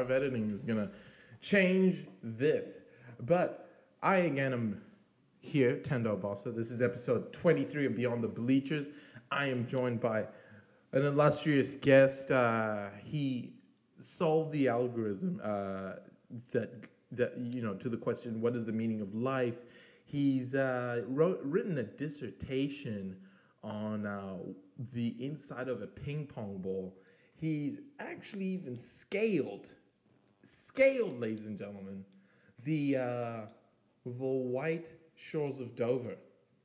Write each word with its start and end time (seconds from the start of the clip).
power 0.00 0.16
of 0.16 0.22
editing 0.22 0.50
is 0.50 0.62
gonna 0.62 0.90
change 1.40 2.06
this. 2.22 2.78
But 3.20 3.68
I 4.02 4.18
again 4.18 4.52
am 4.52 4.80
here, 5.40 5.76
Tendo 5.76 6.18
Bossa. 6.18 6.54
This 6.54 6.70
is 6.70 6.80
episode 6.80 7.32
23 7.32 7.86
of 7.86 7.94
Beyond 7.96 8.24
the 8.24 8.28
Bleachers. 8.28 8.88
I 9.30 9.46
am 9.46 9.66
joined 9.66 10.00
by 10.00 10.20
an 10.92 11.04
illustrious 11.04 11.74
guest. 11.74 12.30
Uh, 12.30 12.88
he 13.04 13.52
solved 14.00 14.52
the 14.52 14.68
algorithm 14.68 15.40
uh, 15.42 15.92
that 16.52 16.70
that 17.12 17.36
you 17.38 17.60
know 17.62 17.74
to 17.74 17.88
the 17.90 17.96
question, 17.96 18.40
what 18.40 18.56
is 18.56 18.64
the 18.64 18.72
meaning 18.72 19.00
of 19.02 19.14
life? 19.14 19.66
He's 20.06 20.54
uh, 20.54 21.02
wrote, 21.08 21.40
written 21.42 21.78
a 21.78 21.82
dissertation 21.82 23.16
on 23.62 24.06
uh, 24.06 24.36
the 24.92 25.14
inside 25.22 25.68
of 25.68 25.82
a 25.82 25.86
ping 25.86 26.26
pong 26.26 26.58
ball. 26.58 26.96
He's 27.36 27.80
actually 27.98 28.46
even 28.46 28.76
scaled, 28.76 29.72
scaled, 30.50 31.20
ladies 31.20 31.46
and 31.46 31.58
gentlemen, 31.58 32.04
the 32.64 32.96
uh, 32.96 33.40
the 34.04 34.12
white 34.12 34.88
shores 35.14 35.60
of 35.60 35.76
Dover 35.76 36.16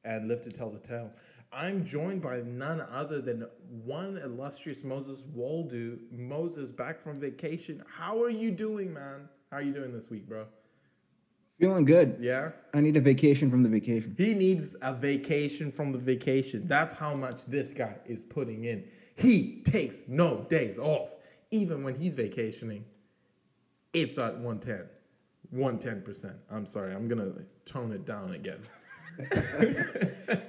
and 0.04 0.28
live 0.28 0.42
to 0.44 0.52
tell 0.52 0.70
the 0.70 0.80
tale. 0.80 1.12
I'm 1.52 1.86
joined 1.86 2.22
by 2.22 2.42
none 2.42 2.82
other 2.82 3.22
than 3.22 3.48
one 3.70 4.18
illustrious 4.18 4.84
Moses 4.84 5.22
Waldo. 5.34 5.98
Moses, 6.12 6.72
back 6.72 7.02
from 7.02 7.20
vacation. 7.20 7.84
How 7.88 8.22
are 8.22 8.30
you 8.30 8.52
doing, 8.52 8.94
man? 8.94 9.30
How 9.52 9.58
are 9.58 9.62
you 9.62 9.74
doing 9.74 9.94
this 9.94 10.10
week, 10.10 10.28
bro? 10.28 10.46
Feeling 11.60 11.86
good. 11.86 12.18
Yeah? 12.20 12.52
I 12.74 12.82
need 12.82 12.98
a 12.98 13.02
vacation 13.02 13.50
from 13.50 13.64
the 13.64 13.70
vacation. 13.70 14.14
He 14.18 14.34
needs 14.34 14.76
a 14.82 14.94
vacation 14.94 15.72
from 15.72 15.94
the 15.94 15.98
vacation. 15.98 16.68
That's 16.68 16.94
how 16.94 17.14
much 17.14 17.46
this 17.46 17.72
guy 17.72 17.96
is 18.06 18.24
putting 18.24 18.66
in. 18.66 18.84
He 19.16 19.62
takes 19.64 20.02
no 20.08 20.46
days 20.50 20.78
off. 20.78 21.12
Even 21.52 21.84
when 21.84 21.96
he's 21.96 22.14
vacationing, 22.14 22.84
it's 23.96 24.18
at 24.18 24.38
110. 24.38 24.86
110%. 25.54 26.34
I'm 26.52 26.66
sorry, 26.66 26.94
I'm 26.94 27.08
going 27.08 27.20
to 27.20 27.42
tone 27.72 27.92
it 27.94 28.06
down 28.06 28.34
again. 28.34 28.60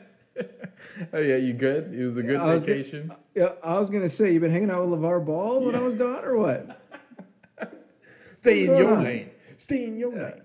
oh, 1.12 1.18
yeah, 1.20 1.36
you 1.36 1.52
good? 1.52 1.94
It 1.94 2.04
was 2.04 2.16
a 2.16 2.22
good 2.22 2.36
I 2.40 2.52
was 2.52 2.64
gonna- 2.64 2.76
vacation. 2.76 3.12
Yeah, 3.34 3.52
I 3.62 3.78
was 3.78 3.90
gonna 3.90 4.08
say, 4.08 4.32
you 4.32 4.40
been 4.40 4.50
hanging 4.50 4.70
out 4.70 4.86
with 4.88 4.98
LaVar 4.98 5.24
Ball 5.24 5.60
when 5.60 5.74
I 5.74 5.80
was 5.80 5.94
gone, 5.94 6.24
or 6.24 6.36
what? 6.36 6.82
Stay 8.36 8.66
in 8.66 8.76
your 8.76 8.96
on? 8.96 9.04
lane. 9.04 9.30
Stay 9.56 9.84
in 9.84 9.96
your 9.98 10.12
lane. 10.12 10.42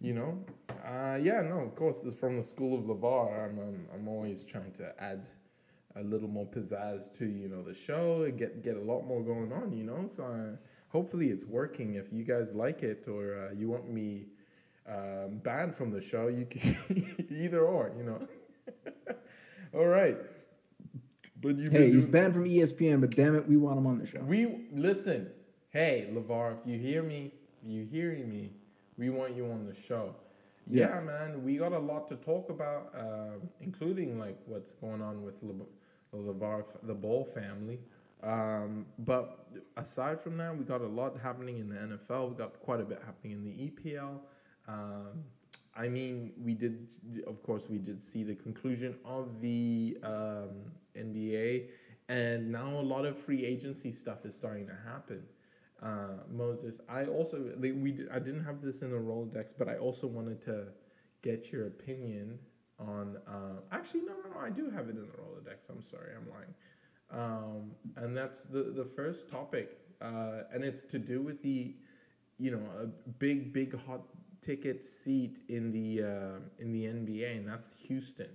You 0.00 0.14
know? 0.14 0.38
Uh, 0.86 1.18
yeah, 1.20 1.40
no, 1.42 1.58
of 1.58 1.74
course, 1.74 2.00
from 2.18 2.36
the 2.38 2.44
school 2.44 2.78
of 2.78 2.84
LaVar, 2.84 3.50
I'm, 3.50 3.58
I'm, 3.58 3.86
I'm 3.92 4.08
always 4.08 4.44
trying 4.44 4.72
to 4.72 4.94
add 5.02 5.26
a 5.96 6.02
little 6.02 6.28
more 6.28 6.46
pizzazz 6.46 7.12
to, 7.18 7.26
you 7.26 7.48
know, 7.48 7.62
the 7.62 7.74
show 7.74 8.22
and 8.22 8.38
get, 8.38 8.62
get 8.62 8.76
a 8.76 8.80
lot 8.80 9.02
more 9.02 9.20
going 9.22 9.52
on, 9.52 9.72
you 9.72 9.84
know? 9.84 10.06
So 10.06 10.56
hopefully 10.88 11.28
it's 11.30 11.44
working. 11.44 11.94
If 11.94 12.12
you 12.12 12.24
guys 12.24 12.52
like 12.52 12.82
it 12.82 13.06
or 13.08 13.48
uh, 13.50 13.54
you 13.54 13.68
want 13.68 13.90
me 13.90 14.26
um, 14.88 15.38
banned 15.42 15.74
from 15.74 15.90
the 15.90 16.00
show, 16.00 16.28
you 16.28 16.46
can 16.46 16.76
either 17.30 17.60
or, 17.66 17.92
you 17.96 18.04
know? 18.04 18.20
All 19.74 19.86
right. 19.86 20.16
But 21.40 21.56
you 21.58 21.68
Hey, 21.70 21.90
he's 21.92 22.06
banned 22.06 22.34
from 22.34 22.44
ESPN, 22.44 23.00
but 23.00 23.10
damn 23.10 23.36
it, 23.36 23.46
we 23.46 23.56
want 23.56 23.78
him 23.78 23.86
on 23.86 23.98
the 23.98 24.06
show. 24.06 24.20
we 24.20 24.66
listen. 24.72 25.30
Hey, 25.70 26.08
LaVar, 26.12 26.52
if 26.60 26.66
you 26.66 26.78
hear 26.78 27.02
me, 27.02 27.32
if 27.62 27.68
you 27.70 27.84
hearing 27.84 28.28
me, 28.28 28.52
we 28.96 29.10
want 29.10 29.36
you 29.36 29.44
on 29.50 29.64
the 29.66 29.74
show. 29.74 30.14
Yeah, 30.66 30.88
Yeah. 30.96 31.00
man, 31.00 31.42
we 31.44 31.56
got 31.56 31.72
a 31.72 31.78
lot 31.78 32.08
to 32.08 32.16
talk 32.16 32.48
about, 32.50 32.92
um, 32.98 33.48
including 33.60 34.18
like 34.18 34.38
what's 34.46 34.72
going 34.72 35.00
on 35.02 35.22
with 35.22 35.34
Le- 35.42 35.64
LaVar, 36.14 36.64
the 36.82 36.94
Ball 36.94 37.24
family. 37.24 37.78
Um, 38.22 38.86
but 39.00 39.46
aside 39.76 40.20
from 40.20 40.36
that, 40.38 40.56
we 40.56 40.64
got 40.64 40.80
a 40.80 40.86
lot 40.86 41.18
happening 41.18 41.58
in 41.58 41.68
the 41.68 41.76
NFL. 41.76 42.30
We 42.30 42.36
got 42.36 42.58
quite 42.60 42.80
a 42.80 42.84
bit 42.84 43.00
happening 43.04 43.32
in 43.32 43.44
the 43.44 43.50
EPL. 43.50 44.18
Um, 44.66 45.24
I 45.76 45.88
mean, 45.88 46.32
we 46.42 46.54
did, 46.54 46.88
of 47.26 47.42
course, 47.44 47.68
we 47.68 47.78
did 47.78 48.02
see 48.02 48.24
the 48.24 48.34
conclusion 48.34 48.96
of 49.04 49.40
the 49.40 49.96
um, 50.02 50.50
NBA, 50.96 51.66
and 52.08 52.50
now 52.50 52.80
a 52.80 52.82
lot 52.82 53.04
of 53.04 53.16
free 53.16 53.44
agency 53.44 53.92
stuff 53.92 54.26
is 54.26 54.34
starting 54.34 54.66
to 54.66 54.74
happen. 54.74 55.22
Uh, 55.80 56.24
Moses, 56.28 56.80
I 56.88 57.04
also 57.04 57.38
like, 57.56 57.74
we 57.76 58.04
I 58.12 58.18
didn't 58.18 58.44
have 58.44 58.60
this 58.60 58.82
in 58.82 58.90
the 58.90 58.96
Rolodex, 58.96 59.52
but 59.56 59.68
I 59.68 59.76
also 59.76 60.08
wanted 60.08 60.40
to 60.42 60.64
get 61.22 61.52
your 61.52 61.68
opinion 61.68 62.40
on. 62.80 63.16
Uh, 63.28 63.60
actually, 63.70 64.00
no, 64.00 64.14
no, 64.24 64.34
no, 64.34 64.40
I 64.44 64.50
do 64.50 64.70
have 64.70 64.88
it 64.88 64.96
in 64.96 65.02
the 65.02 65.16
Rolodex. 65.16 65.70
I'm 65.70 65.82
sorry, 65.82 66.10
I'm 66.16 66.28
lying. 66.28 66.52
Um, 67.10 67.70
and 67.96 68.16
that's 68.16 68.42
the 68.42 68.64
the 68.64 68.84
first 68.84 69.30
topic, 69.30 69.78
uh, 70.00 70.42
and 70.52 70.62
it's 70.62 70.84
to 70.84 70.98
do 70.98 71.22
with 71.22 71.42
the, 71.42 71.74
you 72.38 72.50
know, 72.50 72.62
a 72.80 72.86
big 73.18 73.52
big 73.52 73.78
hot 73.86 74.02
ticket 74.42 74.84
seat 74.84 75.40
in 75.48 75.72
the 75.72 76.02
uh, 76.02 76.38
in 76.58 76.72
the 76.72 76.84
NBA, 76.84 77.38
and 77.38 77.48
that's 77.48 77.70
Houston. 77.86 78.28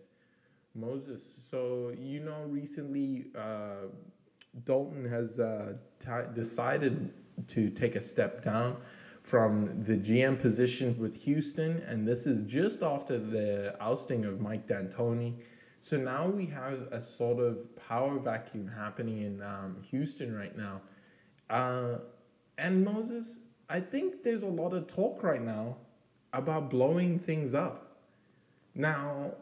Moses, 0.76 1.30
so 1.38 1.94
you 2.00 2.20
know, 2.20 2.46
recently 2.48 3.26
uh, 3.38 3.88
Dalton 4.66 5.06
has 5.06 5.40
uh, 5.40 5.74
ti 6.00 6.34
decided 6.34 7.14
to 7.48 7.70
take 7.70 7.96
a 7.96 8.02
step 8.02 8.44
down 8.44 8.78
from 9.22 9.84
the 9.84 9.94
GM 9.94 10.40
position 10.40 10.98
with 11.00 11.16
Houston, 11.16 11.78
and 11.88 12.08
this 12.08 12.26
is 12.26 12.44
just 12.44 12.84
after 12.84 13.18
the 13.18 13.76
ousting 13.80 14.26
of 14.26 14.42
Mike 14.42 14.68
D'Antoni. 14.68 15.36
So 15.84 15.98
now 15.98 16.30
we 16.30 16.46
have 16.46 16.88
a 16.94 17.02
sort 17.02 17.40
of 17.40 17.58
power 17.76 18.18
vacuum 18.18 18.72
happening 18.74 19.24
in 19.24 19.42
um, 19.42 19.76
Houston 19.92 20.34
right 20.34 20.58
now. 20.58 20.80
Uh, 21.50 21.98
and 22.58 22.86
Moses, 22.86 23.40
I 23.68 23.82
think 23.82 24.24
there's 24.24 24.44
a 24.44 24.48
lot 24.48 24.72
of 24.72 24.88
talk 24.88 25.22
right 25.24 25.42
now 25.42 25.76
about 26.32 26.70
blowing 26.70 27.20
things 27.20 27.54
up. 27.54 27.98
Now, 28.76 29.34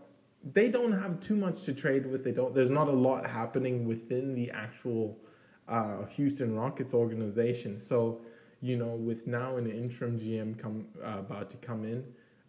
they 0.56 0.68
don't 0.68 0.92
have 0.92 1.20
too 1.20 1.36
much 1.36 1.62
to 1.66 1.74
trade 1.74 2.08
with. 2.08 2.24
They 2.24 2.32
don't. 2.32 2.56
There's 2.56 2.72
not 2.72 2.88
a 2.88 2.92
lot 2.92 3.28
happening 3.30 3.86
within 3.86 4.34
the 4.34 4.50
actual 4.50 5.20
uh, 5.68 6.06
Houston 6.06 6.56
Rockets 6.56 6.96
organization. 6.96 7.78
So, 7.78 8.20
you 8.62 8.78
know, 8.78 8.96
with 8.96 9.28
now 9.28 9.58
an 9.58 9.70
interim 9.70 10.20
GM 10.20 10.58
come 10.58 10.88
uh, 11.04 11.20
about 11.20 11.52
to 11.52 11.58
come 11.58 11.84
in, 11.86 12.04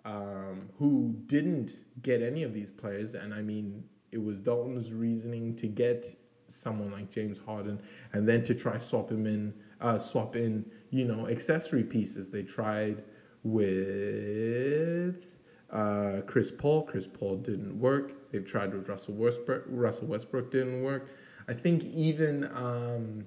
um, 0.04 0.68
who 0.78 1.14
didn't 1.26 1.84
get 2.02 2.22
any 2.22 2.42
of 2.42 2.52
these 2.52 2.70
players, 2.70 3.14
and 3.14 3.32
I 3.32 3.42
mean, 3.42 3.84
it 4.10 4.22
was 4.22 4.40
Dalton's 4.40 4.92
reasoning 4.92 5.54
to 5.56 5.66
get 5.66 6.16
someone 6.48 6.90
like 6.90 7.10
James 7.10 7.38
Harden, 7.38 7.80
and 8.12 8.28
then 8.28 8.42
to 8.42 8.54
try 8.54 8.78
swap 8.78 9.10
him 9.10 9.26
in, 9.26 9.54
uh, 9.80 9.98
swap 9.98 10.36
in, 10.36 10.64
you 10.90 11.04
know, 11.04 11.28
accessory 11.28 11.82
pieces. 11.84 12.28
They 12.28 12.42
tried 12.42 13.02
with 13.42 15.38
uh, 15.70 16.20
Chris 16.26 16.50
Paul. 16.50 16.82
Chris 16.82 17.06
Paul 17.06 17.36
didn't 17.36 17.78
work. 17.78 18.30
They've 18.30 18.44
tried 18.44 18.74
with 18.74 18.88
Russell 18.88 19.14
Westbrook. 19.14 19.64
Russell 19.66 20.08
Westbrook 20.08 20.50
didn't 20.50 20.82
work. 20.82 21.08
I 21.48 21.54
think 21.54 21.84
even 21.84 22.44
um, 22.54 23.26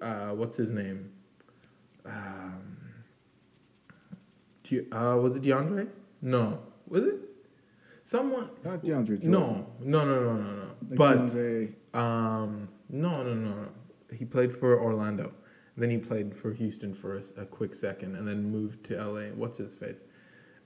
uh, 0.00 0.30
what's 0.30 0.56
his 0.56 0.70
name? 0.70 1.10
Um, 2.06 2.76
De- 4.68 4.90
uh, 4.92 5.16
was 5.16 5.36
it 5.36 5.42
DeAndre? 5.42 5.88
No, 6.22 6.60
was 6.88 7.04
it? 7.04 7.20
Someone. 8.02 8.48
Not 8.64 8.82
DeAndre 8.82 9.06
Jordan. 9.20 9.30
No, 9.30 9.66
no, 9.80 10.04
no, 10.04 10.22
no, 10.24 10.32
no, 10.34 10.42
no. 10.42 10.62
Like 10.88 10.96
but 10.96 11.18
DeAndre, 11.26 11.72
um, 11.94 12.68
no, 12.90 13.22
no, 13.22 13.34
no, 13.34 13.50
no. 13.62 13.68
He 14.12 14.24
played 14.24 14.52
for 14.56 14.80
Orlando. 14.80 15.32
Then 15.76 15.90
he 15.90 15.98
played 15.98 16.34
for 16.34 16.52
Houston 16.52 16.92
for 16.94 17.18
a, 17.18 17.22
a 17.42 17.44
quick 17.46 17.74
second, 17.74 18.16
and 18.16 18.26
then 18.26 18.50
moved 18.50 18.84
to 18.86 18.96
LA. 19.04 19.26
What's 19.34 19.58
his 19.58 19.72
face? 19.74 20.04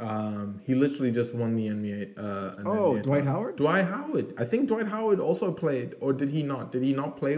Um, 0.00 0.60
he 0.64 0.74
literally 0.74 1.10
just 1.12 1.34
won 1.34 1.54
the 1.54 1.66
NBA. 1.68 2.18
Uh, 2.18 2.56
an 2.58 2.66
Oh, 2.66 2.94
NBA 2.94 3.02
Dwight 3.02 3.18
title. 3.24 3.32
Howard? 3.32 3.56
Dwight 3.56 3.84
Howard. 3.84 4.34
I 4.38 4.44
think 4.44 4.68
Dwight 4.68 4.86
Howard 4.88 5.20
also 5.20 5.52
played, 5.52 5.94
or 6.00 6.12
did 6.12 6.30
he 6.30 6.42
not? 6.42 6.72
Did 6.72 6.82
he 6.82 6.92
not 6.94 7.16
play 7.16 7.36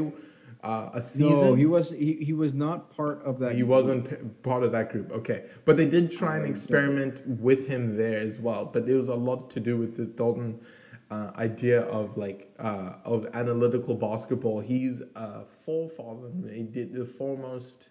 uh, 0.64 0.90
a 0.94 1.02
season? 1.02 1.50
no, 1.50 1.54
he 1.54 1.66
was 1.66 1.90
he, 1.90 2.14
he 2.14 2.32
was 2.32 2.54
not 2.54 2.90
part 2.96 3.22
of 3.24 3.38
that. 3.40 3.52
He 3.52 3.58
group. 3.58 3.68
wasn't 3.70 4.10
p- 4.10 4.16
part 4.42 4.62
of 4.64 4.72
that 4.72 4.90
group. 4.92 5.12
Okay, 5.12 5.44
but 5.64 5.76
they 5.76 5.86
did 5.86 6.10
try 6.10 6.36
and 6.36 6.46
experiment 6.46 7.26
with 7.26 7.68
him 7.68 7.96
there 7.96 8.18
as 8.18 8.40
well. 8.40 8.64
But 8.66 8.86
there 8.86 8.96
was 8.96 9.08
a 9.08 9.14
lot 9.14 9.50
to 9.50 9.60
do 9.60 9.76
with 9.76 9.96
this 9.96 10.08
Dalton 10.08 10.60
uh, 11.10 11.30
idea 11.36 11.82
of 11.82 12.16
like 12.16 12.54
uh, 12.58 12.94
of 13.04 13.26
analytical 13.34 13.94
basketball. 13.94 14.60
He's 14.60 15.02
a 15.14 15.44
forefather. 15.64 16.30
He 16.52 16.62
did 16.64 16.92
the 16.94 17.04
foremost, 17.04 17.90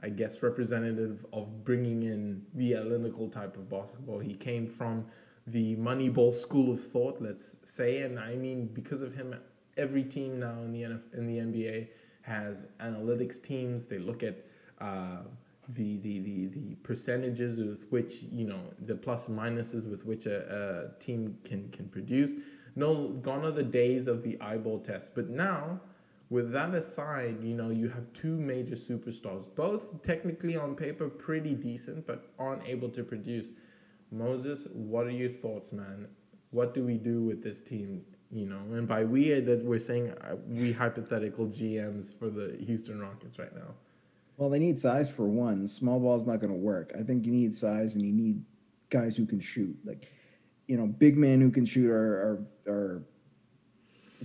I 0.00 0.08
guess, 0.08 0.42
representative 0.42 1.26
of 1.32 1.64
bringing 1.64 2.02
in 2.04 2.42
the 2.54 2.74
analytical 2.74 3.28
type 3.28 3.56
of 3.56 3.68
basketball. 3.68 4.18
He 4.18 4.34
came 4.34 4.66
from 4.66 5.04
the 5.48 5.76
Moneyball 5.76 6.34
school 6.34 6.72
of 6.72 6.80
thought, 6.80 7.20
let's 7.20 7.56
say, 7.64 8.02
and 8.02 8.18
I 8.18 8.34
mean 8.36 8.66
because 8.72 9.02
of 9.02 9.14
him, 9.14 9.34
every 9.76 10.02
team 10.04 10.40
now 10.40 10.58
in 10.62 10.72
the 10.72 10.82
NF- 10.82 11.14
in 11.14 11.26
the 11.26 11.38
NBA 11.38 11.88
has 12.24 12.66
analytics 12.80 13.40
teams. 13.42 13.86
They 13.86 13.98
look 13.98 14.22
at 14.22 14.44
uh, 14.80 15.18
the, 15.68 15.98
the 15.98 16.20
the 16.20 16.46
the 16.46 16.74
percentages 16.82 17.58
with 17.58 17.84
which 17.90 18.24
you 18.30 18.46
know 18.46 18.60
the 18.86 18.94
plus 18.94 19.28
and 19.28 19.38
minuses 19.38 19.88
with 19.88 20.04
which 20.04 20.26
a, 20.26 20.90
a 20.96 21.00
team 21.00 21.38
can 21.44 21.68
can 21.70 21.88
produce. 21.88 22.32
No, 22.76 23.08
gone 23.22 23.44
are 23.44 23.52
the 23.52 23.62
days 23.62 24.08
of 24.08 24.22
the 24.22 24.40
eyeball 24.40 24.80
test. 24.80 25.14
But 25.14 25.28
now 25.30 25.80
with 26.30 26.50
that 26.52 26.74
aside, 26.74 27.42
you 27.42 27.54
know, 27.54 27.70
you 27.70 27.88
have 27.88 28.12
two 28.12 28.36
major 28.36 28.74
superstars, 28.74 29.44
both 29.54 30.02
technically 30.02 30.56
on 30.56 30.74
paper 30.74 31.08
pretty 31.08 31.54
decent, 31.54 32.06
but 32.06 32.30
aren't 32.38 32.66
able 32.66 32.88
to 32.90 33.04
produce. 33.04 33.52
Moses, 34.10 34.66
what 34.72 35.06
are 35.06 35.10
your 35.10 35.30
thoughts, 35.30 35.72
man? 35.72 36.08
What 36.50 36.74
do 36.74 36.84
we 36.84 36.94
do 36.94 37.22
with 37.22 37.42
this 37.42 37.60
team? 37.60 38.02
You 38.34 38.46
know, 38.46 38.58
and 38.72 38.88
by 38.88 39.04
we 39.04 39.30
that 39.38 39.64
we're 39.64 39.78
saying 39.78 40.10
uh, 40.10 40.34
we 40.48 40.72
hypothetical 40.72 41.46
GMs 41.46 42.12
for 42.18 42.30
the 42.30 42.56
Houston 42.66 43.00
Rockets 43.00 43.38
right 43.38 43.54
now. 43.54 43.74
Well, 44.36 44.50
they 44.50 44.58
need 44.58 44.76
size 44.76 45.08
for 45.08 45.28
one. 45.28 45.68
Small 45.68 46.00
ball's 46.00 46.26
not 46.26 46.40
going 46.40 46.52
to 46.52 46.58
work. 46.58 46.92
I 46.98 47.04
think 47.04 47.24
you 47.24 47.30
need 47.30 47.54
size 47.54 47.94
and 47.94 48.04
you 48.04 48.12
need 48.12 48.42
guys 48.90 49.16
who 49.16 49.24
can 49.24 49.38
shoot. 49.38 49.76
Like, 49.84 50.10
you 50.66 50.76
know, 50.76 50.86
big 50.86 51.16
men 51.16 51.40
who 51.40 51.52
can 51.52 51.64
shoot 51.64 51.88
are 51.88 52.44
are, 52.66 52.72
are 52.72 53.02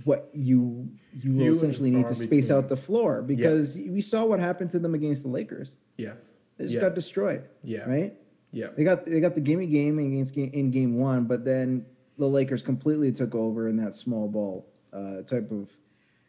what 0.02 0.28
you 0.32 0.90
you 1.12 1.32
Few 1.32 1.44
will 1.44 1.56
essentially 1.56 1.92
need 1.92 2.08
to 2.08 2.14
space 2.14 2.46
between. 2.48 2.58
out 2.58 2.68
the 2.68 2.76
floor 2.76 3.22
because 3.22 3.76
we 3.76 4.00
saw 4.00 4.24
what 4.24 4.40
happened 4.40 4.72
to 4.72 4.80
them 4.80 4.94
against 4.94 5.22
the 5.22 5.28
Lakers. 5.28 5.76
Yes. 5.96 6.34
They 6.56 6.64
just 6.64 6.74
yeah. 6.74 6.80
got 6.80 6.96
destroyed, 6.96 7.44
yeah. 7.62 7.88
right? 7.88 8.14
Yeah. 8.50 8.68
They 8.76 8.82
got 8.82 9.06
they 9.06 9.20
got 9.20 9.36
the 9.36 9.40
gimme 9.40 9.66
game 9.66 10.00
against 10.00 10.34
game, 10.34 10.50
in 10.52 10.72
game 10.72 10.96
one, 10.96 11.26
but 11.26 11.44
then 11.44 11.86
the 12.20 12.28
Lakers 12.28 12.62
completely 12.62 13.10
took 13.10 13.34
over 13.34 13.68
in 13.68 13.76
that 13.78 13.94
small 13.94 14.28
ball 14.28 14.68
uh, 14.92 15.22
type 15.22 15.50
of 15.50 15.70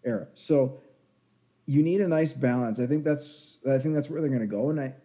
era. 0.06 0.28
So 0.34 0.80
you 1.68 1.84
need 1.84 2.02
a 2.02 2.08
nice 2.08 2.34
balance. 2.34 2.80
I 2.80 2.88
think 2.88 3.04
that's 3.04 3.60
I 3.70 3.78
think 3.78 3.94
that's 3.94 4.10
where 4.10 4.22
they're 4.22 4.30
going 4.30 4.42
to 4.42 4.48
go, 4.48 4.70
and 4.72 4.80
I 4.80 4.96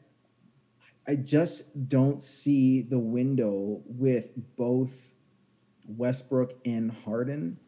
I 1.09 1.17
just 1.17 1.89
don't 1.89 2.23
see 2.23 2.83
the 2.83 2.99
window 2.99 3.83
with 3.87 4.31
both 4.57 4.91
Westbrook 5.89 6.55
and 6.65 6.91
Harden 6.91 7.59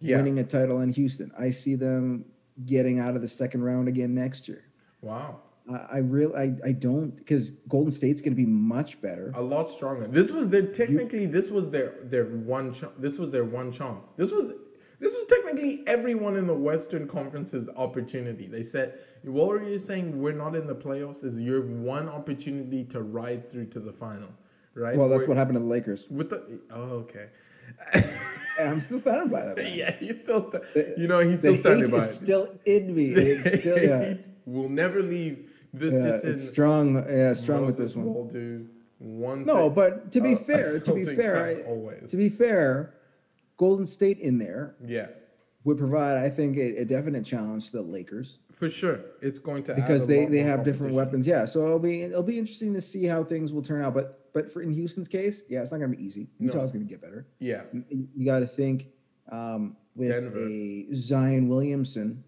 Yeah. 0.00 0.16
winning 0.18 0.38
a 0.38 0.44
title 0.44 0.80
in 0.80 0.92
Houston. 0.92 1.30
I 1.38 1.50
see 1.50 1.74
them 1.74 2.24
getting 2.64 2.98
out 3.00 3.16
of 3.16 3.22
the 3.22 3.28
second 3.28 3.62
round 3.64 3.88
again 3.88 4.14
next 4.14 4.48
year. 4.48 4.64
Wow. 5.02 5.40
I, 5.68 5.98
really 5.98 6.34
I, 6.36 6.54
I 6.68 6.72
don't 6.72 7.16
because 7.16 7.50
Golden 7.68 7.90
State's 7.90 8.20
going 8.20 8.32
to 8.32 8.36
be 8.36 8.46
much 8.46 9.00
better. 9.00 9.32
A 9.34 9.42
lot 9.42 9.68
stronger. 9.68 10.06
This 10.06 10.30
was 10.30 10.48
their 10.48 10.62
technically 10.62 11.26
this 11.26 11.50
was 11.50 11.70
their 11.70 11.94
their 12.04 12.26
one 12.26 12.72
ch- 12.72 12.84
this 12.98 13.18
was 13.18 13.32
their 13.32 13.44
one 13.44 13.72
chance. 13.72 14.06
This 14.16 14.30
was 14.30 14.52
this 15.00 15.12
was 15.12 15.24
technically 15.28 15.82
everyone 15.88 16.36
in 16.36 16.46
the 16.46 16.54
Western 16.54 17.08
Conference's 17.08 17.68
opportunity. 17.76 18.46
They 18.46 18.62
said, 18.62 19.00
"What 19.24 19.48
were 19.48 19.62
you 19.68 19.78
saying? 19.78 20.20
We're 20.22 20.32
not 20.32 20.54
in 20.54 20.66
the 20.68 20.74
playoffs. 20.74 21.24
Is 21.24 21.40
your 21.40 21.62
one 21.62 22.08
opportunity 22.08 22.84
to 22.84 23.02
ride 23.02 23.50
through 23.50 23.66
to 23.66 23.80
the 23.80 23.92
final, 23.92 24.28
right?" 24.74 24.96
Well, 24.96 25.08
that's 25.08 25.20
We're- 25.22 25.28
what 25.30 25.36
happened 25.36 25.56
to 25.56 25.60
the 25.60 25.66
Lakers. 25.66 26.06
with 26.10 26.30
the. 26.30 26.60
Oh, 26.70 27.04
okay. 27.04 27.26
I'm 28.60 28.80
still 28.80 28.98
standing 29.00 29.28
by 29.28 29.44
that. 29.44 29.56
man. 29.56 29.74
yeah, 29.76 29.90
he's 29.96 30.20
still. 30.22 30.48
Sta- 30.48 30.60
The- 30.74 30.94
you 30.96 31.08
know, 31.08 31.18
he's 31.18 31.40
still 31.40 31.56
standing 31.56 31.90
by 31.90 31.98
is 31.98 32.12
it. 32.12 32.14
still 32.14 32.48
in 32.64 32.94
me. 32.94 33.06
It's 33.10 33.60
still, 33.60 33.78
yeah. 33.78 34.14
will 34.46 34.68
never 34.68 35.02
leave. 35.02 35.50
This 35.78 35.94
Yeah, 35.94 36.00
just 36.04 36.24
it's 36.24 36.48
strong. 36.48 36.94
Yeah, 37.08 37.34
strong 37.34 37.66
with 37.66 37.76
this 37.76 37.94
one. 37.94 38.12
Will 38.12 38.24
do 38.24 38.66
one. 38.98 39.42
No, 39.42 39.68
but 39.68 40.10
to 40.12 40.20
be 40.20 40.34
uh, 40.34 40.38
fair, 40.38 40.80
to 40.86 40.94
be 40.94 41.04
fair, 41.04 41.44
I- 41.44 41.68
always. 41.68 42.10
to 42.10 42.16
be 42.16 42.28
fair, 42.28 42.94
Golden 43.56 43.86
State 43.86 44.18
in 44.18 44.38
there 44.38 44.74
yeah, 44.84 45.08
would 45.64 45.78
provide, 45.78 46.16
I 46.16 46.30
think, 46.30 46.56
a, 46.56 46.78
a 46.78 46.84
definite 46.84 47.24
challenge 47.24 47.66
to 47.70 47.76
the 47.78 47.82
Lakers 47.82 48.38
for 48.56 48.70
sure. 48.70 49.00
It's 49.20 49.38
going 49.38 49.62
to 49.64 49.74
because 49.74 50.06
they, 50.06 50.24
they 50.24 50.38
have 50.38 50.64
different 50.64 50.94
weapons. 50.94 51.26
Yeah, 51.26 51.44
so 51.44 51.64
it'll 51.64 51.78
be 51.78 52.02
it'll 52.02 52.22
be 52.22 52.38
interesting 52.38 52.72
to 52.74 52.80
see 52.80 53.04
how 53.04 53.22
things 53.22 53.52
will 53.52 53.62
turn 53.62 53.82
out. 53.82 53.94
But 53.94 54.32
but 54.32 54.50
for 54.52 54.62
in 54.62 54.72
Houston's 54.72 55.08
case, 55.08 55.42
yeah, 55.48 55.60
it's 55.60 55.70
not 55.70 55.78
going 55.78 55.90
to 55.90 55.96
be 55.96 56.02
easy. 56.02 56.26
No. 56.38 56.52
Utah's 56.52 56.72
going 56.72 56.84
to 56.84 56.88
get 56.88 57.00
better. 57.02 57.26
Yeah, 57.38 57.62
You, 57.72 58.08
you 58.14 58.24
got 58.24 58.40
to 58.40 58.46
think 58.46 58.86
um, 59.30 59.76
with 59.94 60.08
Denver. 60.08 60.48
a 60.48 60.86
Zion 60.94 61.48
Williamson, 61.48 62.24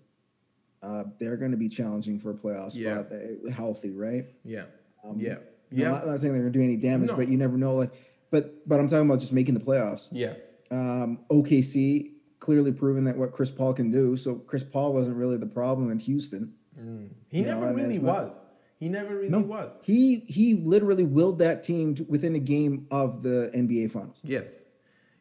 uh, 0.82 1.04
they're 1.18 1.36
going 1.36 1.50
to 1.50 1.56
be 1.56 1.68
challenging 1.68 2.18
for 2.18 2.30
a 2.30 2.34
playoff 2.34 2.74
Yeah. 2.74 3.02
spot, 3.04 3.12
uh, 3.12 3.50
healthy, 3.50 3.90
right? 3.90 4.26
yeah, 4.44 4.64
Um, 5.04 5.18
yeah, 5.18 5.34
I'm 5.72 5.78
yeah. 5.78 5.90
not, 5.90 6.06
not 6.06 6.20
saying 6.20 6.32
they're 6.32 6.42
going 6.42 6.52
to 6.52 6.58
do 6.58 6.64
any 6.64 6.76
damage, 6.76 7.08
No. 7.10 7.16
but 7.16 7.28
you 7.28 7.36
never 7.36 7.56
know. 7.58 7.74
Like, 7.76 7.92
but 8.30 8.66
but 8.68 8.78
I'm 8.78 8.88
talking 8.88 9.08
about 9.08 9.20
just 9.20 9.32
making 9.32 9.54
the 9.54 9.60
playoffs. 9.60 10.08
yes, 10.12 10.50
Um, 10.70 11.20
OKC 11.30 12.12
clearly 12.40 12.70
proven 12.72 13.04
that 13.04 13.16
what 13.16 13.32
Chris 13.32 13.50
Paul 13.50 13.72
can 13.74 13.90
do. 13.90 14.16
So 14.16 14.36
Chris 14.36 14.62
Paul 14.62 14.92
wasn't 14.94 15.16
really 15.16 15.36
the 15.36 15.46
problem 15.46 15.90
in 15.90 15.98
Houston. 15.98 16.52
Mm. 16.78 17.08
he 17.28 17.38
You 17.40 17.46
never 17.46 17.66
and 17.68 17.76
really 17.76 17.98
was. 17.98 18.44
He 18.78 18.88
never 18.88 19.16
really 19.16 19.28
No. 19.30 19.40
was. 19.40 19.80
He 19.82 20.20
he 20.28 20.54
literally 20.54 21.02
willed 21.02 21.40
that 21.40 21.64
team 21.64 21.96
to, 21.96 22.04
within 22.04 22.36
a 22.36 22.38
game 22.38 22.86
of 22.92 23.22
the 23.24 23.50
NBA 23.52 23.90
Finals. 23.90 24.20
Yes, 24.22 24.64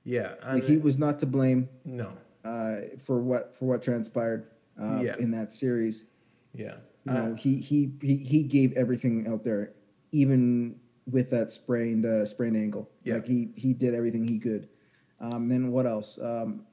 yeah. 0.04 0.36
Like 0.46 0.64
he 0.66 0.78
was 0.78 1.00
not 1.00 1.20
to 1.22 1.26
blame 1.26 1.68
no, 1.84 2.12
uh, 2.46 2.82
for 3.06 3.20
what 3.20 3.56
for 3.58 3.66
what 3.66 3.82
transpired 3.82 4.46
uh, 4.82 5.02
Yeah. 5.04 5.16
in 5.18 5.32
that 5.32 5.52
series. 5.52 6.06
yeah. 6.54 6.76
You 7.06 7.14
know, 7.14 7.36
he, 7.36 7.56
he 7.62 7.90
he 8.02 8.18
he 8.18 8.44
gave 8.44 8.74
everything 8.74 9.28
out 9.28 9.42
there, 9.42 9.72
even 10.12 10.76
with 11.10 11.30
that 11.30 11.50
sprained 11.52 12.06
uh, 12.06 12.26
sprained 12.26 12.58
ankle. 12.58 12.90
Yeah. 13.06 13.14
Like 13.16 13.26
he 13.28 13.50
he 13.56 13.72
did 13.74 13.94
everything 13.94 14.28
he 14.28 14.38
could. 14.40 14.68
Um, 15.22 15.48
then 15.48 15.72
what 15.72 15.86
else? 15.86 16.20
Um, 16.22 16.66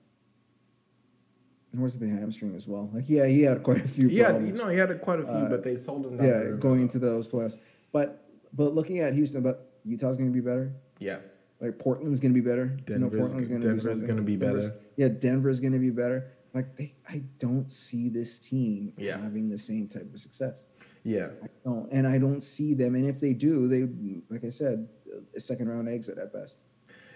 and 1.73 1.81
where's 1.81 1.97
the 1.99 2.09
hamstring 2.09 2.55
as 2.57 2.67
well? 2.67 2.91
Like 2.93 3.09
yeah, 3.09 3.27
he 3.27 3.43
had 3.43 3.63
quite 3.63 3.85
a 3.85 3.89
few 3.89 4.09
Yeah, 4.09 4.33
no, 4.39 4.69
he 4.69 4.77
had 4.79 5.01
quite 5.01 5.21
a 5.21 5.25
few, 5.25 5.33
Uh, 5.35 5.49
but 5.49 5.63
they 5.63 5.77
sold 5.77 6.07
him 6.07 6.17
down. 6.17 6.27
yeah, 6.27 6.51
going 6.59 6.81
into 6.83 6.99
those 6.99 7.27
playoffs. 7.29 7.59
But 7.93 8.25
but 8.53 8.75
looking 8.75 8.99
at 9.01 9.15
Houston, 9.15 9.43
but 9.43 9.73
Utah's 9.85 10.17
going 10.17 10.31
to 10.31 10.35
be 10.35 10.41
better. 10.41 10.73
yeah, 10.99 11.19
Like 11.61 11.79
Portland's 11.79 12.21
going 12.21 12.33
to 12.35 12.41
be 12.41 12.45
better. 12.49 12.77
You 12.89 12.99
know, 12.99 13.09
Portland's 13.11 13.49
Denver's 13.49 14.03
gonna 14.03 14.23
be 14.23 14.37
Denver's- 14.37 14.67
better. 14.71 14.81
Yeah, 14.97 15.09
Denver's 15.09 15.61
going 15.61 15.73
to 15.75 15.79
be 15.79 15.91
better. 15.91 16.33
Like 16.55 16.77
they, 16.77 16.95
I 17.09 17.23
don't 17.39 17.71
see 17.71 18.09
this 18.09 18.39
team 18.41 18.93
Yeah. 18.97 19.19
having 19.21 19.49
the 19.51 19.59
same 19.59 19.89
type 19.89 20.13
of 20.15 20.21
success. 20.21 20.65
yeah, 21.05 21.31
I 21.43 21.47
don't, 21.65 21.89
and 21.93 22.07
I 22.07 22.19
don't 22.19 22.43
see 22.43 22.75
them. 22.75 22.95
And 22.95 23.07
if 23.07 23.21
they 23.21 23.35
do, 23.35 23.69
they, 23.69 23.83
like 24.31 24.45
I 24.45 24.51
said, 24.51 24.89
a 25.37 25.41
second 25.41 25.69
round 25.69 25.89
exit 25.89 26.19
at 26.19 26.33
best. 26.33 26.61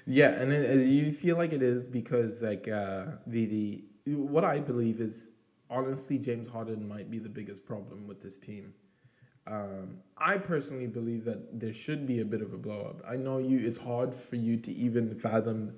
Yeah, 0.06 0.30
and 0.30 0.52
it, 0.52 0.78
it- 0.80 0.86
you 0.86 1.12
feel 1.12 1.36
like 1.36 1.52
it 1.52 1.62
is 1.62 1.88
because 1.88 2.42
like 2.42 2.68
uh, 2.68 3.06
the 3.26 3.46
the 4.04 4.14
what 4.14 4.44
I 4.44 4.60
believe 4.60 5.00
is 5.00 5.32
honestly 5.70 6.18
James 6.18 6.48
Harden 6.48 6.86
might 6.88 7.10
be 7.10 7.18
the 7.18 7.28
biggest 7.28 7.64
problem 7.64 8.06
with 8.06 8.20
this 8.22 8.38
team. 8.38 8.74
Um, 9.46 9.98
I 10.18 10.36
personally 10.38 10.86
believe 10.86 11.24
that 11.24 11.58
there 11.60 11.72
should 11.72 12.06
be 12.06 12.20
a 12.20 12.24
bit 12.24 12.42
of 12.42 12.52
a 12.52 12.58
blow 12.58 12.82
up. 12.82 13.02
I 13.08 13.16
know 13.16 13.38
you; 13.38 13.58
it's 13.58 13.76
hard 13.78 14.14
for 14.14 14.36
you 14.36 14.56
to 14.58 14.72
even 14.72 15.14
fathom 15.14 15.72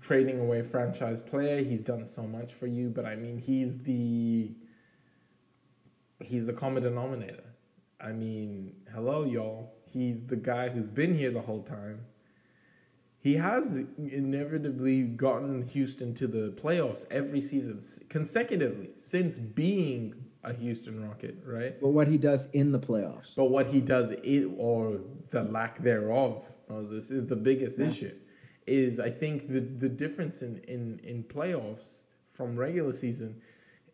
trading 0.00 0.40
away 0.40 0.62
franchise 0.62 1.20
player. 1.20 1.62
He's 1.62 1.82
done 1.82 2.04
so 2.04 2.22
much 2.22 2.54
for 2.54 2.66
you, 2.66 2.88
but 2.90 3.04
I 3.06 3.16
mean, 3.16 3.38
he's 3.38 3.78
the 3.78 4.52
he's 6.20 6.46
the 6.46 6.52
common 6.52 6.82
denominator. 6.82 7.44
I 8.00 8.12
mean, 8.12 8.74
hello, 8.92 9.24
y'all. 9.24 9.72
He's 9.84 10.22
the 10.26 10.36
guy 10.36 10.68
who's 10.68 10.90
been 10.90 11.14
here 11.14 11.30
the 11.30 11.40
whole 11.40 11.62
time. 11.62 12.00
He 13.18 13.34
has 13.34 13.76
inevitably 13.98 15.02
gotten 15.02 15.60
Houston 15.68 16.14
to 16.14 16.26
the 16.26 16.52
playoffs 16.52 17.04
every 17.10 17.40
season 17.42 17.80
consecutively 18.08 18.90
since 18.96 19.36
being 19.36 20.14
a 20.42 20.54
Houston 20.54 21.06
Rocket, 21.06 21.36
right? 21.44 21.78
But 21.78 21.88
what 21.88 22.08
he 22.08 22.16
does 22.16 22.48
in 22.54 22.72
the 22.72 22.78
playoffs, 22.78 23.34
But 23.36 23.50
what 23.50 23.66
he 23.66 23.82
does, 23.82 24.12
it, 24.12 24.46
or 24.56 25.00
the 25.28 25.42
lack 25.42 25.82
thereof, 25.82 26.46
Moses, 26.70 27.10
is 27.10 27.26
the 27.26 27.36
biggest 27.36 27.78
Yeah. 27.78 27.86
issue. 27.88 28.14
Is 28.70 29.00
I 29.00 29.10
think 29.10 29.48
the 29.48 29.60
the 29.60 29.88
difference 29.88 30.42
in, 30.42 30.58
in 30.68 31.00
in 31.02 31.24
playoffs 31.24 32.02
from 32.32 32.56
regular 32.56 32.92
season 32.92 33.40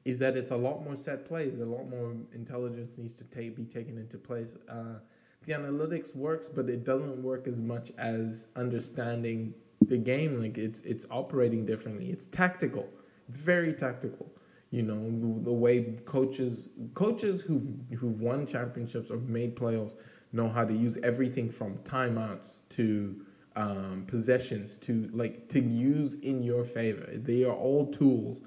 is 0.04 0.18
that 0.18 0.36
it's 0.36 0.50
a 0.50 0.56
lot 0.56 0.84
more 0.84 0.94
set 0.94 1.24
plays. 1.24 1.58
A 1.60 1.64
lot 1.64 1.88
more 1.88 2.14
intelligence 2.34 2.98
needs 2.98 3.14
to 3.16 3.24
take 3.24 3.56
be 3.56 3.64
taken 3.64 3.96
into 3.96 4.18
place. 4.18 4.54
Uh, 4.68 4.98
the 5.44 5.52
analytics 5.52 6.14
works, 6.14 6.48
but 6.48 6.68
it 6.68 6.84
doesn't 6.84 7.22
work 7.22 7.48
as 7.48 7.60
much 7.60 7.90
as 7.96 8.48
understanding 8.54 9.54
the 9.88 9.96
game. 9.96 10.40
Like 10.42 10.58
it's 10.58 10.80
it's 10.82 11.06
operating 11.10 11.64
differently. 11.64 12.10
It's 12.10 12.26
tactical. 12.26 12.86
It's 13.28 13.38
very 13.38 13.72
tactical. 13.72 14.30
You 14.70 14.82
know 14.82 15.02
the, 15.22 15.44
the 15.44 15.52
way 15.52 15.94
coaches 16.04 16.68
coaches 16.94 17.40
who've 17.40 17.66
who've 17.98 18.20
won 18.20 18.46
championships 18.46 19.10
or 19.10 19.16
made 19.16 19.56
playoffs 19.56 19.94
know 20.32 20.48
how 20.48 20.64
to 20.66 20.74
use 20.74 20.98
everything 21.02 21.50
from 21.50 21.78
timeouts 21.78 22.56
to 22.70 23.24
um, 23.56 24.04
possessions 24.06 24.76
to 24.78 25.10
like 25.12 25.48
to 25.48 25.60
use 25.60 26.14
in 26.14 26.42
your 26.42 26.64
favor. 26.64 27.08
They 27.16 27.44
are 27.44 27.54
all 27.54 27.86
tools. 27.90 28.42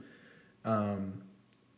Um, 0.66 1.24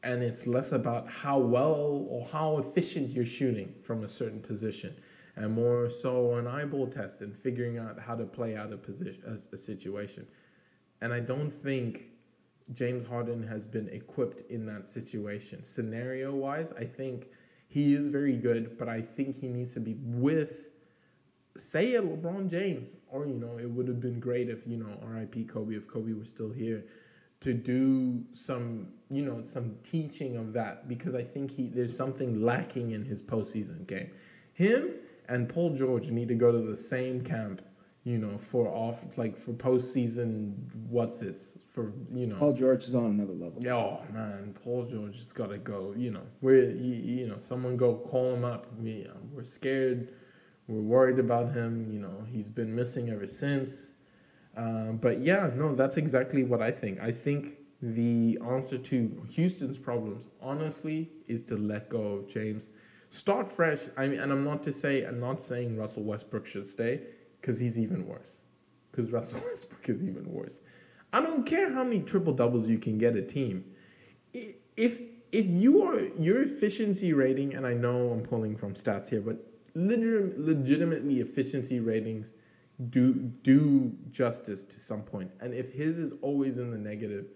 and 0.03 0.23
it's 0.23 0.47
less 0.47 0.71
about 0.71 1.09
how 1.09 1.37
well 1.37 2.07
or 2.09 2.25
how 2.25 2.57
efficient 2.57 3.11
you're 3.11 3.25
shooting 3.25 3.73
from 3.83 4.03
a 4.03 4.07
certain 4.07 4.41
position 4.41 4.95
and 5.35 5.53
more 5.53 5.89
so 5.89 6.35
an 6.35 6.47
eyeball 6.47 6.87
test 6.87 7.21
and 7.21 7.35
figuring 7.35 7.77
out 7.77 7.99
how 7.99 8.15
to 8.15 8.25
play 8.25 8.55
out 8.55 8.73
a 8.73 8.77
position 8.77 9.21
a, 9.27 9.53
a 9.53 9.57
situation 9.57 10.25
and 11.01 11.13
i 11.13 11.19
don't 11.19 11.51
think 11.51 12.07
james 12.73 13.03
harden 13.05 13.41
has 13.43 13.65
been 13.65 13.87
equipped 13.89 14.41
in 14.49 14.65
that 14.65 14.87
situation 14.87 15.63
scenario 15.63 16.33
wise 16.33 16.73
i 16.73 16.83
think 16.83 17.27
he 17.67 17.93
is 17.93 18.07
very 18.07 18.35
good 18.35 18.77
but 18.77 18.89
i 18.89 19.01
think 19.01 19.39
he 19.39 19.47
needs 19.47 19.73
to 19.73 19.79
be 19.79 19.95
with 20.03 20.70
say 21.57 21.93
it 21.93 22.03
lebron 22.03 22.49
james 22.49 22.95
or 23.09 23.25
you 23.27 23.33
know 23.33 23.57
it 23.57 23.69
would 23.69 23.87
have 23.87 23.99
been 23.99 24.19
great 24.19 24.49
if 24.49 24.65
you 24.65 24.77
know 24.77 24.97
rip 25.05 25.35
kobe 25.49 25.75
if 25.75 25.87
kobe 25.87 26.13
was 26.13 26.29
still 26.29 26.51
here 26.51 26.83
to 27.41 27.53
do 27.53 28.23
some, 28.33 28.87
you 29.09 29.23
know, 29.23 29.43
some 29.43 29.75
teaching 29.83 30.37
of 30.37 30.53
that 30.53 30.87
because 30.87 31.15
I 31.15 31.23
think 31.23 31.51
he 31.51 31.67
there's 31.67 31.95
something 31.95 32.41
lacking 32.41 32.91
in 32.91 33.03
his 33.03 33.21
postseason 33.21 33.85
game. 33.87 34.09
Him 34.53 34.91
and 35.27 35.49
Paul 35.49 35.75
George 35.75 36.11
need 36.11 36.27
to 36.29 36.35
go 36.35 36.51
to 36.51 36.59
the 36.59 36.77
same 36.77 37.21
camp, 37.21 37.63
you 38.03 38.19
know, 38.19 38.37
for 38.37 38.67
off 38.67 39.17
like 39.17 39.37
for 39.37 39.53
postseason 39.53 40.53
what's 40.87 41.23
it's 41.23 41.57
for 41.67 41.91
you 42.13 42.27
know. 42.27 42.35
Paul 42.35 42.53
George 42.53 42.85
is 42.85 42.93
on 42.93 43.05
another 43.05 43.33
level. 43.33 43.59
Oh 43.67 44.01
man, 44.13 44.55
Paul 44.63 44.85
George 44.85 45.17
has 45.17 45.33
got 45.33 45.47
to 45.47 45.57
go. 45.57 45.95
You 45.97 46.11
know, 46.11 46.23
we're 46.41 46.69
you, 46.69 46.93
you 46.93 47.27
know 47.27 47.37
someone 47.39 47.75
go 47.75 47.95
call 47.95 48.35
him 48.35 48.45
up. 48.45 48.67
We 48.79 49.07
uh, 49.07 49.17
we're 49.33 49.43
scared. 49.43 50.13
We're 50.71 50.79
worried 50.79 51.19
about 51.19 51.51
him. 51.51 51.91
You 51.91 51.99
know, 51.99 52.25
he's 52.31 52.47
been 52.47 52.73
missing 52.73 53.09
ever 53.09 53.27
since. 53.27 53.91
Um, 54.55 54.97
but 55.01 55.19
yeah, 55.19 55.49
no, 55.53 55.75
that's 55.75 55.97
exactly 55.97 56.45
what 56.45 56.61
I 56.61 56.71
think. 56.71 57.01
I 57.01 57.11
think 57.11 57.57
the 57.81 58.39
answer 58.49 58.77
to 58.77 59.25
Houston's 59.29 59.77
problems, 59.77 60.27
honestly, 60.41 61.09
is 61.27 61.41
to 61.43 61.57
let 61.57 61.89
go 61.89 62.01
of 62.13 62.27
James. 62.29 62.69
Start 63.09 63.51
fresh. 63.51 63.79
I 63.97 64.07
mean, 64.07 64.21
and 64.21 64.31
I'm 64.31 64.45
not 64.45 64.63
to 64.63 64.71
say, 64.71 65.03
I'm 65.03 65.19
not 65.19 65.41
saying 65.41 65.75
Russell 65.75 66.03
Westbrook 66.03 66.45
should 66.45 66.65
stay 66.65 67.01
because 67.41 67.59
he's 67.59 67.77
even 67.77 68.07
worse. 68.07 68.43
Because 68.91 69.11
Russell 69.17 69.41
Westbrook 69.49 69.89
is 69.89 70.03
even 70.03 70.31
worse. 70.31 70.61
I 71.11 71.19
don't 71.19 71.45
care 71.45 71.69
how 71.69 71.83
many 71.83 71.99
triple 71.99 72.31
doubles 72.31 72.69
you 72.69 72.77
can 72.77 72.97
get 72.97 73.17
a 73.17 73.21
team. 73.21 73.65
If 74.77 75.01
if 75.33 75.45
you 75.47 75.83
are 75.83 75.99
your 76.17 76.43
efficiency 76.43 77.11
rating, 77.11 77.55
and 77.55 77.67
I 77.67 77.73
know 77.73 78.11
I'm 78.11 78.21
pulling 78.21 78.55
from 78.55 78.73
stats 78.73 79.09
here, 79.09 79.21
but 79.21 79.50
legitimately 79.75 81.19
efficiency 81.19 81.79
ratings 81.79 82.33
do 82.89 83.13
do 83.43 83.95
justice 84.11 84.63
to 84.63 84.79
some 84.79 85.03
point. 85.03 85.31
And 85.39 85.53
if 85.53 85.71
his 85.71 85.97
is 85.97 86.13
always 86.21 86.57
in 86.57 86.71
the 86.71 86.77
negative, 86.77 87.27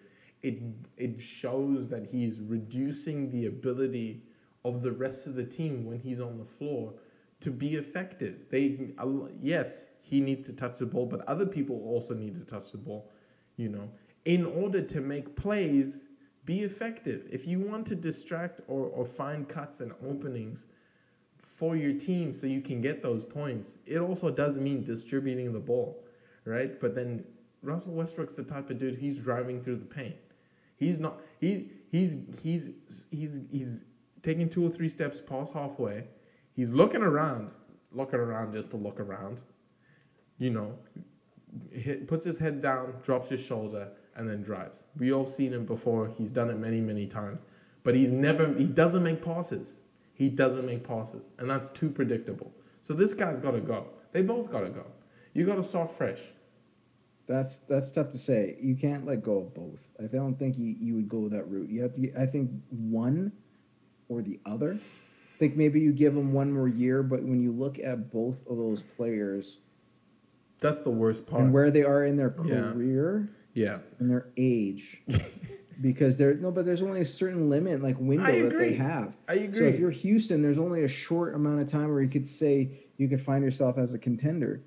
it 0.42 0.60
it 0.98 1.22
shows 1.22 1.88
that 1.89 2.06
he's 2.06 2.39
reducing 2.42 3.30
the 3.32 3.46
ability 3.48 4.24
of 4.63 4.82
the 4.82 4.92
rest 4.92 5.27
of 5.27 5.36
the 5.36 5.44
team 5.44 5.86
when 5.86 6.00
he's 6.00 6.20
on 6.20 6.38
the 6.38 6.46
floor 6.46 6.94
to 7.42 7.51
be 7.51 7.75
effective. 7.75 8.48
They 8.50 8.94
yes, 9.42 9.88
he 10.01 10.20
needs 10.22 10.46
to 10.48 10.54
touch 10.54 10.80
the 10.80 10.86
ball, 10.86 11.06
but 11.06 11.22
other 11.22 11.46
people 11.46 11.82
also 11.86 12.13
need 12.13 12.34
to 12.36 12.42
touch 12.46 12.72
the 12.72 12.77
ball, 12.77 13.12
you 13.58 13.70
know, 13.70 13.89
in 14.25 14.46
order 14.46 14.82
to 14.82 15.01
make 15.01 15.36
plays 15.36 16.06
be 16.46 16.62
effective. 16.62 17.27
If 17.32 17.48
you 17.48 17.60
want 17.60 17.88
to 17.88 17.96
distract 17.96 18.62
or, 18.68 18.88
or 18.88 19.06
find 19.06 19.48
cuts 19.48 19.82
and 19.82 19.92
openings 20.08 20.68
for 21.55 21.77
your 21.77 21.93
team 21.93 22.33
so 22.33 22.47
you 22.47 22.59
can 22.59 22.81
get 22.81 23.01
those 23.01 23.24
points. 23.24 23.77
It 23.85 24.00
also 24.00 24.29
does 24.29 24.57
mean 24.57 24.83
distributing 24.83 25.53
the 25.53 25.59
ball, 25.59 26.03
right? 26.43 26.79
But 26.81 26.93
then 26.95 27.24
Russell 27.63 27.93
Westbrook's 27.93 28.33
the 28.33 28.43
type 28.43 28.69
of 28.69 28.77
dude 28.77 28.97
he's 28.97 29.15
driving 29.15 29.63
through 29.63 29.77
the 29.77 29.85
paint. 29.85 30.15
He's 30.75 31.00
not 31.00 31.21
he 31.39 31.71
he's 31.91 32.17
he's 32.43 32.71
he's 33.09 33.39
he's 33.50 33.83
taking 34.21 34.50
two 34.50 34.65
or 34.65 34.69
three 34.69 34.89
steps 34.89 35.21
past 35.25 35.53
halfway. 35.53 36.03
He's 36.57 36.71
looking 36.71 37.01
around, 37.01 37.51
looking 37.93 38.19
around 38.19 38.51
just 38.51 38.71
to 38.71 38.77
look 38.77 39.00
around. 39.00 39.41
You 40.38 40.50
know, 40.50 40.77
hit, 41.71 42.05
puts 42.05 42.25
his 42.25 42.38
head 42.38 42.62
down, 42.62 42.95
drops 43.01 43.29
his 43.29 43.39
shoulder, 43.39 43.88
and 44.17 44.29
then 44.29 44.43
drives. 44.43 44.83
We 44.97 45.13
all 45.13 45.25
seen 45.25 45.53
him 45.53 45.65
before. 45.65 46.12
He's 46.17 46.31
done 46.31 46.50
it 46.50 46.57
many, 46.57 46.81
many 46.81 47.07
times. 47.07 47.39
But 47.83 47.95
he's 47.95 48.12
never 48.12 48.53
he 48.55 48.65
doesn't 48.65 49.03
make 49.03 49.24
passes. 49.24 49.79
He 50.15 50.29
doesn't 50.29 50.65
make 50.65 50.88
passes, 50.88 51.27
and 51.38 51.50
that's 51.50 51.69
too 51.69 51.89
predictable. 51.89 52.51
So 52.81 52.93
this 52.93 53.13
guy's 53.13 53.39
got 53.39 53.51
to 53.51 53.60
go. 53.60 53.88
They 54.13 54.22
both 54.22 54.50
got 54.50 54.62
to 54.62 54.69
go. 54.69 54.86
You 55.34 55.45
got 55.45 55.55
to 55.55 55.63
start 55.63 55.95
fresh. 55.95 56.22
That's 57.27 57.57
that's 57.67 57.91
tough 57.91 58.12
to 58.12 58.17
say. 58.17 58.57
You 58.62 58.75
can't 58.75 59.05
let 59.05 59.24
go 59.24 59.39
of 59.39 59.53
both. 59.53 59.79
I 60.00 60.03
don't 60.07 60.39
think 60.39 60.57
you, 60.57 60.75
you 60.79 60.95
would 60.95 61.10
go 61.10 61.27
that 61.27 61.50
route. 61.50 61.69
You 61.69 61.81
have 61.81 61.93
to. 61.95 62.13
I 62.17 62.25
think 62.25 62.50
one 62.69 63.31
or 64.07 64.22
the 64.22 64.39
other. 64.45 64.74
I 64.74 65.38
think 65.38 65.57
maybe 65.57 65.81
you 65.81 65.91
give 65.91 66.15
them 66.15 66.31
one 66.31 66.53
more 66.53 66.69
year, 66.69 67.03
but 67.03 67.22
when 67.24 67.41
you 67.41 67.51
look 67.51 67.77
at 67.79 68.12
both 68.12 68.38
of 68.48 68.55
those 68.55 68.81
players, 68.95 69.57
that's 70.62 70.84
the 70.84 70.91
worst 70.91 71.25
part. 71.25 71.43
And 71.43 71.53
where 71.53 71.72
they 71.72 71.84
are 71.84 72.05
in 72.05 72.15
their 72.15 72.29
career, 72.29 73.29
yeah, 73.53 73.63
yeah. 73.65 73.77
and 74.00 74.10
their 74.10 74.27
age. 74.38 75.01
because 75.82 76.17
there 76.17 76.34
no, 76.36 76.51
but 76.51 76.65
there's 76.65 76.82
only 76.82 77.01
a 77.01 77.05
certain 77.05 77.50
limit 77.50 77.82
like 77.82 77.98
window 78.00 78.50
that 78.50 78.58
they 78.58 78.74
have. 78.74 79.13
I 79.27 79.34
agree. 79.36 79.60
So 79.60 79.65
if 79.65 79.79
you're 79.79 79.91
Houston, 79.91 80.41
there's 80.41 80.58
only 80.58 80.84
a 80.84 80.88
short 80.88 81.36
amount 81.36 81.62
of 81.62 81.70
time 81.70 81.91
where 81.91 82.01
you 82.01 82.10
could 82.10 82.27
say 82.27 82.70
you 82.98 83.08
could 83.08 83.22
find 83.22 83.44
yourself 83.44 83.77
as 83.77 83.94
a 83.94 84.00
contender, 84.00 84.62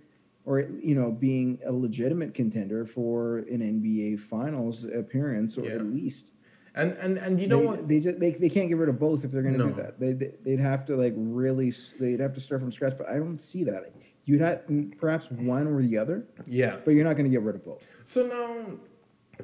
or 0.44 0.60
you 0.60 0.94
know 0.94 1.10
being 1.10 1.58
a 1.66 1.72
legitimate 1.72 2.34
contender 2.34 2.84
for 2.84 3.38
an 3.38 3.60
NBA 3.60 4.20
Finals 4.20 4.84
appearance, 4.84 5.56
or 5.58 5.64
yeah. 5.64 5.72
at 5.72 5.86
least. 5.86 6.32
And 6.74 6.92
and 6.98 7.18
and 7.18 7.40
you 7.40 7.46
know 7.46 7.60
they, 7.60 7.66
what? 7.66 7.88
They 7.88 8.00
just 8.00 8.20
they, 8.20 8.30
they 8.32 8.48
can't 8.48 8.68
get 8.68 8.76
rid 8.76 8.88
of 8.88 8.98
both 8.98 9.24
if 9.24 9.32
they're 9.32 9.42
going 9.42 9.58
to 9.58 9.66
no. 9.66 9.68
do 9.68 9.74
that. 9.74 9.98
They, 9.98 10.12
they 10.12 10.32
they'd 10.44 10.60
have 10.60 10.84
to 10.86 10.96
like 10.96 11.14
really 11.16 11.72
they'd 11.98 12.20
have 12.20 12.34
to 12.34 12.40
start 12.40 12.60
from 12.60 12.70
scratch. 12.70 12.96
But 12.96 13.08
I 13.08 13.14
don't 13.14 13.38
see 13.38 13.64
that. 13.64 13.92
You'd 14.28 14.42
have 14.42 14.66
mm, 14.66 14.96
perhaps 14.98 15.30
one 15.30 15.66
or 15.66 15.80
the 15.80 15.96
other. 15.96 16.26
Yeah. 16.46 16.76
But 16.84 16.90
you're 16.90 17.04
not 17.04 17.14
going 17.14 17.24
to 17.24 17.30
get 17.30 17.40
rid 17.40 17.54
of 17.54 17.64
both. 17.64 17.82
So 18.04 18.26
now 18.26 18.78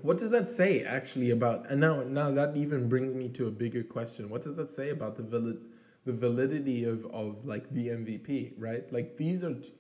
what 0.03 0.19
does 0.19 0.31
that 0.31 0.49
say 0.49 0.83
actually 0.83 1.31
about? 1.31 1.71
And 1.71 1.81
now, 1.81 2.03
now 2.03 2.31
that 2.31 2.57
even 2.57 2.89
brings 2.89 3.15
me 3.15 3.29
to 3.31 3.47
a 3.47 3.51
bigger 3.51 3.83
question. 3.83 4.29
What 4.29 4.43
does 4.43 4.57
that 4.57 4.71
say 4.71 4.91
about 4.91 5.17
the 5.17 5.23
valid, 5.23 5.59
the 6.05 6.13
validity 6.13 6.85
of 6.85 7.07
of 7.07 7.45
like 7.45 7.73
the 7.73 7.89
MVP? 7.89 8.53
Right, 8.59 8.91
like 8.93 9.17
these 9.17 9.45
are 9.45 9.55
t- 9.55 9.73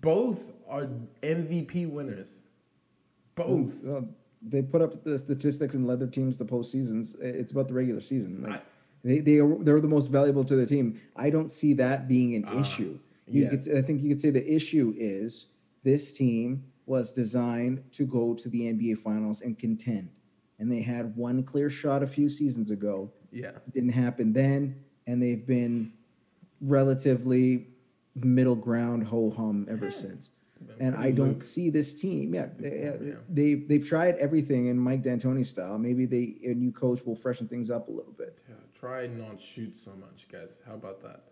both 0.00 0.48
are 0.68 0.88
MVP 1.22 1.88
winners. 1.90 2.40
Both. 3.34 3.82
Well, 3.84 4.08
they 4.42 4.62
put 4.62 4.82
up 4.82 5.02
the 5.04 5.18
statistics 5.18 5.74
and 5.74 5.86
led 5.86 6.00
their 6.00 6.08
teams 6.08 6.36
to 6.38 6.44
postseasons. 6.44 7.18
It's 7.20 7.52
about 7.52 7.68
the 7.68 7.74
regular 7.74 8.00
season. 8.00 8.42
Like, 8.42 8.60
I, 8.60 8.62
they 9.02 9.18
they 9.20 9.38
are, 9.38 9.56
they're 9.60 9.80
the 9.80 9.88
most 9.88 10.08
valuable 10.10 10.44
to 10.44 10.56
the 10.56 10.66
team. 10.66 11.00
I 11.16 11.30
don't 11.30 11.50
see 11.50 11.74
that 11.74 12.08
being 12.08 12.34
an 12.34 12.46
uh, 12.46 12.60
issue. 12.60 12.98
You 13.26 13.44
yes. 13.50 13.64
could, 13.64 13.78
I 13.78 13.82
think 13.82 14.02
you 14.02 14.08
could 14.08 14.20
say 14.20 14.30
the 14.30 14.46
issue 14.46 14.94
is 14.96 15.46
this 15.82 16.12
team 16.12 16.64
was 16.86 17.12
designed 17.12 17.82
to 17.92 18.06
go 18.06 18.34
to 18.34 18.48
the 18.48 18.72
NBA 18.72 18.98
Finals 18.98 19.40
and 19.40 19.58
contend. 19.58 20.08
And 20.58 20.70
they 20.70 20.82
had 20.82 21.16
one 21.16 21.42
clear 21.42 21.70
shot 21.70 22.02
a 22.02 22.06
few 22.06 22.28
seasons 22.28 22.70
ago. 22.70 23.10
Yeah. 23.32 23.52
didn't 23.72 23.90
happen 23.90 24.32
then. 24.32 24.76
And 25.06 25.22
they've 25.22 25.46
been 25.46 25.92
relatively 26.60 27.66
middle 28.14 28.54
ground 28.54 29.04
ho 29.04 29.30
hum 29.30 29.66
ever 29.68 29.90
since. 29.90 30.30
And 30.80 30.96
I 30.96 31.10
don't 31.10 31.42
see 31.42 31.68
this 31.68 31.94
team. 31.94 32.34
Yeah, 32.34 32.46
they, 32.58 32.80
yeah. 32.84 32.90
Uh, 32.90 33.16
they 33.28 33.54
they've 33.54 33.86
tried 33.86 34.16
everything 34.16 34.66
in 34.66 34.78
Mike 34.78 35.02
D'Antoni 35.02 35.44
style. 35.44 35.78
Maybe 35.78 36.06
they 36.06 36.36
a 36.48 36.54
new 36.54 36.72
coach 36.72 37.04
will 37.04 37.16
freshen 37.16 37.46
things 37.46 37.70
up 37.70 37.88
a 37.88 37.90
little 37.90 38.12
bit. 38.12 38.40
Yeah, 38.48 38.54
try 38.74 39.06
not 39.06 39.40
shoot 39.40 39.76
so 39.76 39.90
much, 40.00 40.26
guys. 40.30 40.60
How 40.66 40.74
about 40.74 41.02
that? 41.02 41.24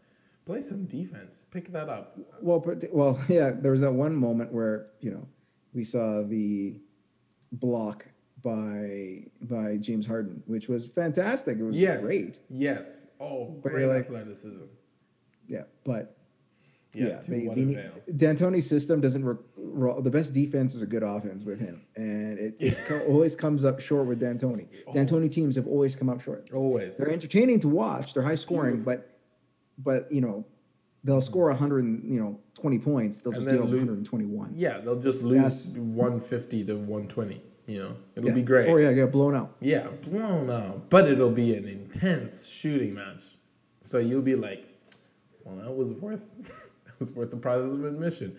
Play 0.45 0.61
some 0.61 0.85
defense. 0.85 1.45
Pick 1.51 1.73
that 1.73 1.89
up. 1.89 2.19
Well, 2.41 2.63
well, 2.93 3.21
yeah. 3.29 3.53
There 3.53 3.71
was 3.73 3.81
that 3.81 3.93
one 3.93 4.15
moment 4.15 4.53
where 4.53 4.89
you 5.01 5.13
know 5.13 5.27
we 5.75 5.85
saw 5.85 6.23
the 6.23 6.75
block 7.53 8.07
by 8.43 9.25
by 9.43 9.77
James 9.77 10.07
Harden, 10.07 10.43
which 10.47 10.69
was 10.69 10.87
fantastic. 10.87 11.59
It 11.59 11.63
was 11.63 11.77
yes. 11.77 12.05
great. 12.05 12.39
Yes. 12.51 13.05
Oh, 13.21 13.57
but 13.63 13.73
great 13.73 13.87
like, 13.87 14.05
athleticism. 14.05 14.65
Yeah, 15.49 15.63
but 15.85 16.17
yeah, 16.95 17.07
yeah 17.07 17.21
they, 17.27 17.47
they 17.47 17.91
D'Antoni's 18.17 18.69
system 18.69 19.01
doesn't. 19.01 19.25
the 19.25 20.11
best 20.11 20.33
defense 20.33 20.75
is 20.75 20.83
a 20.83 20.87
good 20.87 21.03
offense 21.03 21.45
with 21.45 21.61
him, 21.61 21.83
and 21.97 22.39
it, 22.39 22.55
it 22.59 22.77
co- 22.87 23.01
always 23.07 23.37
comes 23.37 23.65
up 23.65 23.81
short 23.81 24.07
with 24.07 24.21
D'Antoni. 24.21 24.67
D'Antoni 24.93 25.33
teams 25.33 25.57
have 25.57 25.67
always 25.67 25.97
come 25.97 26.09
up 26.09 26.21
short. 26.21 26.51
Always. 26.53 26.97
They're 26.97 27.11
entertaining 27.11 27.61
to 27.61 27.69
watch. 27.69 28.15
They're 28.15 28.23
high 28.23 28.35
scoring, 28.35 28.83
but 28.83 29.19
but 29.79 30.11
you 30.13 30.21
know 30.21 30.45
they'll 31.05 31.21
score 31.21 31.49
100 31.49 32.05
you 32.05 32.21
know 32.21 32.39
20 32.61 32.79
points 32.79 33.21
they'll 33.21 33.33
just 33.33 33.49
deal 33.49 33.61
121 33.61 34.53
yeah 34.55 34.79
they'll 34.79 35.01
just 35.01 35.23
lose 35.23 35.67
150 35.67 36.65
to 36.65 36.75
120 36.75 37.43
you 37.67 37.79
know? 37.79 37.97
It'll 38.17 38.29
yeah. 38.29 38.35
be 38.35 38.43
great. 38.43 38.69
Or 38.69 38.81
yeah 38.81 38.93
get 38.93 39.13
blown 39.13 39.35
out. 39.35 39.57
Yeah 39.61 39.87
blown 40.03 40.51
out. 40.51 40.91
But 40.91 41.09
it'll 41.09 41.31
be 41.31 41.55
an 41.55 41.67
intense 41.67 42.47
shooting 42.47 42.95
match. 42.95 43.23
So 43.81 43.99
you'll 43.99 44.23
be 44.23 44.37
like 44.37 44.67
well 45.45 45.57
that 45.57 45.75
was 45.75 45.93
worth 45.93 46.23
that 46.43 46.99
was 46.99 47.13
worth 47.13 47.31
the 47.31 47.37
price 47.37 47.61
of 47.61 47.85
admission. 47.85 48.37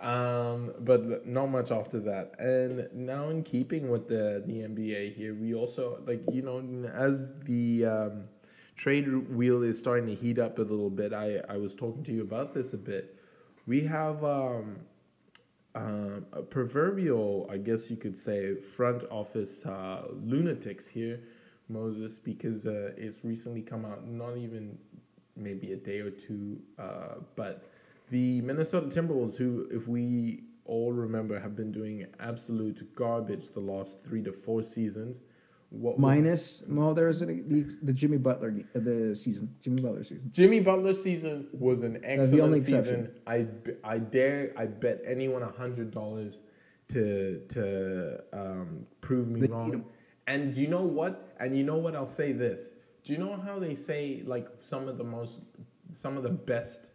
Um, 0.00 0.74
but 0.80 1.26
not 1.26 1.46
much 1.46 1.70
after 1.70 1.98
that. 2.00 2.34
And 2.38 2.88
now 2.92 3.30
in 3.30 3.42
keeping 3.42 3.88
with 3.88 4.08
the 4.08 4.42
the 4.46 4.60
nba 4.60 5.14
here 5.14 5.34
we 5.34 5.54
also 5.54 6.02
like 6.06 6.22
you 6.32 6.42
know 6.42 6.58
as 6.92 7.28
the 7.44 7.86
um, 7.86 8.24
trade 8.76 9.06
wheel 9.34 9.62
is 9.62 9.78
starting 9.78 10.06
to 10.06 10.14
heat 10.14 10.38
up 10.38 10.58
a 10.58 10.62
little 10.62 10.90
bit. 10.90 11.12
I, 11.12 11.40
I 11.48 11.56
was 11.56 11.74
talking 11.74 12.02
to 12.04 12.12
you 12.12 12.22
about 12.22 12.52
this 12.54 12.72
a 12.72 12.76
bit. 12.78 13.16
We 13.66 13.80
have 13.82 14.22
um, 14.22 14.76
um, 15.74 16.26
a 16.32 16.42
proverbial, 16.42 17.48
I 17.50 17.56
guess 17.58 17.90
you 17.90 17.96
could 17.96 18.16
say, 18.16 18.54
front 18.54 19.04
office 19.10 19.64
uh, 19.66 20.04
lunatics 20.22 20.86
here, 20.86 21.20
Moses, 21.68 22.18
because 22.18 22.66
uh, 22.66 22.92
it's 22.96 23.24
recently 23.24 23.62
come 23.62 23.84
out, 23.84 24.06
not 24.06 24.36
even 24.36 24.78
maybe 25.36 25.72
a 25.72 25.76
day 25.76 26.00
or 26.00 26.10
two, 26.10 26.58
uh, 26.78 27.16
but 27.34 27.70
the 28.10 28.40
Minnesota 28.42 28.86
Timberwolves, 28.86 29.36
who, 29.36 29.68
if 29.70 29.88
we 29.88 30.44
all 30.64 30.92
remember 30.92 31.38
have 31.38 31.56
been 31.56 31.72
doing 31.72 32.06
absolute 32.20 32.94
garbage 32.94 33.50
the 33.50 33.60
last 33.60 34.02
three 34.04 34.22
to 34.22 34.32
four 34.32 34.62
seasons. 34.62 35.20
What 35.70 35.98
Minus, 35.98 36.62
well, 36.68 36.94
there's 36.94 37.22
a, 37.22 37.26
the, 37.26 37.66
the 37.82 37.92
Jimmy 37.92 38.18
Butler 38.18 38.54
the 38.74 39.14
season, 39.14 39.54
Jimmy 39.60 39.82
Butler 39.82 40.04
season. 40.04 40.30
Jimmy 40.30 40.60
Butler 40.60 40.94
season 40.94 41.48
was 41.52 41.82
an 41.82 42.00
excellent 42.04 42.62
season. 42.62 43.10
I, 43.26 43.46
I 43.82 43.98
dare 43.98 44.52
I 44.56 44.66
bet 44.66 45.02
anyone 45.04 45.42
a 45.42 45.50
hundred 45.50 45.90
dollars 45.90 46.40
to 46.88 47.40
to 47.48 48.22
um, 48.32 48.86
prove 49.00 49.28
me 49.28 49.40
They 49.40 49.48
wrong. 49.48 49.84
And 50.28 50.56
you 50.56 50.68
know 50.68 50.82
what? 50.82 51.34
And 51.40 51.56
you 51.56 51.64
know 51.64 51.76
what? 51.76 51.96
I'll 51.96 52.06
say 52.06 52.32
this. 52.32 52.70
Do 53.02 53.12
you 53.12 53.18
know 53.18 53.36
how 53.36 53.58
they 53.58 53.74
say 53.74 54.22
like 54.24 54.48
some 54.60 54.88
of 54.88 54.98
the 54.98 55.04
most 55.04 55.40
some 55.92 56.16
of 56.16 56.22
the 56.22 56.30
best 56.30 56.90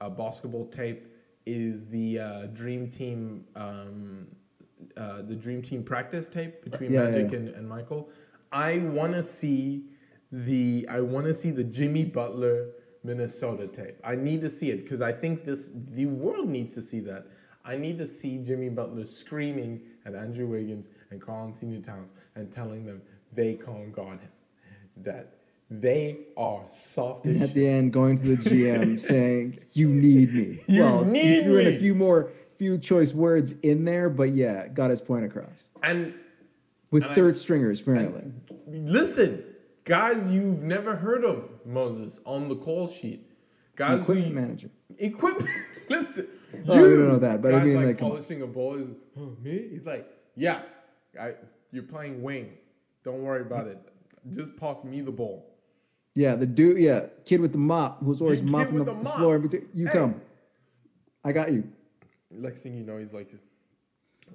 uh, 0.00 0.08
basketball 0.08 0.66
tape 0.66 1.08
is 1.46 1.86
the 1.86 2.18
uh, 2.18 2.46
Dream 2.46 2.90
Team 2.90 3.44
um, 3.56 4.26
uh, 4.96 5.22
the 5.22 5.34
Dream 5.34 5.62
Team 5.62 5.82
practice 5.82 6.28
tape 6.28 6.62
between 6.62 6.92
Yeah, 6.92 7.04
Magic 7.04 7.30
yeah. 7.30 7.32
And, 7.32 7.48
and 7.48 7.68
Michael. 7.68 8.08
I 8.52 8.78
want 8.78 9.12
to 9.14 9.22
see 9.22 9.84
the 10.32 10.86
I 10.90 11.00
want 11.00 11.26
to 11.26 11.34
see 11.34 11.50
the 11.50 11.64
Jimmy 11.64 12.04
Butler 12.04 12.68
Minnesota 13.02 13.66
tape. 13.66 13.98
I 14.04 14.14
need 14.14 14.40
to 14.42 14.50
see 14.50 14.70
it 14.70 14.82
because 14.84 15.00
I 15.00 15.12
think 15.12 15.44
this 15.44 15.70
the 15.92 16.06
world 16.06 16.48
needs 16.48 16.74
to 16.74 16.82
see 16.82 17.00
that. 17.00 17.26
I 17.64 17.76
need 17.76 17.98
to 17.98 18.06
see 18.06 18.38
Jimmy 18.38 18.68
Butler 18.68 19.06
screaming 19.06 19.80
at 20.04 20.14
Andrew 20.14 20.46
Wiggins 20.46 20.88
and 21.10 21.20
Karl-Anthony 21.20 21.80
Towns 21.80 22.12
and 22.34 22.50
telling 22.50 22.84
them 22.84 23.02
they 23.32 23.54
can't 23.54 23.92
guard 23.92 24.20
him. 24.20 24.30
That 24.96 25.34
they 25.70 26.18
are 26.36 26.64
soft 26.70 27.26
And 27.26 27.42
at 27.42 27.54
the 27.54 27.66
end, 27.66 27.92
going 27.92 28.18
to 28.18 28.36
the 28.36 28.36
GM 28.50 29.00
saying, 29.00 29.58
"You 29.72 29.88
need 29.88 30.32
me." 30.34 30.60
You 30.66 30.82
well, 30.82 31.04
need 31.04 31.46
in 31.46 31.54
me. 31.56 31.64
a 31.66 31.78
few 31.78 31.94
more, 31.94 32.30
few 32.58 32.78
choice 32.78 33.12
words 33.14 33.54
in 33.62 33.84
there, 33.84 34.08
but 34.08 34.34
yeah, 34.34 34.68
got 34.68 34.90
his 34.90 35.00
point 35.00 35.24
across 35.24 35.68
And 35.82 36.14
with 36.90 37.02
And 37.02 37.12
I- 37.12 37.14
third 37.14 37.36
stringers 37.36 37.80
apparently. 37.80 38.32
listen, 38.68 39.42
guys 39.84 40.30
you've 40.32 40.62
never 40.62 40.94
heard 40.94 41.24
of 41.24 41.48
Moses 41.66 42.20
on 42.24 42.48
the 42.48 42.56
call 42.56 42.86
sheet. 42.86 43.28
Guys 43.76 43.96
who 43.98 44.02
Equipment 44.12 44.28
you- 44.28 44.34
manager. 44.34 44.70
Equipment. 44.98 45.50
Listen. 45.88 46.28
Oh, 46.68 46.74
I 46.74 46.78
don't 46.78 47.08
know 47.08 47.18
that, 47.18 47.42
but 47.42 47.52
I 47.52 47.58
guys 47.58 47.66
mean, 47.66 47.76
like, 47.76 47.86
like, 47.86 47.98
polishing 47.98 48.42
a 48.42 48.46
ball 48.46 48.76
is 48.76 48.88
oh, 49.18 49.36
me. 49.42 49.66
He's 49.72 49.84
like, 49.84 50.08
yeah, 50.36 50.62
I, 51.20 51.32
you're 51.72 51.82
playing 51.82 52.22
wing. 52.22 52.52
Don't 53.04 53.22
worry 53.22 53.42
about 53.42 53.66
it. 53.66 53.78
Just 54.30 54.56
pass 54.56 54.82
me 54.84 55.00
the 55.02 55.10
ball. 55.10 55.44
Yeah, 56.14 56.36
the 56.36 56.46
dude, 56.46 56.78
yeah, 56.78 57.06
kid 57.26 57.40
with 57.40 57.50
the 57.52 57.58
mop 57.58 58.02
who's 58.04 58.20
always 58.20 58.38
Kid 58.40 58.48
mopping 58.48 58.74
with 58.74 58.86
the, 58.86 58.94
the 58.94 59.10
floor. 59.10 59.36
in 59.36 59.42
between- 59.42 59.68
You 59.74 59.86
Hey. 59.88 59.92
come. 59.92 60.20
I 61.24 61.32
got 61.32 61.52
you. 61.52 61.64
Next 62.34 62.62
thing 62.62 62.74
you 62.74 62.84
know, 62.84 62.98
he's 62.98 63.12
like, 63.12 63.34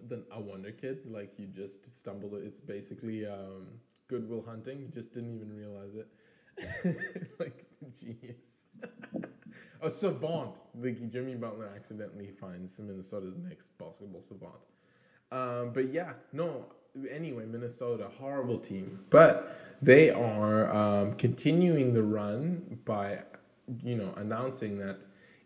the 0.08 0.24
a 0.32 0.40
wonder 0.40 0.72
kid. 0.72 1.00
Like 1.10 1.34
you 1.38 1.48
just 1.48 2.00
stumbled. 2.00 2.34
It's 2.36 2.60
basically 2.60 3.26
um, 3.26 3.68
Good 4.08 4.30
Will 4.30 4.44
Hunting. 4.44 4.80
You 4.80 4.88
just 4.88 5.14
didn't 5.14 5.34
even 5.36 5.56
realize 5.56 5.96
it. 5.96 6.08
like 7.40 7.66
genius. 8.00 8.58
a 9.82 9.90
savant. 9.90 10.56
Like 10.80 11.10
Jimmy 11.12 11.36
Butler 11.36 11.70
accidentally 11.76 12.32
finds 12.32 12.80
Minnesota's 12.80 13.38
next 13.38 13.78
basketball 13.78 14.22
savant. 14.22 14.54
Um, 15.32 15.72
but 15.74 15.92
yeah, 15.92 16.14
no. 16.34 16.66
Anyway, 17.10 17.46
Minnesota, 17.46 18.08
horrible 18.20 18.58
team, 18.58 19.00
but 19.12 19.60
they 19.82 20.10
are 20.10 20.74
um, 20.76 21.14
continuing 21.14 21.94
the 21.94 22.02
run 22.02 22.80
by, 22.84 23.20
you 23.84 23.96
know, 23.96 24.12
announcing 24.18 24.78
that 24.80 25.02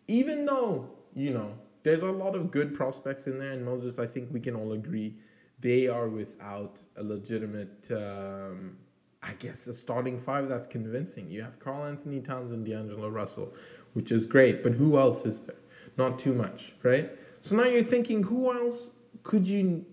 even 0.08 0.46
though 0.46 0.88
you 1.14 1.32
know 1.32 1.52
there's 1.84 2.02
a 2.02 2.10
lot 2.10 2.34
of 2.34 2.50
good 2.50 2.74
prospects 2.74 3.28
in 3.28 3.38
there, 3.38 3.52
and 3.52 3.64
Moses, 3.64 3.98
I 4.00 4.06
think 4.06 4.30
we 4.32 4.40
can 4.40 4.56
all 4.56 4.72
agree 4.72 5.14
they 5.60 5.86
are 5.86 6.08
without 6.08 6.80
a 6.96 7.02
legitimate, 7.02 7.88
um, 7.92 8.76
I 9.22 9.32
guess, 9.34 9.66
a 9.68 9.74
starting 9.74 10.18
five 10.20 10.48
that's 10.48 10.66
convincing. 10.66 11.30
You 11.30 11.42
have 11.42 11.60
Karl-Anthony 11.60 12.20
Towns 12.20 12.52
and 12.52 12.66
D'Angelo 12.66 13.08
Russell, 13.08 13.54
which 13.92 14.10
is 14.10 14.26
great, 14.26 14.62
but 14.62 14.72
who 14.72 14.98
else 14.98 15.24
is 15.24 15.38
there? 15.40 15.56
Not 15.96 16.18
too 16.18 16.34
much, 16.34 16.74
right? 16.82 17.12
So 17.40 17.54
now 17.54 17.64
you're 17.64 17.84
thinking, 17.84 18.22
who 18.22 18.52
else 18.52 18.90
could 19.22 19.46
you 19.46 19.84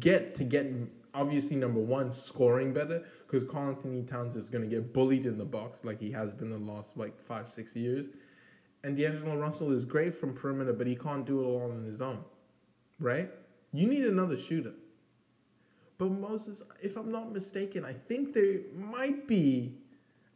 get 0.00 0.34
to 0.34 0.44
get 0.44 0.66
obviously 1.14 1.56
number 1.56 1.80
one 1.80 2.10
scoring 2.10 2.72
better 2.72 3.04
because 3.26 3.48
Karl-Anthony 3.48 4.02
Towns 4.02 4.36
is 4.36 4.48
going 4.48 4.62
to 4.62 4.68
get 4.68 4.92
bullied 4.92 5.26
in 5.26 5.38
the 5.38 5.44
box 5.44 5.84
like 5.84 6.00
he 6.00 6.10
has 6.10 6.32
been 6.32 6.50
the 6.50 6.58
last 6.58 6.96
like 6.96 7.18
five 7.20 7.48
six 7.48 7.76
years, 7.76 8.08
and 8.84 8.96
D'Angelo 8.96 9.36
Russell 9.36 9.72
is 9.72 9.84
great 9.84 10.14
from 10.14 10.34
perimeter, 10.34 10.72
but 10.72 10.86
he 10.86 10.96
can't 10.96 11.24
do 11.24 11.40
it 11.40 11.44
all 11.44 11.70
on 11.70 11.84
his 11.84 12.00
own, 12.00 12.18
right? 12.98 13.30
You 13.72 13.86
need 13.86 14.04
another 14.04 14.36
shooter. 14.36 14.72
But 15.98 16.10
Moses, 16.10 16.62
if 16.82 16.96
I'm 16.96 17.12
not 17.12 17.32
mistaken, 17.32 17.84
I 17.84 17.92
think 17.92 18.32
there 18.32 18.60
might 18.74 19.28
be 19.28 19.76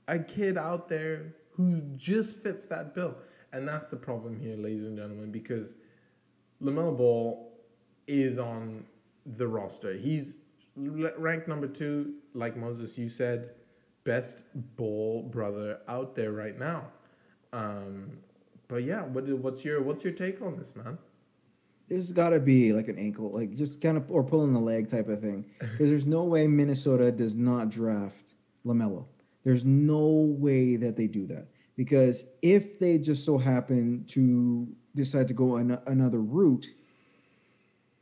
a 0.06 0.18
kid 0.18 0.56
out 0.56 0.88
there 0.88 1.34
who 1.50 1.80
just 1.96 2.36
fits 2.42 2.66
that 2.66 2.94
bill. 2.94 3.16
And 3.52 3.66
that's 3.66 3.88
the 3.88 3.96
problem 3.96 4.38
here, 4.38 4.56
ladies 4.56 4.84
and 4.84 4.96
gentlemen, 4.96 5.32
because 5.32 5.74
LaMelo 6.62 6.96
Ball 6.96 7.52
is 8.06 8.38
on 8.38 8.84
the 9.36 9.46
roster. 9.46 9.94
He's 9.94 10.34
ranked 10.76 11.48
number 11.48 11.66
two, 11.66 12.14
like 12.34 12.56
Moses, 12.56 12.96
you 12.96 13.08
said, 13.08 13.50
best 14.04 14.44
ball 14.76 15.22
brother 15.22 15.80
out 15.88 16.14
there 16.14 16.32
right 16.32 16.58
now. 16.58 16.84
Um, 17.52 18.18
but 18.68 18.84
yeah, 18.84 19.02
what, 19.02 19.28
what's 19.38 19.64
your 19.64 19.82
what's 19.82 20.04
your 20.04 20.12
take 20.12 20.42
on 20.42 20.56
this, 20.56 20.74
man? 20.74 20.98
This 21.88 21.98
has 21.98 22.12
got 22.12 22.30
to 22.30 22.40
be 22.40 22.72
like 22.72 22.88
an 22.88 22.98
ankle, 22.98 23.30
like 23.30 23.54
just 23.54 23.80
kind 23.80 23.96
of 23.96 24.10
or 24.10 24.22
pulling 24.24 24.52
the 24.52 24.60
leg 24.60 24.90
type 24.90 25.08
of 25.08 25.20
thing. 25.20 25.44
Because 25.60 25.90
there's 25.90 26.06
no 26.06 26.24
way 26.24 26.46
Minnesota 26.46 27.12
does 27.12 27.34
not 27.34 27.70
draft 27.70 28.34
LaMelo. 28.66 29.04
There's 29.44 29.64
no 29.64 30.06
way 30.38 30.76
that 30.76 30.96
they 30.96 31.06
do 31.06 31.26
that. 31.28 31.46
Because 31.76 32.24
if 32.42 32.78
they 32.80 32.98
just 32.98 33.24
so 33.24 33.38
happen 33.38 34.04
to 34.08 34.66
decide 34.94 35.28
to 35.28 35.34
go 35.34 35.56
an- 35.56 35.78
another 35.86 36.20
route, 36.20 36.66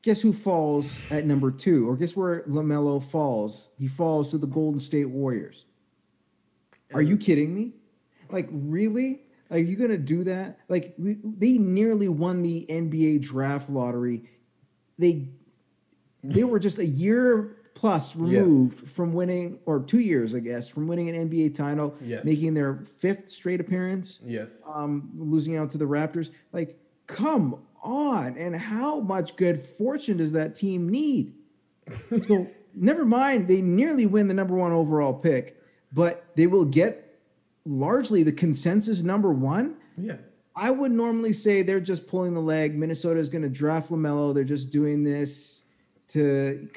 guess 0.00 0.20
who 0.22 0.33
falls 0.33 0.90
at 1.11 1.27
number 1.27 1.50
two? 1.50 1.88
Or 1.88 1.96
guess 1.96 2.16
where 2.16 2.42
LaMelo 2.42 3.03
falls? 3.11 3.68
He 3.79 3.88
falls 3.88 4.31
to 4.31 4.38
the 4.38 4.46
Golden 4.46 4.81
State 4.81 5.07
Warriors. 5.07 5.66
Are 6.94 7.03
you 7.03 7.16
kidding 7.16 7.53
me? 7.53 7.72
Like, 8.31 8.48
really? 8.50 9.23
Are 9.55 9.59
you 9.59 9.77
gonna 9.77 9.97
do 9.97 10.25
that? 10.25 10.59
Like, 10.69 10.95
we, 10.99 11.17
they 11.23 11.59
nearly 11.59 12.09
won 12.09 12.43
the 12.43 12.67
NBA 12.69 13.23
draft 13.23 13.71
lottery. 13.71 14.25
They 14.99 15.29
they 16.25 16.43
were 16.43 16.59
just 16.59 16.79
a 16.79 16.85
year 16.87 17.57
plus 17.75 18.17
removed 18.17 18.88
from 18.90 19.12
winning, 19.12 19.59
or 19.67 19.81
two 19.81 19.99
years, 20.01 20.35
I 20.35 20.40
guess, 20.40 20.69
from 20.69 20.87
winning 20.88 21.09
an 21.09 21.29
NBA 21.31 21.55
title, 21.55 21.95
Yes. 22.01 22.25
making 22.25 22.55
their 22.55 22.85
fifth 22.99 23.29
straight 23.29 23.61
appearance, 23.61 24.21
Yes. 24.25 24.62
um, 24.73 25.11
losing 25.17 25.57
out 25.57 25.71
to 25.73 25.79
the 25.79 25.85
Raptors. 25.85 26.31
Like, 26.53 26.77
come 27.07 27.62
on! 27.83 28.37
And 28.38 28.57
how 28.57 29.01
much 29.01 29.37
good 29.37 29.62
fortune 29.62 30.17
does 30.17 30.33
that 30.33 30.55
team 30.57 30.88
need? 30.88 31.35
so 32.27 32.47
never 32.75 33.05
mind, 33.05 33.47
they 33.47 33.61
nearly 33.61 34.07
win 34.07 34.27
the 34.27 34.35
number 34.35 34.55
one 34.57 34.73
overall 34.73 35.12
pick, 35.12 35.61
but 35.93 36.25
they 36.35 36.47
will 36.49 36.64
get 36.64 37.04
largely 37.64 38.22
the 38.22 38.33
consensus 38.33 39.03
number 39.03 39.33
one. 39.33 39.77
Yeah. 39.96 40.16
I 40.57 40.70
would 40.70 40.92
normally 40.92 41.33
say 41.33 41.62
they're 41.62 41.81
just 41.81 42.07
pulling 42.07 42.35
the 42.35 42.40
leg. 42.40 42.77
Minnesota 42.77 43.18
is 43.18 43.29
going 43.29 43.42
to 43.42 43.48
draft 43.48 43.90
LaMelo. 43.90 44.33
They're 44.35 44.44
just 44.44 44.70
doing 44.70 45.03
this 45.03 45.64
to 46.09 46.68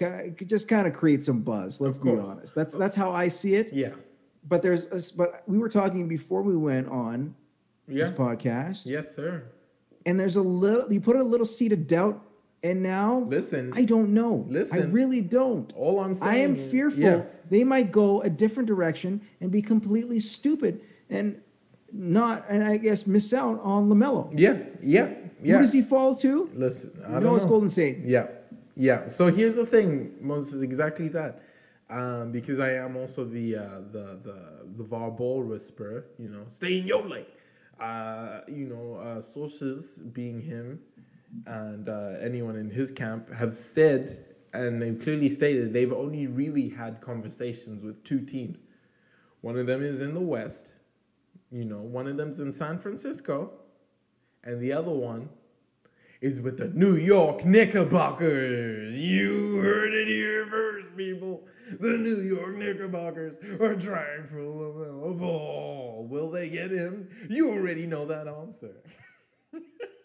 just 0.45 0.67
kind 0.67 0.87
of 0.87 0.93
create 0.93 1.23
some 1.23 1.41
buzz. 1.41 1.79
Let's 1.79 1.99
be 1.99 2.11
honest. 2.11 2.55
That's 2.55 2.73
that's 2.73 2.95
how 2.95 3.11
I 3.11 3.27
see 3.27 3.55
it. 3.55 3.71
Yeah. 3.71 3.93
But 4.47 4.61
there's 4.61 4.85
a 4.85 5.15
but 5.15 5.43
we 5.45 5.57
were 5.59 5.69
talking 5.69 6.07
before 6.07 6.41
we 6.41 6.55
went 6.57 6.87
on 6.87 7.35
Yeah. 7.87 8.05
this 8.05 8.11
podcast, 8.17 8.85
Yes, 8.85 9.13
sir. 9.13 9.43
and 10.07 10.19
there's 10.19 10.37
a 10.37 10.41
little 10.41 10.91
you 10.91 11.01
put 11.01 11.15
a 11.17 11.23
little 11.23 11.45
seed 11.45 11.71
of 11.73 11.85
doubt, 11.85 12.19
and 12.63 12.81
now 12.81 13.25
Listen. 13.27 13.71
I 13.75 13.83
don't 13.83 14.13
know. 14.13 14.45
Listen, 14.49 14.81
I 14.81 14.85
really 14.85 15.21
don't. 15.21 15.71
all 15.75 15.99
I'm 15.99 16.15
saying. 16.15 16.31
I 16.33 16.37
am 16.39 16.55
fearful 16.55 16.99
Yeah. 17.01 17.21
they 17.49 17.63
might 17.63 17.91
go 17.91 18.21
a 18.21 18.29
different 18.29 18.67
direction 18.67 19.21
and 19.41 19.51
be 19.51 19.61
completely 19.61 20.19
stupid 20.19 20.81
and 21.09 21.39
not, 21.93 22.45
and 22.49 22.63
I 22.63 22.77
guess 22.77 23.07
miss 23.07 23.33
out 23.33 23.61
on 23.63 23.89
LaMelo. 23.89 24.29
Yeah. 24.37 24.57
Yeah. 24.81 25.13
Yeah. 25.41 25.55
Who 25.55 25.61
does 25.61 25.71
he 25.73 25.81
fall 25.81 26.15
to? 26.15 26.49
Listen, 26.53 26.91
I 27.05 27.07
You 27.07 27.13
don't 27.15 27.23
know 27.23 27.35
it's. 27.35 27.45
Golden 27.45 27.69
State. 27.69 27.99
Yeah, 28.03 28.27
yeah. 28.75 29.07
So 29.07 29.27
here's 29.31 29.55
the 29.55 29.65
thing, 29.65 30.15
Moses, 30.19 30.61
exactly 30.63 31.07
that. 31.09 31.41
Um, 31.89 32.31
because 32.31 32.59
I 32.59 32.73
am 32.73 32.97
also 32.97 33.23
the 33.23 33.55
uh, 33.57 33.61
the 33.91 34.19
the 34.23 34.37
the 34.77 34.83
VAR 34.83 35.11
ball 35.11 35.43
whisperer, 35.43 36.05
you 36.17 36.27
know, 36.29 36.43
stay 36.49 36.79
in 36.79 36.87
your 36.87 37.03
lane. 37.07 37.25
Uh, 37.79 38.41
you 38.47 38.65
know, 38.65 38.95
uh, 38.95 39.21
sources 39.21 39.99
being 40.11 40.41
him 40.41 40.79
and 41.45 41.89
uh, 41.89 42.15
anyone 42.21 42.55
in 42.55 42.69
his 42.69 42.91
camp 42.91 43.31
have 43.33 43.55
said, 43.55 44.25
and 44.53 44.81
they've 44.81 44.99
clearly 44.99 45.29
stated 45.29 45.73
they've 45.73 45.93
only 45.93 46.27
really 46.27 46.69
had 46.69 47.01
conversations 47.01 47.83
with 47.83 48.03
two 48.03 48.21
teams. 48.21 48.61
One 49.41 49.57
of 49.57 49.67
them 49.67 49.83
is 49.83 49.99
in 49.99 50.13
the 50.13 50.19
West, 50.19 50.73
you 51.51 51.65
know, 51.65 51.79
one 51.79 52.07
of 52.07 52.17
them's 52.17 52.39
in 52.39 52.51
San 52.51 52.79
Francisco, 52.79 53.51
and 54.43 54.59
the 54.59 54.73
other 54.73 54.91
one 54.91 55.29
is 56.21 56.41
with 56.41 56.57
the 56.57 56.69
New 56.69 56.95
York 56.95 57.45
Knickerbockers. 57.45 58.95
You 58.97 59.57
heard 59.57 59.93
it 59.93 60.07
here 60.07 60.47
first, 60.47 60.97
people. 60.97 61.45
The 61.79 61.97
New 61.97 62.21
York 62.21 62.55
Knickerbockers 62.55 63.35
are 63.59 63.75
trying 63.75 64.27
for 64.27 64.37
LaMelo 64.37 65.19
Ball. 65.19 66.07
Will 66.09 66.31
they 66.31 66.49
get 66.49 66.71
him? 66.71 67.09
You 67.29 67.51
already 67.51 67.85
know 67.85 68.05
that 68.05 68.27
answer. 68.27 68.71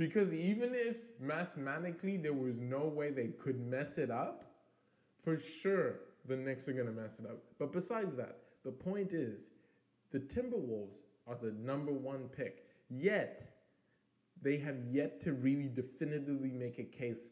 because 0.00 0.32
even 0.32 0.70
if 0.74 0.96
mathematically 1.20 2.16
there 2.16 2.32
was 2.32 2.56
no 2.58 2.86
way 2.86 3.10
they 3.10 3.28
could 3.38 3.60
mess 3.60 3.98
it 3.98 4.10
up, 4.10 4.46
for 5.22 5.38
sure 5.38 5.96
the 6.26 6.34
Knicks 6.34 6.66
are 6.68 6.72
going 6.72 6.86
to 6.86 6.92
mess 6.92 7.18
it 7.18 7.26
up. 7.26 7.36
But 7.58 7.70
besides 7.70 8.16
that, 8.16 8.38
the 8.64 8.70
point 8.70 9.12
is 9.12 9.50
the 10.10 10.20
Timberwolves 10.20 11.00
are 11.26 11.36
the 11.40 11.52
number 11.62 11.92
one 11.92 12.30
pick. 12.34 12.64
Yet, 12.88 13.42
they 14.40 14.56
have 14.56 14.76
yet 14.90 15.20
to 15.20 15.34
really 15.34 15.68
definitively 15.68 16.50
make 16.50 16.78
a 16.78 16.84
case 16.84 17.28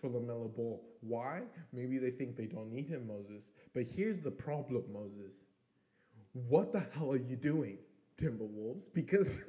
for 0.00 0.08
LaMelo 0.08 0.54
Ball. 0.54 0.80
Why? 1.00 1.42
Maybe 1.72 1.98
they 1.98 2.12
think 2.12 2.36
they 2.36 2.46
don't 2.46 2.70
need 2.70 2.86
him, 2.86 3.08
Moses. 3.08 3.50
But 3.74 3.86
here's 3.92 4.20
the 4.20 4.30
problem, 4.30 4.84
Moses. 4.92 5.46
What 6.32 6.72
the 6.72 6.86
hell 6.94 7.10
are 7.10 7.16
you 7.16 7.34
doing, 7.34 7.78
Timberwolves? 8.22 8.94
Because 8.94 9.40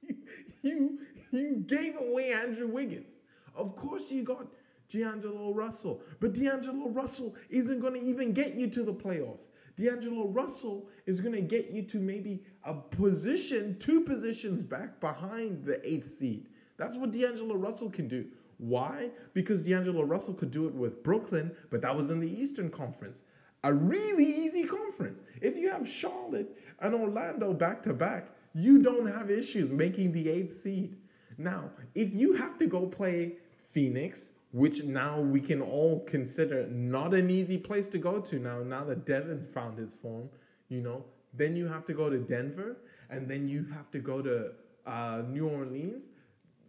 you, 0.00 0.16
you, 0.62 0.98
you 1.38 1.56
gave 1.66 1.96
away 2.00 2.32
Andrew 2.32 2.68
Wiggins. 2.68 3.20
Of 3.54 3.76
course, 3.76 4.10
you 4.10 4.22
got 4.22 4.46
D'Angelo 4.88 5.52
Russell. 5.52 6.00
But 6.20 6.34
D'Angelo 6.34 6.88
Russell 6.88 7.34
isn't 7.50 7.80
going 7.80 7.94
to 7.94 8.00
even 8.00 8.32
get 8.32 8.54
you 8.54 8.68
to 8.70 8.82
the 8.82 8.94
playoffs. 8.94 9.46
D'Angelo 9.76 10.28
Russell 10.28 10.88
is 11.06 11.20
going 11.20 11.34
to 11.34 11.40
get 11.40 11.70
you 11.70 11.82
to 11.82 11.98
maybe 11.98 12.42
a 12.64 12.74
position, 12.74 13.76
two 13.78 14.00
positions 14.02 14.62
back 14.62 15.00
behind 15.00 15.64
the 15.64 15.84
eighth 15.88 16.16
seed. 16.16 16.48
That's 16.76 16.96
what 16.96 17.12
D'Angelo 17.12 17.56
Russell 17.56 17.90
can 17.90 18.08
do. 18.08 18.26
Why? 18.58 19.10
Because 19.32 19.66
D'Angelo 19.66 20.04
Russell 20.04 20.34
could 20.34 20.50
do 20.50 20.68
it 20.68 20.74
with 20.74 21.02
Brooklyn, 21.02 21.54
but 21.70 21.82
that 21.82 21.96
was 21.96 22.10
in 22.10 22.20
the 22.20 22.30
Eastern 22.30 22.70
Conference. 22.70 23.22
A 23.64 23.72
really 23.72 24.24
easy 24.24 24.64
conference. 24.64 25.20
If 25.40 25.56
you 25.56 25.70
have 25.70 25.88
Charlotte 25.88 26.56
and 26.80 26.94
Orlando 26.94 27.54
back 27.54 27.82
to 27.84 27.94
back, 27.94 28.28
you 28.54 28.82
don't 28.82 29.06
have 29.06 29.30
issues 29.30 29.72
making 29.72 30.12
the 30.12 30.28
eighth 30.28 30.62
seed. 30.62 30.96
Now, 31.38 31.70
if 31.94 32.14
you 32.14 32.32
have 32.34 32.56
to 32.58 32.66
go 32.66 32.86
play 32.86 33.34
Phoenix, 33.72 34.30
which 34.52 34.84
now 34.84 35.20
we 35.20 35.40
can 35.40 35.60
all 35.60 36.00
consider 36.00 36.66
not 36.68 37.12
an 37.12 37.30
easy 37.30 37.58
place 37.58 37.88
to 37.88 37.98
go 37.98 38.20
to 38.20 38.38
now, 38.38 38.62
now 38.62 38.84
that 38.84 39.04
Devin's 39.04 39.46
found 39.46 39.78
his 39.78 39.94
form, 39.94 40.28
you 40.68 40.80
know, 40.80 41.04
then 41.32 41.56
you 41.56 41.66
have 41.66 41.84
to 41.86 41.92
go 41.92 42.08
to 42.08 42.18
Denver, 42.18 42.76
and 43.10 43.28
then 43.28 43.48
you 43.48 43.64
have 43.72 43.90
to 43.90 43.98
go 43.98 44.22
to 44.22 44.52
uh, 44.86 45.22
New 45.28 45.48
Orleans. 45.48 46.04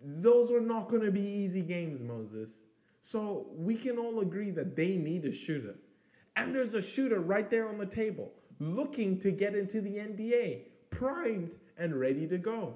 Those 0.04 0.51
are 0.51 0.62
not 0.62 0.89
going 0.89 1.04
to 1.04 1.12
be 1.12 1.21
easy 1.21 1.62
games, 1.62 2.01
Moses. 2.01 2.62
So 3.01 3.45
we 3.56 3.75
can 3.75 3.99
all 3.99 4.21
agree 4.21 4.49
that 4.51 4.75
they 4.75 4.95
need 4.95 5.25
a 5.25 5.32
shooter. 5.32 5.75
And 6.36 6.54
there's 6.54 6.73
a 6.73 6.82
shooter 6.82 7.19
right 7.19 7.49
there 7.49 7.69
on 7.69 7.78
the 7.78 7.86
table 7.86 8.32
looking 8.60 9.19
to 9.19 9.32
get 9.32 9.54
into 9.54 9.82
the 9.82 9.97
NBA, 9.97 10.62
primed 10.89 11.51
and 11.78 11.99
ready 11.99 12.28
to 12.28 12.38
go. 12.38 12.75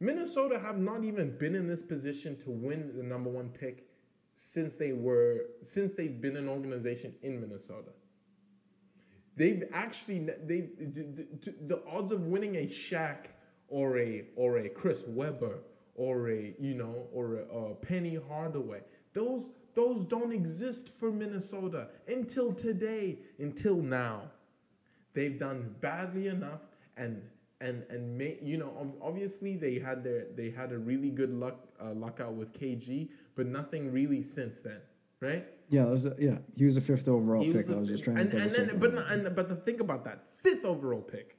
Minnesota 0.00 0.58
have 0.58 0.78
not 0.78 1.04
even 1.04 1.36
been 1.36 1.54
in 1.54 1.68
this 1.68 1.82
position 1.82 2.36
to 2.44 2.50
win 2.50 2.92
the 2.96 3.02
number 3.02 3.28
one 3.28 3.50
pick 3.50 3.86
since 4.32 4.76
they 4.76 4.92
were 4.92 5.46
since 5.62 5.92
they've 5.94 6.20
been 6.20 6.36
an 6.36 6.48
organization 6.48 7.14
in 7.22 7.40
Minnesota. 7.40 7.90
They've 9.36 9.64
actually 9.72 10.20
they 10.44 10.70
the, 11.66 11.82
odds 11.86 12.12
of 12.12 12.22
winning 12.26 12.56
a 12.56 12.66
Shaq 12.66 13.26
or 13.68 13.98
a 13.98 14.24
or 14.36 14.58
a 14.58 14.68
Chris 14.68 15.04
Webber 15.06 15.58
or 15.94 16.30
a 16.30 16.54
you 16.58 16.74
know 16.74 17.06
or 17.12 17.36
a, 17.36 17.56
a 17.56 17.74
Penny 17.74 18.18
Hardaway 18.28 18.80
those 19.12 19.48
those 19.74 20.02
don't 20.02 20.32
exist 20.32 20.90
for 20.98 21.10
Minnesota 21.10 21.88
until 22.08 22.52
today 22.52 23.18
until 23.38 23.76
now. 23.76 24.22
They've 25.12 25.38
done 25.38 25.74
badly 25.80 26.28
enough 26.28 26.60
and 26.96 27.22
and 27.60 27.84
and 27.90 28.16
may, 28.16 28.38
you 28.42 28.56
know 28.56 28.94
obviously 29.02 29.56
they 29.56 29.78
had 29.78 30.02
their 30.02 30.26
they 30.34 30.50
had 30.50 30.72
a 30.72 30.78
really 30.78 31.10
good 31.10 31.32
luck 31.32 31.56
uh, 31.82 31.92
luck 31.92 32.20
out 32.20 32.34
with 32.34 32.52
KG, 32.52 33.08
but 33.34 33.46
nothing 33.46 33.92
really 33.92 34.22
since 34.22 34.60
then, 34.60 34.80
right? 35.20 35.46
Yeah, 35.68 35.84
was 35.84 36.06
a, 36.06 36.16
yeah. 36.18 36.38
He 36.56 36.64
was 36.64 36.76
a 36.76 36.80
fifth 36.80 37.06
overall 37.08 37.42
he 37.42 37.52
pick. 37.52 37.68
Was 37.68 37.76
I 37.76 37.80
was 37.80 37.88
just 37.88 38.04
trying 38.04 38.18
and, 38.18 38.30
to. 38.30 38.38
And 38.38 38.54
then, 38.54 38.78
but 38.78 38.94
and, 38.94 39.34
but 39.36 39.48
the 39.48 39.56
think 39.56 39.80
about 39.80 40.04
that 40.04 40.24
fifth 40.42 40.64
overall 40.64 41.02
pick, 41.02 41.36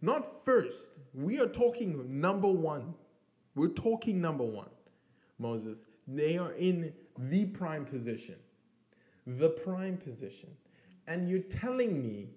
not 0.00 0.44
first. 0.44 0.90
We 1.14 1.40
are 1.40 1.48
talking 1.48 2.20
number 2.20 2.48
one. 2.48 2.94
We're 3.54 3.68
talking 3.68 4.20
number 4.20 4.44
one, 4.44 4.70
Moses. 5.38 5.82
They 6.06 6.38
are 6.38 6.52
in 6.52 6.92
the 7.18 7.46
prime 7.46 7.84
position, 7.84 8.36
the 9.26 9.50
prime 9.50 9.96
position, 9.96 10.50
and 11.06 11.28
you're 11.28 11.40
telling 11.40 12.02
me 12.02 12.28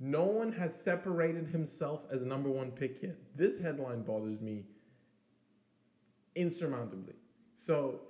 no 0.00 0.24
one 0.24 0.52
has 0.52 0.74
separated 0.74 1.46
himself 1.48 2.02
as 2.12 2.24
number 2.24 2.50
one 2.50 2.70
pick 2.70 3.02
yet. 3.02 3.16
This 3.34 3.58
headline 3.58 4.02
bothers 4.02 4.40
me 4.40 4.64
insurmountably. 6.36 7.14
So 7.54 8.00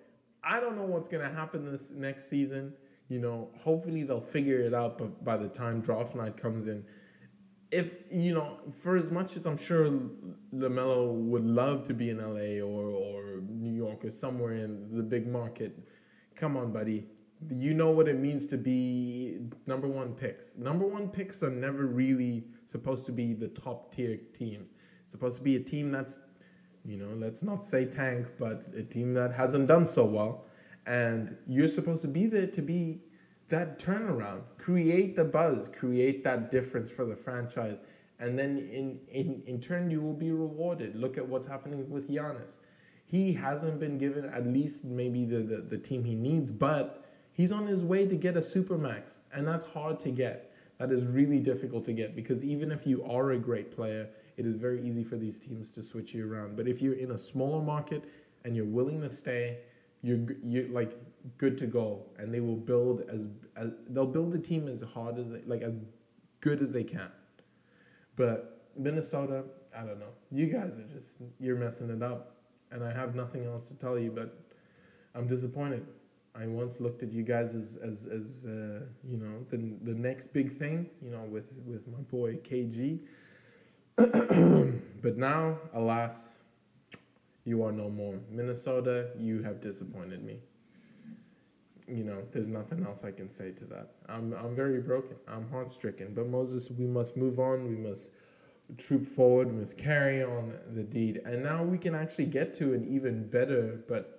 I 0.45 0.61
don't 0.61 0.77
know 0.77 0.85
what's 0.85 1.09
going 1.09 1.27
to 1.27 1.35
happen 1.35 1.71
this 1.71 1.91
next 1.91 2.29
season. 2.29 2.75
You 3.09 3.21
know, 3.21 3.49
hopefully 3.57 4.03
they'll 4.03 4.21
figure 4.21 4.61
it 4.61 4.75
out 4.75 4.99
but 4.99 5.25
by 5.25 5.39
the 5.39 5.49
time 5.49 5.81
draft 5.81 6.15
night 6.15 6.37
comes 6.37 6.67
in. 6.67 6.85
If, 7.71 7.91
you 8.11 8.35
know, 8.35 8.59
for 8.79 8.97
as 8.97 9.11
much 9.11 9.37
as 9.37 9.47
I'm 9.47 9.57
sure 9.57 9.91
LaMelo 10.55 11.13
would 11.13 11.45
love 11.45 11.87
to 11.89 11.95
be 11.95 12.11
in 12.11 12.19
LA 12.19 12.65
or, 12.65 12.89
or 12.89 13.41
New 13.47 13.73
York 13.73 14.05
or 14.05 14.11
somewhere 14.11 14.55
in 14.55 14.95
the 14.95 15.03
big 15.03 15.27
market, 15.27 15.79
come 16.35 16.57
on, 16.57 16.73
buddy 16.73 17.07
you 17.51 17.73
know 17.73 17.91
what 17.91 18.09
it 18.09 18.19
means 18.19 18.47
to 18.47 18.57
be 18.57 19.39
number 19.67 19.87
one 19.87 20.13
picks. 20.13 20.57
Number 20.57 20.87
one 20.87 21.09
picks 21.09 21.43
are 21.43 21.51
never 21.51 21.87
really 21.87 22.45
supposed 22.67 23.07
to 23.07 23.13
be 23.13 23.33
the 23.33 23.49
top 23.49 23.95
tier 23.95 24.19
teams. 24.33 24.73
It's 25.03 25.13
supposed 25.13 25.37
to 25.39 25.43
be 25.43 25.57
a 25.57 25.61
team 25.61 25.93
that's, 25.93 26.21
you 26.85 26.97
know, 26.97 27.15
let's 27.15 27.43
not 27.43 27.65
say 27.65 27.85
tank, 27.85 28.27
but 28.39 28.65
a 28.77 28.83
team 28.83 29.15
that 29.15 29.33
hasn't 29.33 29.69
done 29.69 29.87
so 29.87 30.05
well. 30.05 30.47
And 30.87 31.37
you're 31.47 31.69
supposed 31.69 32.03
to 32.03 32.09
be 32.09 32.27
there 32.27 32.47
to 32.47 32.63
be 32.63 33.01
that 33.49 33.79
turnaround, 33.79 34.43
create 34.59 35.17
the 35.17 35.25
buzz, 35.25 35.69
create 35.69 36.25
that 36.25 36.51
difference 36.51 36.91
for 36.91 37.05
the 37.05 37.17
franchise. 37.17 37.79
And 38.21 38.39
then 38.39 38.69
in, 38.73 38.99
in, 39.11 39.43
in 39.47 39.61
turn, 39.61 39.91
you 39.91 40.01
will 40.01 40.13
be 40.13 40.33
rewarded. 40.33 40.97
Look 40.97 41.19
at 41.19 41.27
what's 41.27 41.47
happening 41.47 41.89
with 41.89 42.11
Giannis. 42.11 42.57
He 43.07 43.33
hasn't 43.33 43.79
been 43.79 43.97
given 43.97 44.27
at 44.27 44.47
least 44.47 44.85
maybe 44.85 45.25
the, 45.25 45.39
the, 45.39 45.57
the 45.63 45.79
team 45.79 46.05
he 46.05 46.15
needs, 46.15 46.51
but 46.51 47.08
He's 47.39 47.53
on 47.53 47.69
his 47.69 47.85
way 47.85 48.05
to 48.05 48.17
get 48.17 48.37
a 48.37 48.41
supermax, 48.41 49.19
and 49.33 49.47
that's 49.47 49.63
hard 49.63 50.01
to 50.01 50.11
get. 50.11 50.53
That 50.79 50.91
is 50.91 51.05
really 51.05 51.39
difficult 51.39 51.85
to 51.85 51.93
get 51.93 52.17
because 52.17 52.43
even 52.43 52.73
if 52.73 52.85
you 52.85 53.05
are 53.05 53.31
a 53.31 53.39
great 53.39 53.71
player, 53.71 54.09
it 54.37 54.45
is 54.45 54.57
very 54.57 54.85
easy 54.85 55.05
for 55.05 55.17
these 55.17 55.39
teams 55.39 55.71
to 55.71 55.83
switch 55.85 56.13
you 56.13 56.29
around. 56.29 56.57
But 56.57 56.67
if 56.67 56.83
you're 56.83 56.95
in 56.95 57.13
a 57.13 57.19
smaller 57.19 57.63
market 57.63 58.03
and 58.45 58.57
you're 58.57 58.65
willing 58.65 59.01
to 59.03 59.09
stay, 59.09 59.59
you're 60.03 60.19
you're 60.43 60.67
like 60.71 60.99
good 61.37 61.57
to 61.59 61.69
go, 61.69 62.03
and 62.19 62.35
they 62.35 62.41
will 62.41 62.57
build 62.57 63.03
as 63.09 63.21
as 63.57 63.71
they'll 63.91 64.05
build 64.05 64.33
the 64.33 64.39
team 64.41 64.67
as 64.67 64.81
hard 64.81 65.17
as 65.17 65.31
they, 65.31 65.43
like 65.47 65.63
as 65.63 65.75
good 66.41 66.61
as 66.61 66.73
they 66.73 66.83
can. 66.83 67.13
But 68.17 68.67
Minnesota, 68.77 69.45
I 69.77 69.85
don't 69.85 70.01
know. 70.01 70.15
You 70.33 70.47
guys 70.47 70.77
are 70.77 70.89
just 70.93 71.19
you're 71.39 71.57
messing 71.57 71.89
it 71.91 72.03
up, 72.03 72.35
and 72.73 72.83
I 72.83 72.93
have 72.93 73.15
nothing 73.15 73.45
else 73.45 73.63
to 73.65 73.75
tell 73.75 73.97
you. 73.97 74.11
But 74.11 74.37
I'm 75.15 75.29
disappointed. 75.29 75.87
I 76.39 76.47
once 76.47 76.81
looked 76.81 77.03
at 77.03 77.13
you 77.13 77.23
guys 77.23 77.55
as 77.55 77.77
as 77.83 78.07
as 78.07 78.45
uh, 78.45 78.81
you 79.05 79.17
know 79.17 79.45
the 79.51 79.59
the 79.83 79.95
next 79.99 80.29
big 80.33 80.53
thing, 80.57 80.89
you 81.03 81.11
know, 81.11 81.25
with 81.25 81.53
with 81.67 81.87
my 81.89 82.01
boy 82.11 82.37
KG. 82.37 83.01
but 85.03 85.17
now, 85.17 85.59
alas, 85.75 86.39
you 87.45 87.63
are 87.65 87.73
no 87.73 87.91
more. 87.91 88.19
Minnesota, 88.31 89.09
you 89.19 89.43
have 89.43 89.61
disappointed 89.61 90.23
me. 90.25 90.39
You 91.89 92.05
know, 92.05 92.23
there's 92.33 92.49
nothing 92.49 92.85
else 92.85 93.03
I 93.03 93.11
can 93.11 93.31
say 93.31 93.51
to 93.53 93.65
that. 93.67 93.93
I'm 94.09 94.33
I'm 94.35 94.55
very 94.55 94.81
broken. 94.81 95.17
I'm 95.27 95.49
heart 95.49 95.73
stricken. 95.73 96.15
But 96.15 96.29
Moses, 96.29 96.71
we 96.71 96.87
must 96.87 97.17
move 97.17 97.41
on. 97.41 97.67
We 97.67 97.77
must 97.77 98.11
troop 98.77 99.07
forward. 99.07 99.49
We 99.51 99.61
must 99.61 99.79
carry 99.79 100.23
on 100.23 100.53
the 100.75 100.83
deed. 100.83 101.23
And 101.25 101.43
now 101.43 101.65
we 101.65 101.79
can 101.79 101.95
actually 101.95 102.27
get 102.27 102.55
to 102.55 102.75
an 102.75 102.87
even 102.87 103.27
better, 103.29 103.83
but 103.89 104.18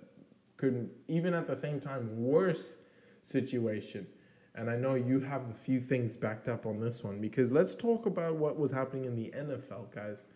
could 0.60 0.90
even 1.08 1.32
at 1.32 1.46
the 1.46 1.56
same 1.56 1.80
time 1.80 2.22
worse 2.22 2.76
situation. 3.22 4.06
And 4.54 4.68
I 4.68 4.76
know 4.76 4.94
you 4.94 5.18
have 5.20 5.48
a 5.48 5.54
few 5.54 5.80
things 5.80 6.14
backed 6.14 6.48
up 6.48 6.66
on 6.66 6.78
this 6.78 7.02
one 7.02 7.20
because 7.20 7.50
let's 7.50 7.74
talk 7.74 8.04
about 8.06 8.36
what 8.36 8.58
was 8.58 8.70
happening 8.70 9.06
in 9.06 9.16
the 9.16 9.32
NFL, 9.34 9.94
guys. 9.94 10.26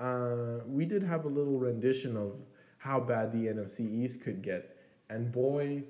Uh, 0.00 0.64
we 0.66 0.86
did 0.86 1.02
have 1.02 1.26
a 1.26 1.28
little 1.28 1.58
rendition 1.58 2.16
of 2.16 2.32
how 2.78 2.98
bad 3.00 3.32
the 3.32 3.48
NFC 3.48 3.80
East 3.80 4.22
could 4.22 4.40
get. 4.40 4.76
And 5.10 5.30
boy, 5.30 5.82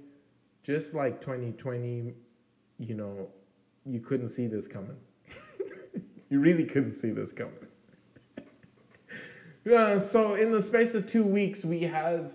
just 0.64 0.94
like 0.94 1.20
2020, 1.20 2.12
you 2.78 2.94
know, 2.94 3.28
you 3.84 4.00
couldn't 4.00 4.28
see 4.28 4.48
this 4.48 4.66
coming. 4.66 4.96
you 6.30 6.40
really 6.40 6.64
couldn't 6.64 6.94
see 6.94 7.10
this 7.10 7.32
coming. 7.32 7.54
Yeah, 9.64 9.98
so 9.98 10.34
in 10.34 10.52
the 10.52 10.62
space 10.62 10.94
of 10.94 11.06
two 11.06 11.24
weeks, 11.24 11.64
we 11.64 11.80
have 11.80 12.34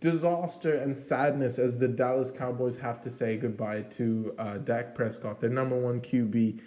disaster 0.00 0.74
and 0.76 0.96
sadness 0.96 1.58
as 1.58 1.78
the 1.78 1.88
Dallas 1.88 2.30
Cowboys 2.30 2.76
have 2.76 3.00
to 3.02 3.10
say 3.10 3.36
goodbye 3.36 3.82
to 3.82 4.34
uh, 4.38 4.58
Dak 4.58 4.94
Prescott, 4.94 5.40
their 5.40 5.50
number 5.50 5.78
one 5.78 6.00
QB. 6.00 6.60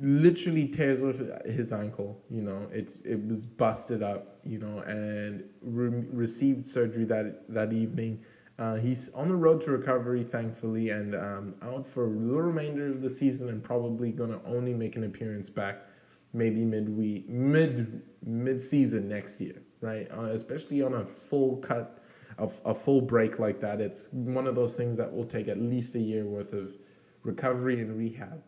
Literally 0.00 0.66
tears 0.68 1.02
off 1.02 1.16
his 1.46 1.72
ankle. 1.72 2.20
You 2.30 2.42
know, 2.42 2.68
it's 2.72 2.96
it 2.98 3.26
was 3.26 3.46
busted 3.46 4.02
up. 4.02 4.38
You 4.44 4.58
know, 4.58 4.80
and 4.80 5.44
re- 5.62 6.04
received 6.12 6.66
surgery 6.66 7.04
that 7.06 7.48
that 7.48 7.72
evening. 7.72 8.20
Uh, 8.58 8.76
he's 8.76 9.08
on 9.10 9.28
the 9.28 9.34
road 9.34 9.60
to 9.62 9.70
recovery, 9.72 10.22
thankfully, 10.22 10.90
and 10.90 11.14
um, 11.14 11.54
out 11.62 11.86
for 11.86 12.04
the 12.04 12.40
remainder 12.42 12.86
of 12.88 13.00
the 13.02 13.10
season, 13.10 13.48
and 13.48 13.62
probably 13.62 14.10
gonna 14.12 14.40
only 14.44 14.74
make 14.74 14.96
an 14.96 15.04
appearance 15.04 15.48
back 15.48 15.86
maybe 16.34 16.64
midweek, 16.64 17.28
mid 17.28 18.02
mid 18.24 18.60
season 18.60 19.08
next 19.08 19.40
year, 19.40 19.62
right? 19.80 20.08
Uh, 20.10 20.24
especially 20.24 20.82
on 20.82 20.94
a 20.94 21.04
full 21.04 21.56
cut, 21.58 22.02
a, 22.38 22.48
a 22.64 22.74
full 22.74 23.00
break 23.00 23.38
like 23.38 23.60
that. 23.60 23.80
It's 23.80 24.08
one 24.12 24.46
of 24.46 24.54
those 24.54 24.76
things 24.76 24.96
that 24.98 25.12
will 25.12 25.24
take 25.24 25.48
at 25.48 25.58
least 25.58 25.94
a 25.94 26.00
year 26.00 26.24
worth 26.24 26.52
of 26.52 26.74
recovery 27.22 27.80
and 27.80 27.96
rehab. 27.96 28.42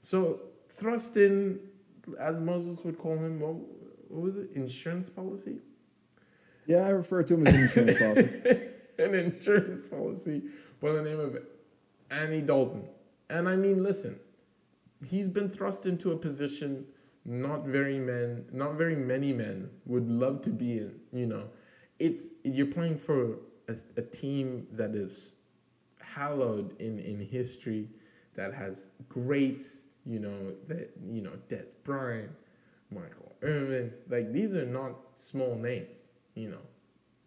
So 0.00 0.40
thrust 0.70 1.16
in, 1.16 1.58
as 2.18 2.40
Moses 2.40 2.84
would 2.84 2.98
call 2.98 3.16
him, 3.16 3.40
what, 3.40 3.54
what 4.08 4.22
was 4.22 4.36
it? 4.36 4.50
Insurance 4.52 5.08
policy. 5.08 5.58
Yeah, 6.66 6.78
I 6.78 6.90
refer 6.90 7.22
to 7.22 7.34
him 7.34 7.46
as 7.46 7.54
an 7.54 7.88
insurance 7.88 7.98
policy. 7.98 8.60
an 8.98 9.14
insurance 9.14 9.86
policy 9.86 10.42
by 10.80 10.92
the 10.92 11.02
name 11.02 11.20
of 11.20 11.38
Andy 12.10 12.40
Dalton. 12.40 12.84
And 13.30 13.48
I 13.48 13.56
mean, 13.56 13.82
listen, 13.82 14.18
he's 15.04 15.28
been 15.28 15.48
thrust 15.48 15.86
into 15.86 16.12
a 16.12 16.16
position 16.16 16.84
not 17.26 17.64
very 17.64 17.98
men, 17.98 18.44
not 18.52 18.74
very 18.74 18.94
many 18.94 19.32
men 19.32 19.68
would 19.84 20.08
love 20.08 20.42
to 20.42 20.50
be 20.50 20.78
in. 20.78 20.94
You 21.12 21.26
know, 21.26 21.44
it's 21.98 22.28
you're 22.44 22.66
playing 22.66 22.98
for 22.98 23.36
a, 23.68 23.76
a 23.96 24.02
team 24.02 24.66
that 24.72 24.94
is 24.94 25.34
hallowed 26.00 26.78
in 26.80 26.98
in 26.98 27.20
history, 27.20 27.88
that 28.34 28.54
has 28.54 28.88
greats. 29.08 29.82
You 30.04 30.20
know 30.20 30.52
that 30.68 30.90
you 31.10 31.22
know 31.22 31.32
Dez 31.48 31.66
Bryant, 31.84 32.30
Michael 32.90 33.34
Irvin. 33.42 33.92
Like 34.08 34.32
these 34.32 34.54
are 34.54 34.66
not 34.66 34.94
small 35.16 35.56
names. 35.56 36.08
You 36.34 36.50
know, 36.50 36.64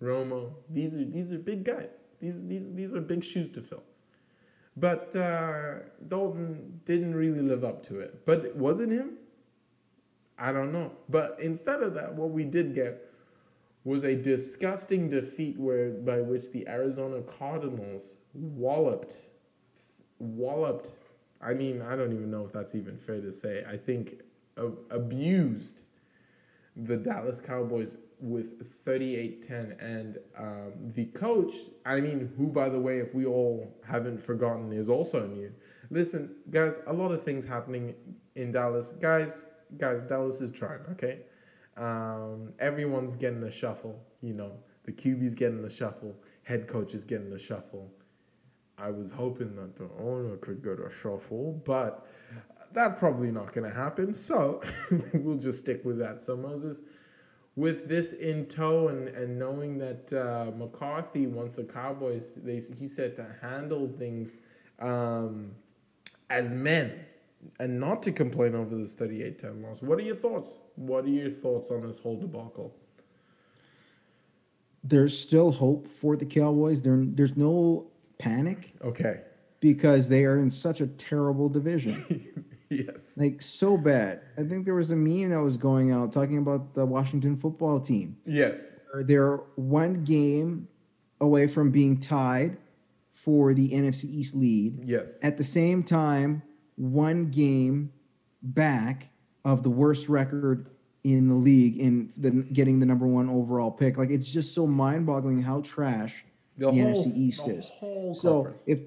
Romo. 0.02 0.54
These 0.70 0.96
are 0.96 1.06
these 1.06 1.32
are 1.32 1.40
big 1.40 1.64
guys. 1.64 1.90
These 2.22 2.48
these 2.48 2.74
these 2.74 2.94
are 2.94 3.02
big 3.02 3.24
shoes 3.24 3.50
to 3.50 3.62
fill. 3.62 3.84
But 4.78 5.14
uh, 5.16 5.80
Dalton 6.08 6.80
didn't 6.86 7.14
really 7.16 7.42
live 7.42 7.66
up 7.66 7.84
to 7.88 8.00
it. 8.00 8.26
But 8.26 8.56
was 8.56 8.80
it 8.80 8.90
him? 8.90 9.18
I 10.38 10.54
don't 10.54 10.72
know. 10.72 10.92
But 11.10 11.38
instead 11.42 11.82
of 11.82 11.94
that, 11.96 12.14
what 12.14 12.30
we 12.30 12.46
did 12.46 12.74
get 12.74 13.09
was 13.84 14.04
a 14.04 14.16
disgusting 14.16 15.10
defeat 15.10 15.58
where 15.58 15.92
by 15.92 16.22
which 16.22 16.52
the 16.52 16.68
Arizona 16.68 17.22
Cardinals 17.22 18.16
walloped 18.34 19.18
walloped 20.20 20.90
I 21.42 21.54
mean, 21.54 21.82
I 21.82 21.96
don't 21.96 22.12
even 22.12 22.30
know 22.30 22.46
if 22.46 22.52
that's 22.52 22.76
even 22.76 22.98
fair 22.98 23.22
to 23.22 23.32
say. 23.32 23.64
I 23.68 23.78
think 23.78 24.22
uh, 24.58 24.72
abused 24.90 25.86
the 26.76 26.98
Dallas 26.98 27.40
Cowboys 27.40 27.98
with 28.20 28.84
38-10 28.86 29.82
and 29.82 30.18
um, 30.38 30.74
the 30.94 31.06
coach, 31.06 31.54
I 31.86 32.02
mean, 32.02 32.32
who 32.38 32.48
by 32.48 32.68
the 32.68 32.80
way, 32.80 33.00
if 33.00 33.14
we 33.14 33.26
all 33.26 33.74
haven't 33.88 34.22
forgotten, 34.22 34.74
is 34.74 34.90
also 34.90 35.26
new. 35.28 35.52
Listen, 35.90 36.36
guys, 36.52 36.80
a 36.88 36.94
lot 36.94 37.12
of 37.12 37.24
things 37.24 37.46
happening 37.46 37.96
in 38.36 38.52
Dallas. 38.52 38.90
Guys, 39.00 39.46
guys, 39.78 40.04
Dallas 40.04 40.42
is 40.42 40.52
trying, 40.52 40.82
okay? 40.92 41.20
Um, 41.80 42.52
everyone's 42.60 43.16
getting 43.16 43.42
a 43.44 43.52
shuffle, 43.52 44.00
you 44.22 44.34
know. 44.34 44.52
The 44.84 44.92
QB's 44.92 45.34
getting 45.34 45.62
the 45.62 45.70
shuffle, 45.70 46.16
head 46.44 46.68
coach 46.68 46.94
is 46.94 47.04
getting 47.04 47.30
the 47.30 47.40
shuffle. 47.40 47.90
I 48.78 48.92
was 48.92 49.12
hoping 49.12 49.56
that 49.56 49.76
the 49.76 49.90
owner 49.98 50.36
could 50.38 50.64
get 50.64 50.80
a 50.80 50.92
shuffle, 50.92 51.62
but 51.66 52.06
that's 52.74 52.96
probably 53.00 53.32
not 53.32 53.54
going 53.54 53.70
to 53.70 53.76
happen. 53.76 54.14
So 54.14 54.62
we'll 55.14 55.38
just 55.38 55.60
stick 55.60 55.84
with 55.86 55.98
that. 56.00 56.22
So, 56.22 56.36
Moses, 56.36 56.82
with 57.56 57.88
this 57.88 58.14
in 58.14 58.46
tow 58.46 58.90
and, 58.90 59.10
and 59.10 59.38
knowing 59.38 59.78
that 59.78 60.14
uh, 60.14 60.52
McCarthy 60.58 61.28
wants 61.28 61.56
the 61.56 61.64
Cowboys, 61.64 62.34
they, 62.36 62.62
he 62.78 62.88
said 62.88 63.16
to 63.18 63.26
handle 63.42 63.88
things 63.98 64.38
um, 64.80 65.52
as 66.30 66.54
men 66.54 67.06
and 67.60 67.80
not 67.80 68.04
to 68.04 68.12
complain 68.12 68.56
over 68.56 68.76
this 68.76 68.94
38-10 68.94 69.64
loss. 69.64 69.82
What 69.82 70.00
are 70.00 70.04
your 70.04 70.16
thoughts? 70.16 70.58
What 70.76 71.06
are 71.06 71.10
your 71.10 71.30
thoughts 71.30 71.72
on 71.72 71.86
this 71.86 72.00
whole 72.00 72.18
debacle? 72.18 72.76
There's 74.84 75.18
still 75.18 75.52
hope 75.52 75.88
for 75.88 76.16
the 76.16 76.26
Cowboys. 76.26 76.82
There, 76.82 77.02
there's 77.02 77.36
no 77.36 77.88
panic. 78.18 78.74
Okay. 78.84 79.22
Because 79.60 80.08
they 80.08 80.24
are 80.24 80.40
in 80.40 80.50
such 80.50 80.80
a 80.80 80.88
terrible 80.88 81.50
division. 81.50 82.46
yes. 82.70 82.96
Like 83.18 83.42
so 83.42 83.78
bad. 83.78 84.22
I 84.38 84.44
think 84.44 84.64
there 84.64 84.76
was 84.76 84.92
a 84.92 84.96
meme 84.96 85.32
that 85.32 85.42
was 85.42 85.58
going 85.58 85.92
out 85.92 86.14
talking 86.14 86.38
about 86.38 86.74
the 86.74 86.86
Washington 86.86 87.36
football 87.36 87.80
team. 87.80 88.16
Yes. 88.26 88.74
Uh, 88.94 89.02
they're 89.04 89.38
one 89.56 90.04
game 90.06 90.68
away 91.20 91.48
from 91.48 91.72
being 91.72 92.00
tied 92.00 92.58
for 93.14 93.54
the 93.54 93.70
NFC 93.72 94.06
East 94.06 94.34
lead. 94.34 94.80
Yes. 94.86 95.20
At 95.24 95.36
the 95.36 95.44
same 95.44 95.84
time, 95.84 96.42
one 96.80 97.30
game 97.30 97.92
back 98.42 99.10
of 99.44 99.64
the 99.64 99.70
worst 99.70 100.10
record 100.10 100.70
in 101.04 101.28
the 101.28 101.36
league 101.36 101.78
in 101.78 102.12
the, 102.18 102.32
getting 102.32 102.80
the 102.80 102.86
number 102.86 103.06
one 103.06 103.30
overall 103.30 103.70
pick. 103.70 103.98
Like 103.98 104.10
it's 104.10 104.28
just 104.28 104.54
so 104.54 104.66
mind-boggling 104.66 105.42
how 105.42 105.62
trash 105.62 106.24
the, 106.58 106.66
the 106.66 106.72
whole, 106.72 107.06
NFC 107.06 107.18
East 107.18 107.46
the 107.46 107.52
is. 107.52 107.72
so 108.20 108.44
conference. 108.44 108.64
if 108.66 108.80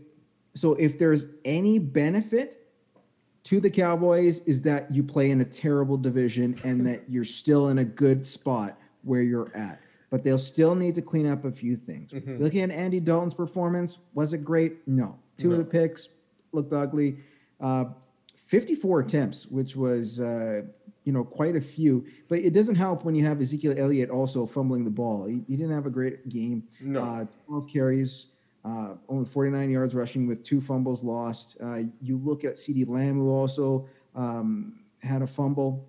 so, 0.55 0.75
if 0.75 0.99
there's 0.99 1.27
any 1.45 1.79
benefit 1.79 2.71
to 3.45 3.61
the 3.61 3.71
Cowboys, 3.71 4.41
is 4.41 4.61
that 4.63 4.91
you 4.91 5.03
play 5.03 5.31
in 5.31 5.41
a 5.41 5.45
terrible 5.45 5.97
division 5.97 6.59
and 6.65 6.87
that 6.87 7.03
you're 7.09 7.25
still 7.25 7.69
in 7.69 7.79
a 7.79 7.85
good 7.85 8.27
spot 8.27 8.79
where 9.03 9.23
you're 9.23 9.55
at. 9.57 9.81
But 10.11 10.23
they'll 10.23 10.39
still 10.39 10.75
need 10.75 10.95
to 10.97 11.03
clean 11.03 11.27
up 11.27 11.47
a 11.47 11.51
few 11.51 11.77
things. 11.77 12.11
Mm-hmm. 12.11 12.37
Looking 12.43 12.61
at 12.61 12.71
Andy 12.71 13.01
Dalton's 13.01 13.33
performance, 13.33 13.99
was 14.13 14.35
it 14.35 14.45
great? 14.45 14.87
No. 14.87 15.19
Two 15.39 15.49
no. 15.49 15.53
of 15.55 15.59
the 15.59 15.65
picks 15.65 16.11
looked 16.53 16.73
ugly. 16.75 17.17
Uh, 17.63 17.85
54 18.47 19.01
attempts, 19.01 19.47
which 19.47 19.77
was 19.77 20.21
uh, 20.21 20.61
you 21.05 21.13
know 21.13 21.25
quite 21.25 21.57
a 21.57 21.61
few. 21.61 22.05
But 22.29 22.41
it 22.41 22.53
doesn't 22.53 22.75
help 22.75 23.05
when 23.05 23.15
you 23.15 23.25
have 23.25 23.41
Ezekiel 23.41 23.75
Elliott 23.79 24.11
also 24.11 24.45
fumbling 24.45 24.85
the 24.85 24.91
ball. 24.91 25.27
He, 25.27 25.43
he 25.49 25.57
didn't 25.57 25.75
have 25.75 25.87
a 25.87 25.91
great 25.91 26.29
game. 26.29 26.65
No. 26.81 27.03
Uh, 27.03 27.25
12 27.47 27.69
carries, 27.73 28.27
uh, 28.65 28.95
only 29.09 29.25
49 29.25 29.71
yards 29.71 29.95
rushing 29.95 30.27
with 30.27 30.43
two 30.43 30.61
fumbles 30.61 31.03
lost. 31.03 31.57
Uh, 31.63 31.85
you 32.03 32.19
look 32.19 32.45
at 32.45 32.55
CeeDee 32.55 32.87
Lamb, 32.87 33.15
who 33.15 33.31
also 33.31 33.89
um, 34.15 34.81
had 34.99 35.23
a 35.23 35.27
fumble. 35.27 35.89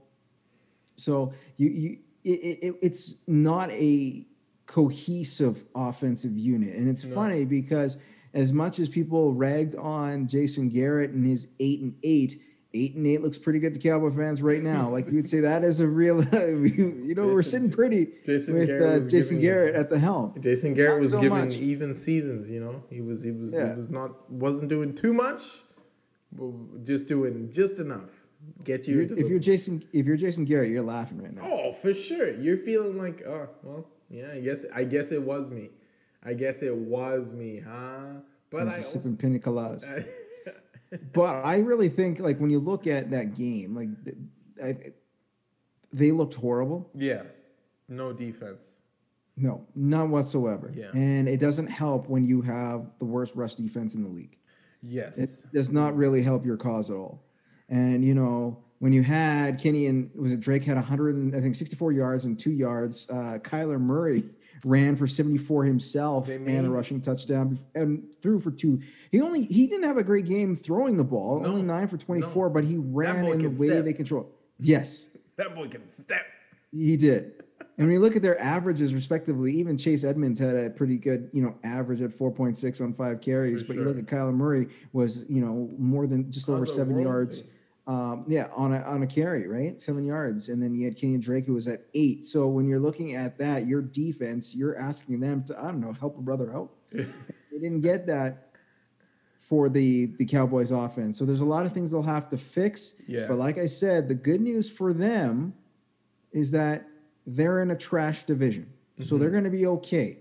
So 0.96 1.34
you, 1.58 1.70
you 1.70 1.98
it, 2.24 2.60
it, 2.62 2.76
it's 2.82 3.16
not 3.28 3.72
a 3.72 4.26
cohesive 4.68 5.66
offensive 5.76 6.38
unit, 6.38 6.76
and 6.76 6.88
it's 6.88 7.04
no. 7.04 7.14
funny 7.14 7.44
because 7.44 7.98
as 8.34 8.52
much 8.52 8.80
as 8.80 8.89
people 8.89 9.34
ragged 9.34 9.76
on 9.76 10.28
Jason 10.28 10.69
Garrett 10.69 11.12
and 11.12 11.26
his 11.26 11.48
eight 11.60 11.82
and 11.82 11.96
eight, 12.04 12.41
eight 12.74 12.96
and 12.96 13.06
eight 13.06 13.22
looks 13.22 13.38
pretty 13.38 13.60
good 13.60 13.74
to 13.74 13.80
Cowboy 13.80 14.15
fans 14.15 14.41
right 14.41 14.62
now. 14.62 14.89
Like 14.93 15.08
you 15.08 15.15
would 15.15 15.30
say 15.30 15.39
that 15.39 15.63
is 15.63 15.80
a 15.80 15.88
real, 15.88 16.24
you 16.34 17.13
know, 17.15 17.24
Jason, 17.24 17.34
we're 17.34 17.43
sitting 17.43 17.72
pretty 17.72 18.10
Jason 18.26 18.58
with 18.58 18.67
Garrett 18.67 19.04
uh, 19.04 19.10
Jason 19.10 19.41
Garrett 19.41 19.76
at 19.76 19.89
the 19.89 20.00
helm. 20.00 20.34
Jason 20.39 20.74
Garrett 20.74 20.96
not 20.96 21.02
was 21.02 21.12
so 21.12 21.22
giving 21.22 21.48
much. 21.50 21.54
even 21.54 21.93
seasons. 21.93 22.50
You 22.50 22.60
know, 22.60 22.84
he 22.89 23.02
was 23.02 23.22
he 23.22 23.32
was 23.32 23.54
yeah. 23.54 23.69
he 23.69 23.76
was 23.76 23.89
not 23.89 24.30
wasn't 24.32 24.69
doing 24.69 24.93
too 24.93 25.13
much, 25.13 25.63
just 26.84 27.08
doing 27.08 27.52
just 27.52 27.80
enough. 27.80 28.10
Get 28.63 28.88
you. 28.88 28.96
You're, 28.96 29.17
if 29.17 29.28
you're 29.30 29.39
Jason, 29.39 29.84
if 29.93 30.06
you're 30.06 30.17
Jason 30.17 30.46
Garrett, 30.46 30.69
you're 30.69 30.84
laughing 30.84 31.22
right 31.22 31.34
now. 31.34 31.41
Oh, 31.43 31.74
for 31.74 31.93
sure. 31.93 32.34
You're 32.34 32.58
feeling 32.58 32.98
like, 32.98 33.24
oh, 33.26 33.48
well, 33.63 33.88
yeah. 34.10 34.32
I 34.34 34.39
guess 34.39 34.65
I 34.74 34.84
guess 34.84 35.12
it 35.12 35.22
was 35.22 35.50
me. 35.50 35.69
I 36.26 36.34
guess 36.34 36.62
it 36.62 36.76
was 36.76 37.32
me, 37.32 37.60
huh? 37.60 38.20
But 38.50 38.68
I, 38.68 38.76
I 38.76 38.78
also, 38.78 39.00
sipping 39.00 39.18
pina 39.18 39.40
coladas. 39.40 39.84
I, 39.84 40.06
but 41.14 41.44
I 41.46 41.58
really 41.58 41.90
think 41.90 42.20
like 42.20 42.40
when 42.40 42.50
you 42.50 42.60
look 42.60 42.88
at 42.88 43.10
that 43.12 43.36
game, 43.36 43.76
like 43.76 43.90
I, 44.64 44.92
they 45.92 46.12
looked 46.12 46.36
horrible. 46.36 46.90
Yeah, 46.96 47.24
no 47.90 48.14
defense. 48.14 48.68
No, 49.36 49.66
none 49.76 50.12
whatsoever. 50.12 50.72
Yeah, 50.76 50.92
and 50.94 51.28
it 51.28 51.40
doesn't 51.40 51.68
help 51.68 52.08
when 52.08 52.24
you 52.24 52.42
have 52.42 52.86
the 53.00 53.06
worst 53.06 53.36
rush 53.36 53.56
defense 53.56 53.96
in 53.96 54.04
the 54.04 54.10
league. 54.10 54.38
Yes, 54.82 55.18
it 55.18 55.30
does 55.54 55.72
not 55.72 55.96
really 55.96 56.22
help 56.22 56.46
your 56.46 56.58
cause 56.58 56.90
at 56.90 56.96
all. 56.96 57.24
And 57.70 58.06
you 58.06 58.14
know 58.14 58.64
when 58.80 58.94
you 58.94 59.02
had 59.02 59.60
Kenyan 59.60 60.16
was 60.16 60.32
it 60.32 60.42
Drake 60.42 60.64
had 60.64 60.76
100 60.76 61.36
I 61.36 61.42
think 61.42 61.56
64 61.56 61.92
yards 61.94 62.26
and 62.26 62.40
two 62.40 62.52
yards. 62.52 63.08
Uh, 63.10 63.40
Kyler 63.42 63.80
Murray 63.80 64.26
ran 64.66 64.96
for 64.96 65.08
74 65.08 65.66
himself 65.66 66.30
and 66.30 66.66
a 66.66 66.70
rushing 66.70 67.02
touchdown 67.02 67.60
and 67.76 68.04
threw 68.22 68.39
for 68.39 68.52
two. 68.52 68.82
He 69.12 69.22
only 69.22 69.44
he 69.44 69.68
didn't 69.68 69.86
have 69.86 69.98
a 69.98 70.04
great 70.04 70.26
game 70.26 70.56
throwing 70.56 70.98
the 70.98 71.04
ball, 71.04 71.42
no, 71.42 71.50
only 71.50 71.62
nine 71.62 71.88
for 71.88 71.98
24, 71.98 72.48
no. 72.48 72.54
but 72.54 72.63
he 72.63 72.78
ran 72.78 73.26
in 73.26 73.39
the 73.39 73.50
way 73.50 73.68
step. 73.68 73.86
they 73.86 73.94
control. 73.94 74.30
Yes, 74.60 75.06
that 75.38 75.56
boy 75.56 75.68
can 75.68 75.88
step. 75.88 76.26
He 76.72 76.98
did. 76.98 77.44
And 77.78 77.88
when 77.88 77.94
you 77.94 78.00
look 78.00 78.16
at 78.16 78.22
their 78.22 78.39
averages 78.39 78.94
respectively, 78.94 79.52
even 79.54 79.78
Chase 79.78 80.04
Edmonds 80.04 80.39
had 80.39 80.56
a 80.56 80.70
pretty 80.70 80.96
good, 80.96 81.30
you 81.34 81.42
know, 81.42 81.56
average 81.63 82.02
at 82.02 82.12
4.6 82.12 82.82
on 82.82 82.94
five 82.94 83.20
carries. 83.20 83.62
For 83.62 83.68
but 83.68 83.76
you 83.78 83.84
look 83.84 83.98
at 83.98 84.06
Kyler 84.06 84.34
Murray 84.34 84.68
was, 84.92 85.26
you 85.28 85.42
know, 85.42 85.70
more 85.80 86.06
than 86.06 86.32
just 86.32 86.50
over 86.50 86.68
seven 86.68 87.00
yards. 87.00 87.42
Otherworldly. 87.42 87.48
Um, 87.86 88.24
yeah, 88.30 88.48
on 88.56 88.74
a 88.74 88.80
on 88.84 89.04
a 89.04 89.08
carry, 89.08 89.46
right? 89.48 89.82
Seven 89.82 90.06
yards, 90.06 90.48
and 90.48 90.62
then 90.63 90.74
you 90.74 90.86
had 90.86 90.98
Kenyan 90.98 91.19
Drake 91.22 91.46
who 91.46 91.54
was 91.54 91.67
at 91.67 91.86
eight. 91.93 92.24
So 92.26 92.48
when 92.48 92.65
you're 92.65 92.80
looking 92.80 93.15
at 93.15 93.38
that, 93.39 93.67
your 93.67 93.82
defense, 93.82 94.56
you're 94.56 94.78
asking 94.78 95.19
them 95.19 95.43
to 95.46 95.60
I 95.60 95.63
don't 95.63 95.82
know 95.82 95.91
help 95.91 96.17
a 96.17 96.22
brother 96.22 96.54
out. 96.56 96.72
They 97.52 97.60
didn't 97.60 97.82
get 97.82 98.08
that 98.08 98.50
for 99.41 99.69
the 99.69 100.08
the 100.17 100.26
Cowboys 100.26 100.72
offense. 100.72 101.17
So 101.19 101.26
there's 101.26 101.41
a 101.41 101.46
lot 101.46 101.65
of 101.65 101.74
things 101.74 101.91
they'll 101.91 102.02
have 102.02 102.30
to 102.30 102.38
fix. 102.38 102.96
Yeah. 103.08 103.28
But 103.28 103.38
like 103.38 103.58
I 103.60 103.67
said, 103.67 104.08
the 104.08 104.15
good 104.15 104.41
news 104.41 104.69
for 104.69 104.91
them 104.93 105.54
is 106.32 106.50
that 106.52 106.88
they're 107.28 107.62
in 107.62 107.72
a 107.72 107.76
trash 107.76 108.24
division, 108.24 108.72
so 109.04 109.17
they're 109.17 109.30
going 109.30 109.43
to 109.43 109.50
be 109.50 109.65
okay. 109.67 110.17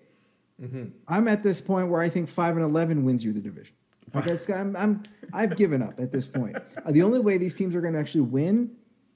hmm 0.61 0.85
I'm 1.09 1.27
at 1.29 1.43
this 1.43 1.61
point 1.61 1.89
where 1.89 2.01
I 2.03 2.09
think 2.09 2.29
five 2.29 2.57
and 2.57 2.65
eleven 2.65 3.05
wins 3.05 3.25
you 3.25 3.33
the 3.33 3.41
division. 3.41 3.75
Like 4.15 4.51
I'm, 4.51 4.77
I'm, 4.77 5.03
I've 5.33 5.57
given 5.57 5.83
up 5.83 5.99
at 5.99 6.13
this 6.13 6.27
point. 6.27 6.57
Uh, 6.85 6.93
the 6.93 7.03
only 7.03 7.19
way 7.21 7.39
these 7.39 7.55
teams 7.55 7.75
are 7.75 7.81
going 7.81 7.95
to 7.95 8.01
actually 8.01 8.23
win 8.23 8.71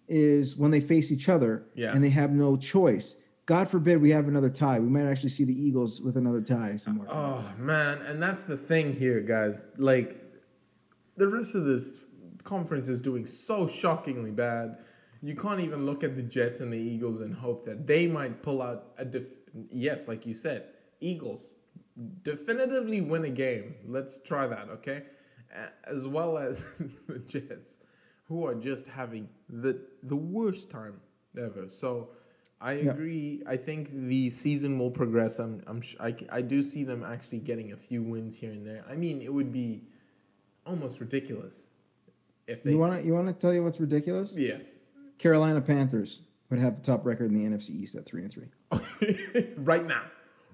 is 0.08 0.56
when 0.56 0.70
they 0.70 0.80
face 0.80 1.10
each 1.12 1.28
other 1.28 1.64
Yeah. 1.74 1.92
and 1.92 2.02
they 2.02 2.10
have 2.10 2.30
no 2.32 2.56
choice. 2.56 3.16
God 3.46 3.68
forbid 3.70 4.00
we 4.00 4.10
have 4.10 4.26
another 4.28 4.50
tie. 4.50 4.78
We 4.80 4.88
might 4.88 5.06
actually 5.08 5.28
see 5.28 5.44
the 5.44 5.52
Eagles 5.54 6.00
with 6.00 6.16
another 6.16 6.40
tie 6.40 6.76
somewhere. 6.76 7.08
Oh 7.10 7.44
man, 7.58 7.98
and 8.02 8.20
that's 8.20 8.42
the 8.42 8.56
thing 8.56 8.92
here, 8.92 9.20
guys. 9.20 9.64
Like 9.76 10.20
the 11.16 11.28
rest 11.28 11.54
of 11.54 11.64
this 11.64 12.00
conference 12.42 12.88
is 12.88 13.00
doing 13.00 13.24
so 13.26 13.66
shockingly 13.68 14.30
bad. 14.32 14.78
You 15.22 15.34
can't 15.36 15.60
even 15.60 15.86
look 15.86 16.02
at 16.04 16.16
the 16.16 16.22
Jets 16.22 16.60
and 16.60 16.72
the 16.72 16.76
Eagles 16.78 17.20
and 17.20 17.32
hope 17.34 17.64
that 17.66 17.86
they 17.86 18.06
might 18.06 18.42
pull 18.42 18.62
out 18.62 18.92
a 18.98 19.04
def- 19.04 19.24
yes, 19.70 20.08
like 20.08 20.26
you 20.26 20.34
said, 20.34 20.64
Eagles 21.00 21.50
definitively 22.22 23.00
win 23.00 23.24
a 23.24 23.30
game. 23.30 23.74
Let's 23.86 24.18
try 24.18 24.46
that, 24.46 24.68
okay? 24.70 25.02
As 25.84 26.06
well 26.06 26.38
as 26.38 26.64
the 27.08 27.18
Jets, 27.20 27.78
who 28.28 28.44
are 28.44 28.54
just 28.54 28.86
having 28.86 29.28
the 29.48 29.78
the 30.02 30.16
worst 30.16 30.70
time 30.70 31.00
ever. 31.38 31.68
So. 31.68 32.10
I 32.58 32.72
Yeah. 32.72 32.92
agree. 32.92 33.42
I 33.46 33.54
think 33.58 33.90
the 33.92 34.30
season 34.30 34.78
will 34.78 34.90
progress. 34.90 35.38
I'm, 35.38 35.62
I'm, 35.66 35.82
I, 36.00 36.16
I 36.30 36.40
do 36.40 36.62
see 36.62 36.84
them 36.84 37.04
actually 37.04 37.40
getting 37.40 37.72
a 37.72 37.76
few 37.76 38.02
wins 38.02 38.38
here 38.38 38.50
and 38.50 38.66
there. 38.66 38.82
I 38.88 38.94
mean, 38.96 39.20
it 39.20 39.30
would 39.30 39.52
be 39.52 39.82
almost 40.64 40.98
ridiculous 40.98 41.66
if 42.46 42.62
they. 42.64 42.70
you 42.72 42.78
want 42.78 42.94
to 42.98 43.06
you 43.06 43.12
want 43.12 43.26
to 43.26 43.34
tell 43.34 43.52
you 43.52 43.62
what's 43.62 43.78
ridiculous? 43.78 44.32
Yes. 44.34 44.72
Carolina 45.18 45.60
Panthers 45.60 46.20
would 46.48 46.58
have 46.58 46.76
the 46.76 46.82
top 46.82 47.04
record 47.04 47.30
in 47.30 47.34
the 47.34 47.44
NFC 47.56 47.70
East 47.72 47.94
at 47.94 48.06
three 48.06 48.22
and 48.22 48.32
three. 48.32 48.48
right 49.58 49.86
now, 49.86 50.04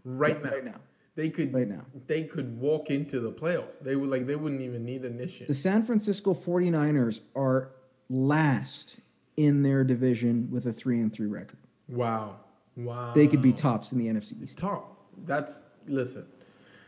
right 0.04 0.36
Yeah, 0.36 0.42
now, 0.42 0.50
right 0.50 0.64
now. 0.64 0.80
They 1.14 1.28
could. 1.28 1.52
Right 1.52 1.68
now. 1.68 1.84
they 2.06 2.24
could 2.24 2.58
walk 2.58 2.90
into 2.90 3.20
the 3.20 3.30
playoffs. 3.30 3.72
They 3.82 3.96
would 3.96 4.08
like. 4.08 4.26
They 4.26 4.36
wouldn't 4.36 4.62
even 4.62 4.84
need 4.84 5.04
issue. 5.04 5.46
The 5.46 5.54
San 5.54 5.84
Francisco 5.84 6.34
49ers 6.34 7.20
are 7.36 7.70
last 8.08 8.96
in 9.36 9.62
their 9.62 9.84
division 9.84 10.48
with 10.50 10.66
a 10.66 10.72
three 10.72 11.00
and 11.00 11.12
three 11.12 11.26
record. 11.26 11.58
Wow. 11.88 12.36
Wow. 12.76 13.12
They 13.14 13.26
could 13.26 13.42
be 13.42 13.52
tops 13.52 13.92
in 13.92 13.98
the 13.98 14.06
NFC 14.06 14.42
East. 14.42 14.56
top. 14.58 14.96
That's 15.26 15.62
listen. 15.86 16.26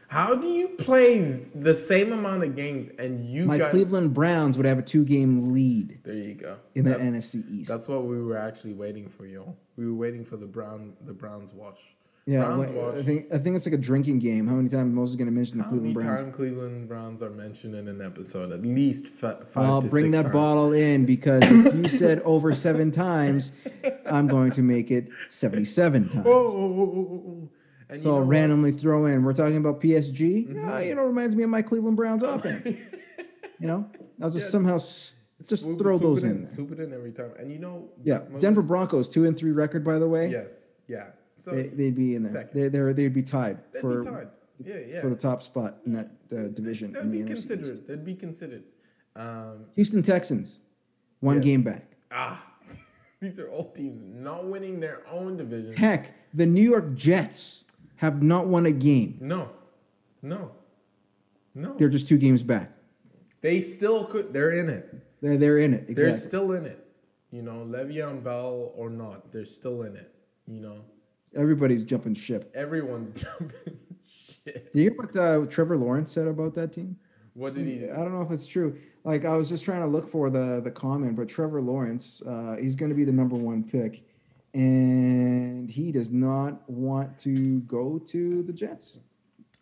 How 0.09 0.35
do 0.35 0.47
you 0.47 0.69
play 0.69 1.41
the 1.57 1.75
same 1.75 2.13
amount 2.13 2.45
of 2.45 2.55
games 2.55 2.89
and 2.99 3.29
you 3.29 3.47
My 3.47 3.59
got? 3.59 3.71
Cleveland 3.71 4.15
Browns 4.15 4.57
would 4.57 4.67
have 4.67 4.79
a 4.79 4.83
two 4.83 5.05
game 5.05 5.53
lead 5.53 5.99
There 6.05 6.15
you 6.15 6.35
go. 6.35 6.57
in 6.75 6.85
the 6.85 6.95
NFC 6.95 7.43
East. 7.51 7.69
That's 7.69 7.89
what 7.89 8.05
we 8.05 8.23
were 8.23 8.37
actually 8.37 8.75
waiting 8.75 9.09
for, 9.09 9.27
y'all. 9.27 9.57
We 9.77 9.87
were 9.87 9.95
waiting 9.95 10.25
for 10.25 10.37
the 10.37 10.47
Brown, 10.47 10.93
the 11.07 11.13
Browns 11.13 11.53
watch. 11.53 11.81
Yeah, 12.27 12.57
I 12.97 13.03
think 13.03 13.27
I 13.33 13.39
think 13.39 13.55
it's 13.57 13.67
like 13.67 13.75
a 13.75 13.79
drinking 13.79 14.19
game. 14.19 14.47
How 14.47 14.55
many 14.55 14.69
times 14.69 14.95
Moses 14.95 15.13
is 15.13 15.17
going 15.17 15.27
to 15.27 15.33
mention 15.33 15.59
the 15.59 15.65
How 15.65 15.71
many 15.73 15.93
Cleveland 15.93 16.07
Browns? 16.07 16.21
times 16.23 16.37
Cleveland 16.37 16.89
Browns 16.89 17.23
are 17.23 17.31
mentioned 17.31 17.75
in 17.75 17.87
an 17.89 18.01
episode? 18.01 18.51
At 18.53 18.63
least 18.63 19.09
fi- 19.09 19.37
five 19.53 19.65
I'll 19.65 19.83
bring 19.83 20.11
that 20.13 20.23
times. 20.23 20.33
bottle 20.33 20.73
in 20.73 21.05
because 21.05 21.43
if 21.45 21.75
you 21.75 21.89
said 21.89 22.21
over 22.25 22.55
seven 22.55 22.91
times, 22.91 23.53
I'm 24.07 24.27
going 24.27 24.53
to 24.53 24.63
make 24.63 24.91
it 24.91 25.09
77 25.31 26.09
times. 26.11 26.27
Oh. 26.27 27.49
And 27.91 28.01
So 28.01 28.09
you 28.09 28.15
I'll 28.15 28.21
what? 28.21 28.29
randomly 28.29 28.73
throw 28.73 29.05
in. 29.07 29.23
We're 29.25 29.35
talking 29.35 29.59
about 29.59 29.81
PSG. 29.83 30.49
Mm-hmm. 30.49 30.57
Yeah, 30.57 30.81
you 30.81 30.95
know, 30.95 31.05
reminds 31.05 31.37
me 31.37 31.43
of 31.43 31.51
my 31.51 31.61
Cleveland 31.63 31.97
Browns 31.97 32.23
offense. 32.23 32.77
You 33.61 33.69
know, 33.69 33.89
I'll 34.21 34.31
just 34.31 34.47
Yeah. 34.47 34.51
somehow 34.51 34.75
s- 34.75 35.15
just 35.49 35.63
Swoop- 35.63 35.79
throw 35.79 35.97
swoop 35.97 36.03
those 36.03 36.25
in. 36.25 36.43
there. 36.43 36.53
Swoop 36.53 36.73
it 36.73 36.81
in 36.81 36.93
every 36.93 37.13
time. 37.13 37.31
And 37.39 37.51
you 37.53 37.59
know, 37.59 37.89
Yeah, 38.03 38.19
Denver 38.41 38.63
Broncos 38.63 39.09
two 39.09 39.27
and 39.27 39.37
three 39.37 39.53
record 39.53 39.85
by 39.85 39.99
the 39.99 40.09
way. 40.09 40.29
Yes, 40.31 40.71
yeah. 40.89 41.07
So 41.37 41.51
They, 41.53 41.69
they'd 41.69 41.95
be 41.95 42.15
in 42.15 42.23
there. 42.23 42.33
Second. 42.33 42.61
They 42.61 42.69
they're, 42.69 42.93
they'd 42.93 43.13
be 43.13 43.23
tied 43.23 43.59
they'd 43.73 43.81
for 43.81 44.01
be 44.03 44.07
tied. 44.11 44.29
Yeah, 44.65 44.77
yeah. 44.89 45.01
for 45.01 45.11
the 45.11 45.17
top 45.17 45.43
spot 45.43 45.79
in 45.85 45.93
that 45.95 46.11
uh, 46.33 46.49
division. 46.49 46.93
They'd 46.93 47.01
in 47.01 47.11
the 47.11 47.19
be 47.19 47.25
NFC 47.25 47.37
East. 47.37 47.49
considered. 47.49 47.87
They'd 47.89 48.05
be 48.05 48.15
considered. 48.15 48.63
Um, 49.17 49.65
Houston 49.75 50.03
Texans, 50.03 50.57
one 51.21 51.37
Yes. 51.37 51.45
game 51.45 51.63
back. 51.63 51.85
ah, 52.13 52.45
these 53.21 53.39
are 53.41 53.49
all 53.49 53.71
teams 53.73 54.03
not 54.05 54.47
winning 54.47 54.81
their 54.81 55.03
own 55.11 55.37
division. 55.37 55.77
Heck, 55.77 56.15
the 56.35 56.47
New 56.47 56.63
York 56.63 56.95
Jets 56.95 57.65
have 57.97 58.23
not 58.23 58.47
won 58.47 58.67
a 58.67 58.73
game. 58.73 59.19
No, 59.21 59.51
no, 60.23 60.51
no. 61.55 61.75
They're 61.77 61.89
just 61.89 62.09
two 62.09 62.19
games 62.19 62.43
back. 62.43 62.71
They 63.41 63.61
still 63.61 64.05
could. 64.07 64.33
They're 64.33 64.53
in 64.53 64.69
it. 64.69 64.95
They're 65.21 65.37
they're 65.37 65.59
in 65.59 65.75
it. 65.75 65.95
They're 65.95 66.17
still 66.17 66.53
in 66.53 66.65
it. 66.65 66.81
You 67.31 67.43
know, 67.43 67.67
Le'Veon 67.69 68.23
Bell 68.23 68.73
or 68.77 68.89
not, 68.91 69.33
they're 69.33 69.45
still 69.45 69.83
in 69.83 69.97
it. 69.97 70.15
You 70.47 70.61
know, 70.61 70.77
Everybody's 71.37 71.83
jumping 71.83 72.15
ship. 72.15 72.51
everyone's 72.55 73.11
jumping 73.23 73.79
shit. 74.07 74.73
Do 74.73 74.81
you 74.81 74.91
hear 74.91 74.97
what 74.97 75.17
uh, 75.17 75.47
Trevor 75.47 75.77
Lawrence 75.77 76.13
said 76.13 76.27
about 76.27 76.55
that 76.55 76.73
team? 76.73 76.97
What 77.35 77.55
did 77.55 77.67
he 77.67 77.79
do? 77.79 77.91
I 77.93 77.97
don't 77.97 78.13
know 78.13 78.23
if 78.23 78.31
it's 78.31 78.47
true. 78.47 78.79
Like 79.05 79.25
I 79.25 79.37
was 79.37 79.49
just 79.49 79.65
trying 79.65 79.81
to 79.81 79.89
look 79.89 80.11
for 80.11 80.31
the 80.31 80.61
the 80.63 80.71
comment, 80.71 81.17
but 81.17 81.29
Trevor 81.29 81.61
Lawrence, 81.61 82.23
uh, 82.27 82.57
he's 82.57 82.75
going 82.77 82.91
to 82.91 82.95
be 82.95 83.05
the 83.05 83.13
number 83.13 83.37
one 83.37 83.65
pick, 83.65 84.03
and 84.55 85.69
he 85.69 85.91
does 85.91 86.11
not 86.11 86.69
want 86.71 87.19
to 87.19 87.61
go 87.61 87.99
to 88.07 88.43
the 88.45 88.53
Jets. 88.53 88.99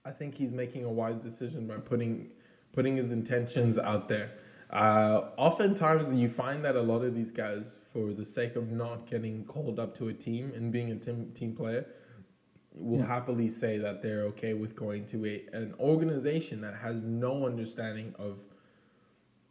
I 0.04 0.10
think 0.10 0.34
he's 0.34 0.52
making 0.52 0.84
a 0.84 0.90
wise 0.90 1.16
decision 1.16 1.66
by 1.66 1.76
putting 1.76 2.30
putting 2.72 2.96
his 2.96 3.10
intentions 3.12 3.78
out 3.78 4.08
there. 4.08 4.32
Uh, 4.72 5.28
oftentimes, 5.36 6.10
you 6.12 6.28
find 6.28 6.64
that 6.64 6.76
a 6.76 6.80
lot 6.82 7.02
of 7.04 7.14
these 7.14 7.30
guys, 7.30 7.76
for 7.92 8.12
the 8.14 8.24
sake 8.24 8.56
of 8.56 8.70
not 8.72 9.06
getting 9.06 9.44
called 9.44 9.78
up 9.78 9.94
to 9.98 10.08
a 10.08 10.12
team 10.14 10.52
and 10.56 10.72
being 10.72 10.92
a 10.92 10.96
team 10.96 11.30
team 11.34 11.54
player, 11.54 11.86
will 12.74 12.98
Yeah. 13.00 13.06
happily 13.06 13.50
say 13.50 13.78
that 13.78 14.00
they're 14.02 14.22
okay 14.32 14.54
with 14.54 14.74
going 14.74 15.04
to 15.06 15.26
a 15.26 15.46
an 15.52 15.74
organization 15.78 16.60
that 16.62 16.74
has 16.74 17.02
no 17.02 17.46
understanding 17.46 18.14
of. 18.18 18.38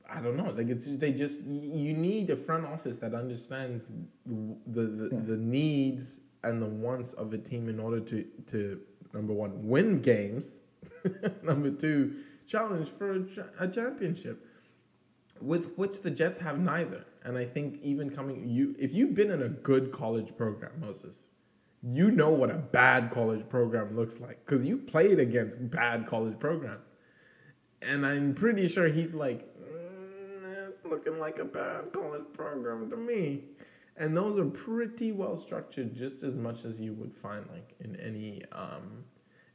I 0.10 0.20
don't 0.22 0.36
know. 0.36 0.50
Like 0.52 0.70
it's 0.70 0.86
they 0.98 1.14
just 1.14 1.42
you 1.44 1.94
need 1.94 2.30
a 2.32 2.36
front 2.36 2.66
office 2.66 2.98
that 3.00 3.14
understands 3.14 3.90
the 4.26 4.86
the, 4.86 5.10
Yeah. 5.12 5.20
the 5.26 5.38
needs 5.38 6.20
and 6.44 6.62
the 6.62 6.66
wants 6.68 7.14
of 7.14 7.34
a 7.34 7.38
team 7.38 7.70
in 7.70 7.80
order 7.80 8.00
to 8.02 8.24
to 8.48 8.82
number 9.14 9.34
one 9.34 9.68
win 9.68 10.02
games, 10.02 10.60
number 11.44 11.70
two 11.72 12.16
challenge 12.48 12.90
for 12.90 13.14
a, 13.16 13.24
a 13.60 13.68
championship, 13.68 14.46
with 15.42 15.78
which 15.78 16.02
the 16.02 16.12
Jets 16.12 16.38
have 16.38 16.60
neither. 16.60 17.06
And 17.24 17.38
I 17.38 17.46
think 17.46 17.80
even 17.82 18.10
coming 18.10 18.48
you 18.48 18.76
if 18.80 18.94
you've 18.94 19.14
been 19.14 19.32
in 19.32 19.44
a 19.44 19.50
good 19.50 19.92
college 19.92 20.36
program, 20.38 20.72
Moses, 20.80 21.28
you 21.84 22.12
know 22.12 22.30
what 22.30 22.50
a 22.52 22.56
bad 22.58 23.12
college 23.12 23.48
program 23.50 23.96
looks 23.96 24.20
like 24.20 24.44
because 24.46 24.64
you 24.64 24.78
played 24.78 25.20
against 25.20 25.70
bad 25.70 26.08
college 26.08 26.40
programs. 26.40 26.88
And 27.82 28.06
I'm 28.06 28.34
pretty 28.34 28.68
sure 28.68 28.88
he's 28.88 29.14
like, 29.14 29.48
"Mm, 29.58 30.70
it's 30.70 30.86
looking 30.86 31.20
like 31.20 31.40
a 31.40 31.46
bad 31.46 31.92
college 31.94 32.26
program 32.34 32.90
to 32.90 32.98
me. 32.98 33.44
And 33.98 34.16
those 34.16 34.40
are 34.40 34.46
pretty 34.46 35.12
well 35.12 35.38
structured, 35.38 35.94
just 35.94 36.24
as 36.24 36.36
much 36.36 36.66
as 36.66 36.80
you 36.80 36.94
would 36.94 37.14
find 37.14 37.46
like 37.52 37.76
in 37.82 37.96
any 37.98 38.44
um, 38.52 39.04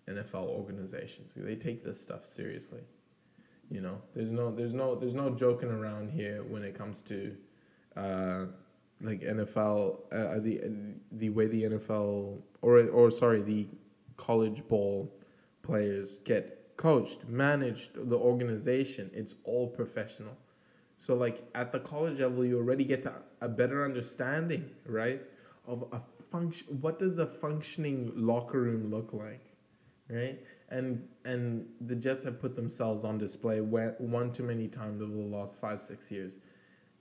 NFL 0.08 0.48
organization. 0.48 1.26
So 1.26 1.40
they 1.40 1.56
take 1.56 1.82
this 1.84 2.00
stuff 2.00 2.24
seriously. 2.26 2.82
You 3.70 3.80
know, 3.80 4.00
there's 4.14 4.32
no, 4.32 4.54
there's 4.54 4.72
no, 4.74 4.94
there's 4.94 5.14
no 5.14 5.30
joking 5.30 5.70
around 5.70 6.10
here 6.10 6.44
when 6.44 6.62
it 6.62 6.76
comes 6.76 7.00
to 7.02 7.36
uh, 7.96 8.46
like 9.00 9.20
NFL, 9.20 9.98
uh, 10.12 10.38
the 10.40 10.60
the 11.12 11.30
way 11.30 11.46
the 11.46 11.64
NFL 11.64 12.38
or 12.62 12.78
or 12.88 13.10
sorry, 13.10 13.42
the 13.42 13.66
college 14.16 14.66
ball 14.68 15.12
players 15.62 16.18
get 16.24 16.76
coached, 16.76 17.26
managed, 17.28 17.90
the 17.94 18.16
organization. 18.16 19.10
It's 19.12 19.34
all 19.44 19.66
professional. 19.68 20.36
So 20.98 21.14
like 21.14 21.44
at 21.54 21.72
the 21.72 21.80
college 21.80 22.20
level, 22.20 22.44
you 22.44 22.58
already 22.58 22.84
get 22.84 23.02
to 23.02 23.14
a 23.40 23.48
better 23.48 23.84
understanding, 23.84 24.70
right, 24.86 25.22
of 25.66 25.84
a 25.92 26.00
function. 26.30 26.66
What 26.80 26.98
does 26.98 27.18
a 27.18 27.26
functioning 27.26 28.12
locker 28.14 28.60
room 28.60 28.90
look 28.90 29.12
like, 29.12 29.44
right? 30.08 30.40
And 30.70 31.06
and 31.24 31.66
the 31.82 31.94
Jets 31.94 32.24
have 32.24 32.40
put 32.40 32.56
themselves 32.56 33.04
on 33.04 33.18
display 33.18 33.60
one 33.60 33.94
one 33.98 34.32
too 34.32 34.42
many 34.42 34.68
times 34.68 35.00
over 35.00 35.12
the 35.12 35.36
last 35.36 35.60
five 35.60 35.80
six 35.80 36.10
years. 36.10 36.38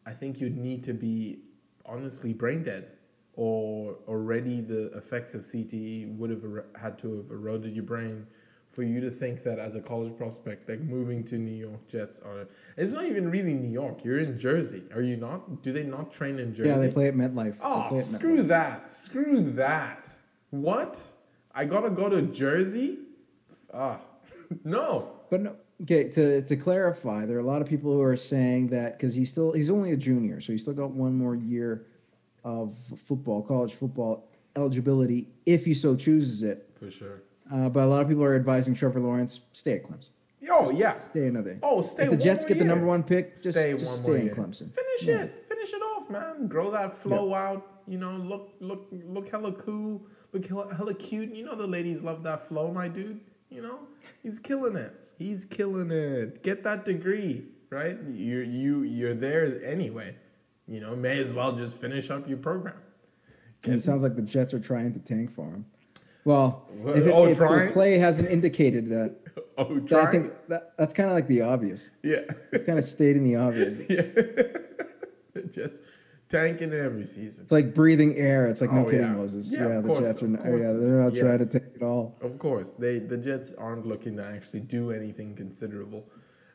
I 0.05 0.13
think 0.13 0.39
you'd 0.39 0.57
need 0.57 0.83
to 0.83 0.93
be 0.93 1.39
honestly 1.85 2.33
brain 2.33 2.63
dead 2.63 2.91
or 3.33 3.95
already 4.07 4.61
the 4.61 4.91
effects 4.95 5.33
of 5.33 5.41
CTE 5.41 6.15
would 6.17 6.29
have 6.29 6.43
ero- 6.43 6.63
had 6.79 6.97
to 6.99 7.17
have 7.17 7.31
eroded 7.31 7.75
your 7.75 7.83
brain 7.83 8.25
for 8.71 8.83
you 8.83 8.99
to 8.99 9.09
think 9.09 9.41
that 9.43 9.57
as 9.57 9.75
a 9.75 9.81
college 9.81 10.15
prospect, 10.17 10.67
like 10.67 10.81
moving 10.81 11.23
to 11.23 11.37
New 11.37 11.55
York 11.55 11.87
Jets 11.87 12.19
are. 12.19 12.47
It's 12.77 12.91
not 12.91 13.05
even 13.05 13.29
really 13.31 13.53
New 13.53 13.71
York. 13.71 14.03
You're 14.03 14.19
in 14.19 14.37
Jersey, 14.37 14.83
are 14.93 15.01
you 15.01 15.15
not? 15.15 15.63
Do 15.63 15.71
they 15.71 15.83
not 15.83 16.13
train 16.13 16.39
in 16.39 16.53
Jersey? 16.53 16.69
Yeah, 16.69 16.77
they 16.77 16.89
play 16.89 17.07
at 17.07 17.15
MetLife. 17.15 17.55
Oh, 17.61 17.99
screw 18.01 18.37
MetLife. 18.43 18.47
that. 18.47 18.91
Screw 18.91 19.51
that. 19.53 20.09
What? 20.51 21.01
I 21.53 21.63
gotta 21.65 21.89
go 21.89 22.09
to 22.09 22.21
Jersey? 22.23 22.99
Ah, 23.75 23.99
no. 24.63 25.11
But 25.29 25.41
no, 25.41 25.55
okay, 25.83 26.05
to, 26.09 26.41
to 26.43 26.55
clarify, 26.55 27.25
there 27.25 27.37
are 27.37 27.41
a 27.41 27.45
lot 27.45 27.61
of 27.61 27.67
people 27.67 27.91
who 27.91 28.01
are 28.01 28.15
saying 28.15 28.67
that 28.69 28.97
because 28.97 29.13
he's 29.13 29.29
still 29.29 29.51
he's 29.51 29.69
only 29.69 29.91
a 29.91 29.97
junior, 29.97 30.39
so 30.41 30.51
he's 30.53 30.61
still 30.61 30.73
got 30.73 30.91
one 30.91 31.13
more 31.15 31.35
year 31.35 31.87
of 32.43 32.75
football, 33.07 33.41
college 33.41 33.73
football 33.73 34.27
eligibility, 34.55 35.27
if 35.45 35.65
he 35.65 35.73
so 35.73 35.95
chooses 35.95 36.43
it. 36.43 36.69
For 36.79 36.89
sure. 36.91 37.23
Uh, 37.51 37.69
but 37.69 37.83
a 37.83 37.85
lot 37.87 38.01
of 38.01 38.07
people 38.07 38.23
are 38.23 38.35
advising 38.35 38.73
Trevor 38.75 38.99
Lawrence 38.99 39.41
stay 39.53 39.73
at 39.73 39.83
Clemson, 39.83 40.09
Oh, 40.49 40.69
yeah. 40.69 40.95
stay 41.11 41.27
another. 41.27 41.53
Day. 41.55 41.59
Oh, 41.63 41.81
stay 41.81 42.03
if 42.05 42.11
the 42.11 42.17
Jets 42.17 42.45
get 42.45 42.59
the 42.59 42.63
number 42.65 42.85
one 42.85 43.03
pick, 43.03 43.31
just 43.35 43.49
stay 43.51 43.73
just 43.73 43.85
one 43.85 43.95
stay 43.97 44.03
more 44.07 44.17
in 44.17 44.25
year. 44.27 44.35
Clemson. 44.35 44.69
Finish 44.73 45.03
Yeah. 45.03 45.23
it. 45.23 45.45
Finish 45.49 45.73
it 45.73 45.81
off, 45.81 46.09
man. 46.09 46.47
Grow 46.47 46.69
that 46.71 46.97
flow 46.97 47.33
out. 47.33 47.81
You 47.87 47.97
know, 47.97 48.13
look, 48.15 48.49
look, 48.59 48.87
look 48.91 49.27
hella 49.29 49.51
cool. 49.53 50.01
Look 50.33 50.45
hella, 50.45 50.73
hella 50.73 50.93
cute. 50.93 51.33
You 51.35 51.45
know 51.45 51.55
the 51.55 51.67
ladies 51.67 52.01
love 52.01 52.23
that 52.23 52.47
flow, 52.47 52.71
my 52.71 52.87
dude. 52.87 53.19
You 53.55 53.61
know, 53.61 53.79
he's 54.21 54.37
killing 54.37 54.75
it. 54.75 54.93
He's 55.17 55.45
killing 55.45 55.89
it. 55.89 56.43
Get 56.43 56.61
that 56.63 56.83
degree, 56.83 57.45
right? 57.69 57.97
You're 58.13 58.43
you 58.43 58.83
you're 58.83 59.13
there 59.13 59.63
anyway. 59.63 60.13
You 60.67 60.81
know, 60.81 60.93
may 60.93 61.19
as 61.19 61.31
well 61.31 61.53
just 61.53 61.77
finish 61.77 62.09
up 62.09 62.27
your 62.27 62.37
program. 62.37 62.75
And 63.63 63.73
it 63.73 63.81
sounds 63.81 64.03
like 64.03 64.17
the 64.17 64.21
Jets 64.21 64.53
are 64.53 64.59
trying 64.59 64.91
to 64.91 64.99
tank 64.99 65.33
for 65.33 65.45
him. 65.45 65.65
Well, 66.25 66.67
if, 66.87 67.07
it, 67.07 67.11
oh, 67.11 67.27
if 67.27 67.37
trying? 67.37 67.71
play 67.71 67.97
hasn't 67.97 68.29
indicated 68.29 68.89
that, 68.89 69.15
Oh, 69.57 69.79
then 69.79 70.05
I 70.05 70.11
think 70.11 70.33
that, 70.49 70.73
that's 70.77 70.93
kind 70.93 71.09
of 71.09 71.15
like 71.15 71.27
the 71.27 71.41
obvious. 71.41 71.89
Yeah. 72.03 72.21
Kind 72.65 72.77
of 72.77 72.83
stating 72.83 73.23
the 73.23 73.37
obvious. 73.37 73.77
yeah. 73.89 74.01
the 75.33 75.43
Jets 75.49 75.79
tanking 76.29 76.73
every 76.73 77.05
season. 77.05 77.43
It's 77.43 77.51
like 77.51 77.73
breathing 77.73 78.15
air. 78.15 78.47
It's 78.47 78.61
like 78.61 78.71
no 78.71 78.83
Oh, 78.83 78.89
kidding, 78.89 79.07
yeah. 79.07 79.15
Moses. 79.15 79.51
Yeah, 79.51 79.67
Yeah, 79.67 79.81
the 79.81 79.87
course, 79.87 80.07
Jets 80.07 80.23
are. 80.23 80.27
Not, 80.27 80.45
yeah, 80.45 80.71
they're 80.73 81.01
not 81.03 81.15
trying 81.15 81.39
to 81.39 81.45
Yes. 81.45 81.49
take 81.49 81.61
it 81.75 81.83
all. 81.83 82.13
Of 82.21 82.39
course, 82.39 82.71
they 82.71 82.99
the 82.99 83.17
Jets 83.17 83.51
aren't 83.53 83.85
looking 83.85 84.15
to 84.17 84.23
actually 84.25 84.61
do 84.61 84.91
anything 84.91 85.35
considerable 85.35 86.05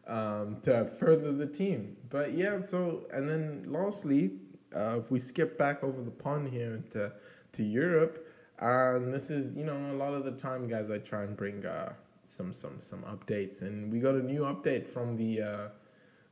um, 0.07 0.59
to 0.63 0.85
further 0.87 1.33
the 1.33 1.47
team. 1.47 1.97
But 2.09 2.33
yeah, 2.35 2.63
so 2.63 3.07
and 3.13 3.29
then 3.29 3.65
lastly, 3.67 4.33
uh, 4.75 4.99
if 5.01 5.11
we 5.11 5.19
skip 5.19 5.59
back 5.59 5.83
over 5.85 6.03
the 6.03 6.11
pond 6.11 6.49
here 6.49 6.83
to 6.91 7.13
to 7.53 7.63
Europe, 7.63 8.27
and 8.59 9.13
this 9.13 9.31
is 9.31 9.55
you 9.57 9.65
know 9.65 9.77
a 9.93 9.97
lot 9.97 10.15
of 10.15 10.25
the 10.25 10.33
time, 10.33 10.67
guys, 10.69 10.91
I 10.91 10.99
try 10.99 11.23
and 11.25 11.37
bring 11.37 11.65
uh, 11.65 11.93
some 12.25 12.53
some 12.53 12.81
some 12.81 13.03
updates, 13.03 13.63
and 13.63 13.93
we 13.93 14.01
got 14.01 14.15
a 14.15 14.23
new 14.23 14.43
update 14.43 14.87
from 14.87 15.17
the 15.17 15.43
uh, 15.43 15.69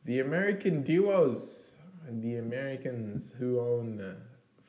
the 0.04 0.20
American 0.20 0.82
duos, 0.82 1.74
the 2.10 2.36
Americans 2.36 3.34
who 3.38 3.60
own 3.60 3.96
the 3.96 4.16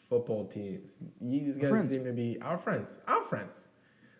football 0.09 0.45
teams. 0.45 0.99
These 1.21 1.57
guys 1.57 1.69
friends. 1.69 1.89
seem 1.89 2.03
to 2.05 2.13
be 2.13 2.39
our 2.41 2.57
friends, 2.57 2.97
our 3.07 3.23
friends 3.23 3.67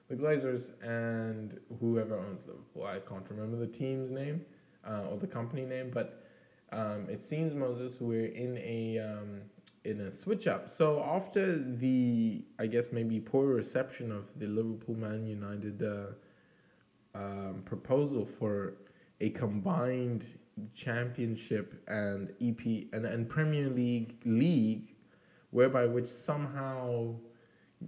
the 0.09 0.15
Glazers 0.15 0.71
and 0.81 1.59
whoever 1.79 2.17
owns 2.17 2.45
Liverpool. 2.45 2.85
I 2.85 2.99
can't 2.99 3.25
remember 3.29 3.57
the 3.57 3.67
team's 3.71 4.09
name 4.09 4.41
uh, 4.85 5.05
or 5.09 5.17
the 5.17 5.27
company 5.27 5.65
name, 5.65 5.91
but 5.93 6.23
um, 6.71 7.07
it 7.09 7.21
seems 7.21 7.53
Moses 7.53 8.01
we're 8.01 8.25
in 8.25 8.57
a 8.57 8.99
um, 8.99 9.41
in 9.85 10.01
a 10.01 10.11
switch 10.11 10.47
up. 10.47 10.67
So 10.69 11.03
after 11.03 11.57
the 11.57 12.43
I 12.59 12.65
guess 12.65 12.91
maybe 12.91 13.19
poor 13.19 13.45
reception 13.45 14.11
of 14.11 14.37
the 14.39 14.47
Liverpool 14.47 14.95
Man 14.95 15.25
United 15.27 15.83
uh, 15.83 17.17
um, 17.17 17.61
proposal 17.65 18.25
for 18.25 18.73
a 19.21 19.29
combined 19.29 20.35
championship 20.73 21.83
and 21.87 22.31
EP 22.41 22.87
and, 22.93 23.05
and 23.05 23.29
Premier 23.29 23.69
League 23.69 24.15
league, 24.25 24.95
whereby 25.51 25.85
which 25.85 26.07
somehow 26.07 27.15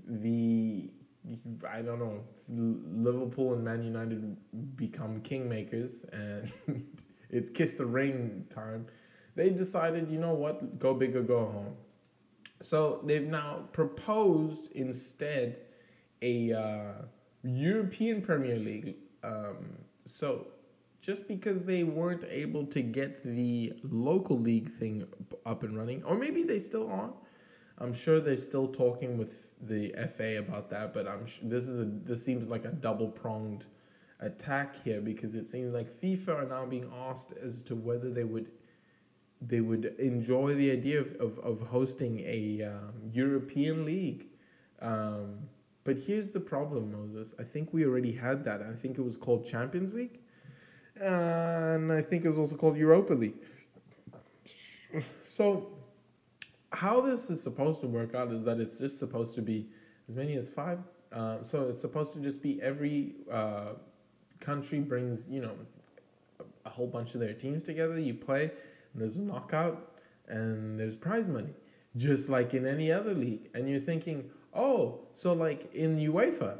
the 0.07 0.91
I 1.69 1.81
don't 1.81 1.99
know 1.99 2.23
Liverpool 2.49 3.53
and 3.53 3.63
Man 3.63 3.83
United 3.83 4.37
become 4.75 5.21
kingmakers 5.21 6.03
and 6.13 6.51
it's 7.29 7.49
kiss 7.49 7.73
the 7.75 7.85
ring 7.85 8.45
time. 8.49 8.85
They 9.35 9.49
decided, 9.49 10.09
you 10.11 10.19
know 10.19 10.33
what, 10.33 10.79
go 10.79 10.93
big 10.93 11.15
or 11.15 11.21
go 11.23 11.45
home. 11.45 11.75
So 12.61 13.01
they've 13.05 13.27
now 13.27 13.67
proposed 13.71 14.71
instead 14.73 15.57
a 16.21 16.53
uh, 16.53 17.05
European 17.43 18.21
Premier 18.21 18.57
League. 18.57 18.95
Um, 19.23 19.77
so 20.05 20.47
just 21.01 21.27
because 21.27 21.65
they 21.65 21.83
weren't 21.83 22.23
able 22.29 22.65
to 22.67 22.81
get 22.81 23.23
the 23.23 23.73
local 23.83 24.39
league 24.39 24.71
thing 24.71 25.05
up 25.45 25.63
and 25.63 25.75
running, 25.77 26.03
or 26.03 26.15
maybe 26.15 26.43
they 26.43 26.59
still 26.59 26.89
are. 26.89 27.11
I'm 27.79 27.93
sure 27.93 28.19
they're 28.19 28.37
still 28.37 28.67
talking 28.67 29.17
with 29.17 29.47
the 29.63 29.93
FA 30.15 30.37
about 30.37 30.69
that, 30.69 30.93
but 30.93 31.07
I'm 31.07 31.25
this 31.43 31.67
is 31.67 31.79
a 31.79 31.85
this 31.85 32.23
seems 32.23 32.47
like 32.47 32.65
a 32.65 32.71
double 32.71 33.07
pronged 33.07 33.65
attack 34.19 34.75
here 34.83 35.01
because 35.01 35.33
it 35.35 35.49
seems 35.49 35.73
like 35.73 35.99
FIFA 35.99 36.43
are 36.43 36.45
now 36.45 36.65
being 36.65 36.89
asked 37.09 37.33
as 37.43 37.63
to 37.63 37.75
whether 37.75 38.11
they 38.11 38.23
would 38.23 38.51
they 39.41 39.61
would 39.61 39.85
enjoy 39.97 40.53
the 40.53 40.71
idea 40.71 41.01
of, 41.01 41.15
of, 41.19 41.39
of 41.39 41.61
hosting 41.61 42.19
a 42.19 42.63
um, 42.63 42.93
European 43.11 43.85
league. 43.85 44.27
Um, 44.81 45.39
but 45.83 45.97
here's 45.97 46.29
the 46.29 46.39
problem, 46.39 46.91
Moses. 46.91 47.33
I 47.39 47.43
think 47.43 47.73
we 47.73 47.85
already 47.85 48.11
had 48.11 48.43
that. 48.45 48.61
I 48.61 48.73
think 48.73 48.99
it 48.99 49.01
was 49.01 49.17
called 49.17 49.45
Champions 49.45 49.95
League. 49.95 50.20
And 50.99 51.91
I 51.91 52.01
think 52.01 52.25
it's 52.25 52.37
also 52.37 52.55
called 52.55 52.77
Europa 52.77 53.13
League. 53.13 53.35
So, 55.25 55.67
how 56.73 56.99
this 57.01 57.29
is 57.29 57.41
supposed 57.41 57.79
to 57.81 57.87
work 57.87 58.13
out 58.15 58.31
is 58.31 58.43
that 58.43 58.59
it's 58.59 58.77
just 58.77 58.99
supposed 58.99 59.33
to 59.35 59.41
be 59.41 59.69
as 60.09 60.15
many 60.17 60.35
as 60.35 60.49
five. 60.49 60.79
Um, 61.13 61.39
so, 61.43 61.69
it's 61.69 61.79
supposed 61.79 62.13
to 62.13 62.19
just 62.19 62.41
be 62.41 62.61
every 62.61 63.15
uh, 63.31 63.73
country 64.41 64.79
brings, 64.79 65.27
you 65.29 65.41
know, 65.41 65.55
a 66.65 66.69
whole 66.69 66.87
bunch 66.87 67.13
of 67.13 67.21
their 67.21 67.33
teams 67.33 67.63
together. 67.63 67.97
You 67.97 68.13
play, 68.13 68.51
and 68.93 69.01
there's 69.01 69.15
a 69.15 69.21
knockout, 69.21 69.93
and 70.27 70.77
there's 70.79 70.95
prize 70.95 71.29
money, 71.29 71.53
just 71.95 72.27
like 72.27 72.53
in 72.53 72.67
any 72.67 72.91
other 72.91 73.13
league. 73.13 73.49
And 73.53 73.69
you're 73.69 73.79
thinking, 73.79 74.29
oh, 74.53 74.99
so 75.13 75.33
like 75.33 75.73
in 75.73 75.97
UEFA, 75.97 76.59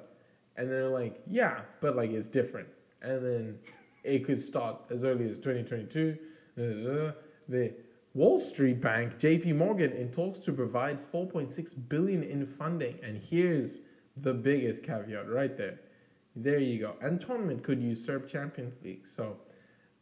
and 0.57 0.69
they're 0.69 0.89
like, 0.89 1.21
yeah, 1.27 1.61
but 1.81 1.95
like 1.95 2.11
it's 2.11 2.27
different. 2.27 2.67
And 3.01 3.25
then 3.25 3.59
it 4.03 4.25
could 4.25 4.41
start 4.41 4.81
as 4.89 5.03
early 5.03 5.29
as 5.29 5.37
2022. 5.37 6.17
da, 6.57 6.63
da, 6.63 7.05
da. 7.05 7.11
The 7.49 7.73
Wall 8.13 8.39
Street 8.39 8.81
Bank, 8.81 9.17
JP 9.17 9.55
Morgan, 9.55 9.91
in 9.91 10.11
talks 10.11 10.39
to 10.39 10.51
provide 10.51 10.99
4.6 11.11 11.73
billion 11.89 12.23
in 12.23 12.45
funding. 12.45 12.97
And 13.03 13.17
here's 13.17 13.79
the 14.17 14.33
biggest 14.33 14.83
caveat 14.83 15.29
right 15.29 15.55
there. 15.55 15.79
There 16.35 16.59
you 16.59 16.79
go. 16.79 16.95
And 17.01 17.19
tournament 17.19 17.63
could 17.63 17.81
usurp 17.81 18.27
Champions 18.27 18.75
League. 18.83 19.05
So, 19.05 19.37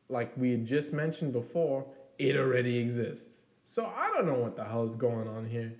like 0.09 0.31
we 0.37 0.51
had 0.51 0.65
just 0.65 0.93
mentioned 0.93 1.33
before, 1.33 1.85
it 2.17 2.35
already 2.35 2.77
exists. 2.77 3.43
So 3.65 3.85
I 3.85 4.09
don't 4.15 4.25
know 4.25 4.39
what 4.39 4.55
the 4.55 4.63
hell 4.63 4.83
is 4.83 4.95
going 4.95 5.27
on 5.27 5.45
here. 5.45 5.73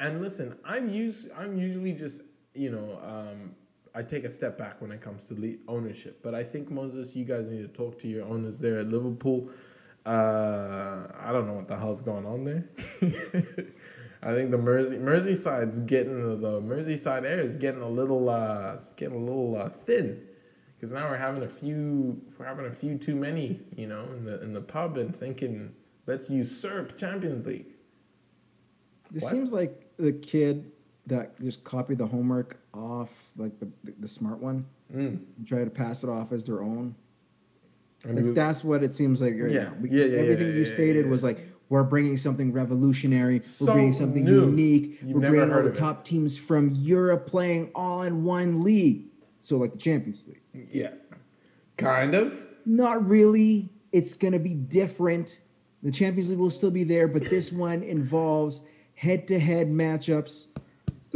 And 0.00 0.20
listen, 0.20 0.56
I'm 0.64 0.88
used. 0.88 1.30
I'm 1.36 1.56
usually 1.58 1.92
just 1.92 2.22
you 2.54 2.70
know 2.70 2.98
um, 3.04 3.54
I 3.94 4.02
take 4.02 4.24
a 4.24 4.30
step 4.30 4.58
back 4.58 4.80
when 4.80 4.90
it 4.92 5.00
comes 5.00 5.24
to 5.26 5.58
ownership. 5.68 6.20
But 6.22 6.34
I 6.34 6.42
think 6.42 6.70
Moses, 6.70 7.14
you 7.14 7.24
guys 7.24 7.48
need 7.48 7.62
to 7.62 7.68
talk 7.68 7.98
to 8.00 8.08
your 8.08 8.24
owners 8.26 8.58
there 8.58 8.78
at 8.78 8.88
Liverpool. 8.88 9.48
Uh, 10.06 11.06
I 11.20 11.32
don't 11.32 11.46
know 11.46 11.54
what 11.54 11.68
the 11.68 11.76
hell's 11.76 12.00
going 12.00 12.26
on 12.26 12.44
there. 12.44 12.64
I 14.22 14.32
think 14.34 14.50
the 14.50 14.58
Mersey 14.58 14.96
Merseyside's 14.98 15.78
getting 15.80 16.40
the 16.40 16.60
Merseyside 16.60 17.24
air 17.24 17.40
is 17.40 17.56
getting 17.56 17.82
a 17.82 17.88
little 17.88 18.28
uh, 18.28 18.72
it's 18.74 18.92
getting 18.92 19.16
a 19.16 19.20
little 19.24 19.56
uh, 19.56 19.68
thin 19.68 20.20
because 20.76 20.92
now 20.92 21.08
we're 21.08 21.16
having 21.16 21.42
a 21.42 21.48
few 21.48 22.20
we're 22.38 22.46
having 22.46 22.66
a 22.66 22.70
few 22.72 22.96
too 22.98 23.14
many 23.14 23.60
you 23.76 23.86
know 23.86 24.02
in 24.16 24.24
the 24.24 24.42
in 24.42 24.52
the 24.52 24.60
pub 24.60 24.96
and 24.98 25.14
thinking 25.14 25.74
let's 26.06 26.30
usurp 26.30 26.96
Champions 26.96 27.46
League. 27.46 27.66
It 29.14 29.22
What? 29.22 29.30
seems 29.30 29.52
like 29.52 29.96
the 29.96 30.12
kid 30.12 30.70
that 31.06 31.38
just 31.42 31.62
copied 31.64 31.98
the 31.98 32.06
homework 32.06 32.56
off, 32.72 33.10
like 33.36 33.52
the 33.60 33.68
the 34.00 34.08
smart 34.08 34.38
one, 34.40 34.64
Mm. 34.94 35.18
and 35.36 35.46
try 35.46 35.64
to 35.64 35.70
pass 35.70 36.02
it 36.04 36.08
off 36.10 36.32
as 36.32 36.44
their 36.44 36.62
own. 36.62 36.94
And 38.04 38.16
Like 38.16 38.24
we- 38.24 38.30
that's 38.32 38.62
what 38.64 38.82
it 38.82 38.94
seems 38.94 39.20
like 39.22 39.34
right 39.38 39.50
Yeah. 39.50 39.72
We- 39.80 39.90
Yeah, 39.90 40.04
yeah, 40.04 40.18
Everything 40.18 40.48
yeah, 40.48 40.54
you 40.54 40.64
stated 40.64 41.08
was 41.08 41.22
like 41.22 41.38
we're 41.70 41.82
bringing 41.82 42.16
something 42.18 42.52
revolutionary. 42.52 43.40
So 43.40 43.64
we're 43.66 43.72
bringing 43.72 43.92
something 43.92 44.24
new. 44.24 44.44
unique. 44.46 44.98
You've 45.02 45.14
we're 45.14 45.20
never 45.20 45.36
bringing 45.36 45.54
all 45.54 45.62
the 45.62 45.68
of 45.70 45.74
it. 45.74 45.78
top 45.78 46.04
teams 46.04 46.36
from 46.36 46.68
Europe 46.70 47.26
playing 47.26 47.70
all 47.74 48.02
in 48.02 48.22
one 48.24 48.62
league. 48.62 49.06
So 49.40 49.56
like 49.58 49.72
the 49.72 49.78
Champions 49.78 50.24
League. 50.26 50.68
yeah, 50.72 50.90
kind 51.76 52.14
of. 52.14 52.34
Not 52.66 53.06
really. 53.08 53.70
It's 53.92 54.12
gonna 54.14 54.38
be 54.38 54.54
different. 54.54 55.40
The 55.82 55.90
Champions 55.90 56.30
League 56.30 56.38
will 56.38 56.50
still 56.50 56.70
be 56.70 56.84
there, 56.84 57.06
but 57.08 57.22
this 57.28 57.52
one 57.52 57.82
involves 57.82 58.62
head-to-head 58.94 59.68
matchups 59.68 60.46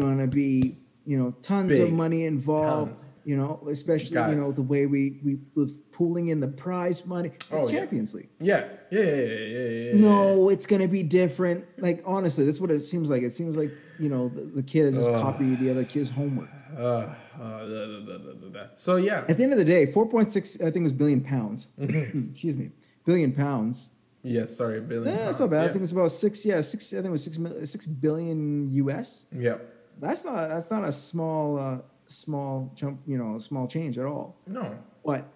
gonna 0.00 0.26
be 0.26 0.78
you 1.08 1.18
know 1.18 1.34
tons 1.42 1.78
of 1.78 1.90
money 1.90 2.24
involved. 2.26 2.94
Tons. 2.94 3.08
You 3.24 3.36
know, 3.36 3.66
especially 3.70 4.16
you 4.30 4.36
know 4.36 4.52
the 4.52 4.62
way 4.62 4.86
we 4.86 5.20
we 5.24 5.38
with 5.54 5.90
pooling 5.92 6.28
in 6.28 6.38
the 6.38 6.48
prize 6.48 7.04
money. 7.06 7.32
Oh, 7.50 7.66
the 7.66 7.72
yeah. 7.72 7.80
Champions 7.80 8.14
League. 8.14 8.28
Yeah, 8.40 8.68
yeah, 8.90 9.00
yeah, 9.00 9.14
yeah, 9.14 9.36
yeah, 9.36 9.92
yeah. 9.92 9.92
No, 9.94 10.48
it's 10.50 10.66
gonna 10.66 10.88
be 10.88 11.02
different. 11.02 11.64
Like 11.78 12.02
honestly, 12.04 12.44
that's 12.44 12.60
what 12.60 12.70
it 12.70 12.82
seems 12.82 13.10
like. 13.10 13.22
It 13.22 13.32
seems 13.32 13.56
like 13.56 13.70
you 13.98 14.08
know 14.08 14.28
the, 14.28 14.42
the 14.42 14.62
kid 14.62 14.84
has 14.86 14.96
just 14.96 15.10
Ugh. 15.10 15.20
copied 15.20 15.58
the 15.60 15.70
other 15.70 15.84
kid's 15.84 16.10
homework. 16.10 16.50
Uh, 16.76 16.80
uh, 16.82 17.14
da, 17.40 17.86
da, 18.06 18.48
da. 18.52 18.66
So 18.76 18.96
yeah, 18.96 19.24
At 19.28 19.38
the 19.38 19.42
end 19.42 19.52
of 19.52 19.58
the 19.58 19.64
day, 19.64 19.90
four 19.92 20.06
point 20.06 20.30
six, 20.30 20.56
I 20.56 20.70
think 20.70 20.76
it 20.76 20.82
was 20.82 20.92
billion 20.92 21.22
pounds. 21.22 21.68
Mm-hmm. 21.80 22.28
Excuse 22.32 22.56
me, 22.56 22.70
billion 23.06 23.32
pounds. 23.32 23.88
yeah. 24.22 24.44
Sorry, 24.44 24.80
billion. 24.80 25.16
Yeah, 25.16 25.24
that's 25.24 25.40
not 25.40 25.50
bad. 25.50 25.68
I 25.68 25.72
think 25.72 25.82
it's 25.82 25.92
about 25.92 26.12
six. 26.12 26.44
Yeah, 26.44 26.60
six. 26.60 26.92
I 26.92 26.96
think 26.96 27.06
it 27.06 27.10
was 27.10 27.24
six, 27.24 27.38
six 27.70 27.86
billion 27.86 28.70
US. 28.72 29.24
yeah. 29.32 29.56
That's 30.00 30.24
not 30.24 30.48
that's 30.48 30.70
not 30.70 30.88
a 30.88 30.92
small 30.92 31.58
uh, 31.58 31.78
small 32.06 32.72
jump. 32.74 33.00
You 33.06 33.18
know, 33.18 33.36
a 33.36 33.40
small 33.40 33.66
change 33.66 33.98
at 33.98 34.06
all. 34.06 34.36
No. 34.46 34.78
But 35.04 35.26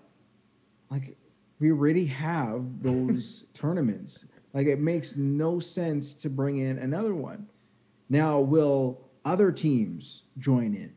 like, 0.90 1.16
we 1.58 1.70
already 1.70 2.04
have 2.06 2.82
those 2.82 3.46
tournaments. 3.54 4.26
Like, 4.52 4.66
it 4.66 4.78
makes 4.78 5.16
no 5.16 5.58
sense 5.58 6.14
to 6.16 6.28
bring 6.28 6.58
in 6.58 6.78
another 6.78 7.14
one. 7.14 7.46
Now, 8.10 8.38
will 8.38 9.08
other 9.24 9.50
teams 9.50 10.24
join 10.38 10.74
in? 10.74 10.92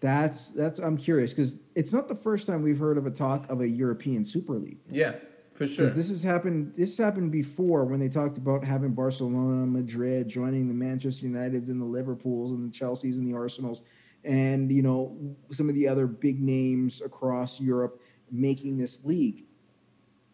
That's 0.00 0.48
that's 0.48 0.78
I'm 0.78 0.96
curious 0.96 1.32
because 1.32 1.58
it's 1.74 1.92
not 1.92 2.06
the 2.06 2.14
first 2.14 2.46
time 2.46 2.62
we've 2.62 2.78
heard 2.78 2.98
of 2.98 3.06
a 3.06 3.10
talk 3.10 3.50
of 3.50 3.60
a 3.62 3.68
European 3.68 4.24
Super 4.24 4.54
League. 4.54 4.78
Yeah, 4.88 5.14
for 5.58 5.66
sure. 5.66 5.86
Because 5.86 5.96
this 5.96 6.08
has 6.08 6.22
happened. 6.22 6.72
This 6.76 6.96
happened 6.96 7.32
before 7.32 7.84
when 7.84 7.98
they 7.98 8.08
talked 8.08 8.38
about 8.38 8.64
having 8.64 8.92
Barcelona, 8.92 9.66
Madrid 9.66 10.28
joining 10.28 10.68
the 10.68 10.74
Manchester 10.74 11.26
Uniteds 11.26 11.68
and 11.68 11.80
the 11.80 11.84
Liverpools 11.84 12.52
and 12.52 12.72
the 12.72 12.72
Chelseas 12.72 13.16
and 13.16 13.26
the 13.26 13.36
Arsenals, 13.36 13.82
and 14.24 14.70
you 14.70 14.82
know 14.82 15.18
some 15.50 15.68
of 15.68 15.74
the 15.74 15.88
other 15.88 16.06
big 16.06 16.40
names 16.40 17.02
across 17.04 17.60
Europe 17.60 18.00
making 18.30 18.78
this 18.78 19.04
league. 19.04 19.44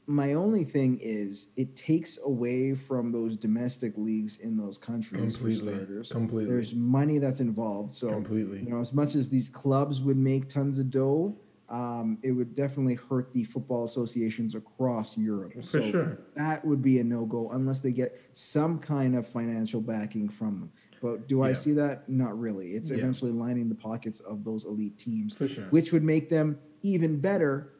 My 0.07 0.35
only 0.35 0.65
thing 0.65 0.99
is 1.01 1.47
it 1.57 1.75
takes 1.75 2.19
away 2.23 2.75
from 2.75 3.11
those 3.11 3.39
domestic 3.39 3.95
leagues 3.97 4.37
in 4.37 4.55
those 4.55 4.77
countries 4.77 5.37
completely. 5.37 5.73
for 5.73 5.79
starters. 5.79 6.09
Completely. 6.11 6.53
There's 6.53 6.75
money 6.75 7.17
that's 7.17 7.41
involved, 7.41 7.97
so 7.97 8.09
completely. 8.09 8.59
you 8.59 8.69
know, 8.69 8.81
as 8.81 8.93
much 8.93 9.15
as 9.15 9.31
these 9.31 9.49
clubs 9.49 10.03
would 10.03 10.19
make 10.19 10.51
tons 10.51 10.79
of 10.79 10.91
dough, 10.91 11.35
um, 11.69 12.19
it 12.23 12.33
would 12.33 12.55
definitely 12.55 12.95
hurt 12.95 13.33
the 13.33 13.45
football 13.45 13.85
associations 13.85 14.55
across 14.55 15.17
Europe. 15.17 15.55
For 15.55 15.63
So 15.63 15.81
sure. 15.81 16.19
That 16.37 16.65
would 16.65 16.83
be 16.83 16.99
a 16.99 17.05
no 17.05 17.25
go 17.25 17.51
unless 17.53 17.81
they 17.81 17.91
get 17.93 18.21
some 18.35 18.79
kind 18.79 19.17
of 19.17 19.27
financial 19.27 19.81
backing 19.81 20.29
from 20.29 20.61
them. 20.61 20.73
But 21.01 21.27
do 21.29 21.43
I 21.43 21.53
see 21.53 21.73
that? 21.73 22.09
Not 22.09 22.39
really. 22.39 22.73
It's 22.75 22.91
Yeah. 22.91 22.97
eventually 22.99 23.33
lining 23.33 23.69
the 23.69 23.75
pockets 23.75 24.21
of 24.21 24.45
those 24.45 24.65
elite 24.65 24.97
teams, 24.99 25.35
For 25.35 25.47
sure. 25.49 25.65
which 25.71 25.93
would 25.93 26.03
make 26.05 26.29
them 26.29 26.59
even 26.83 27.19
better. 27.19 27.73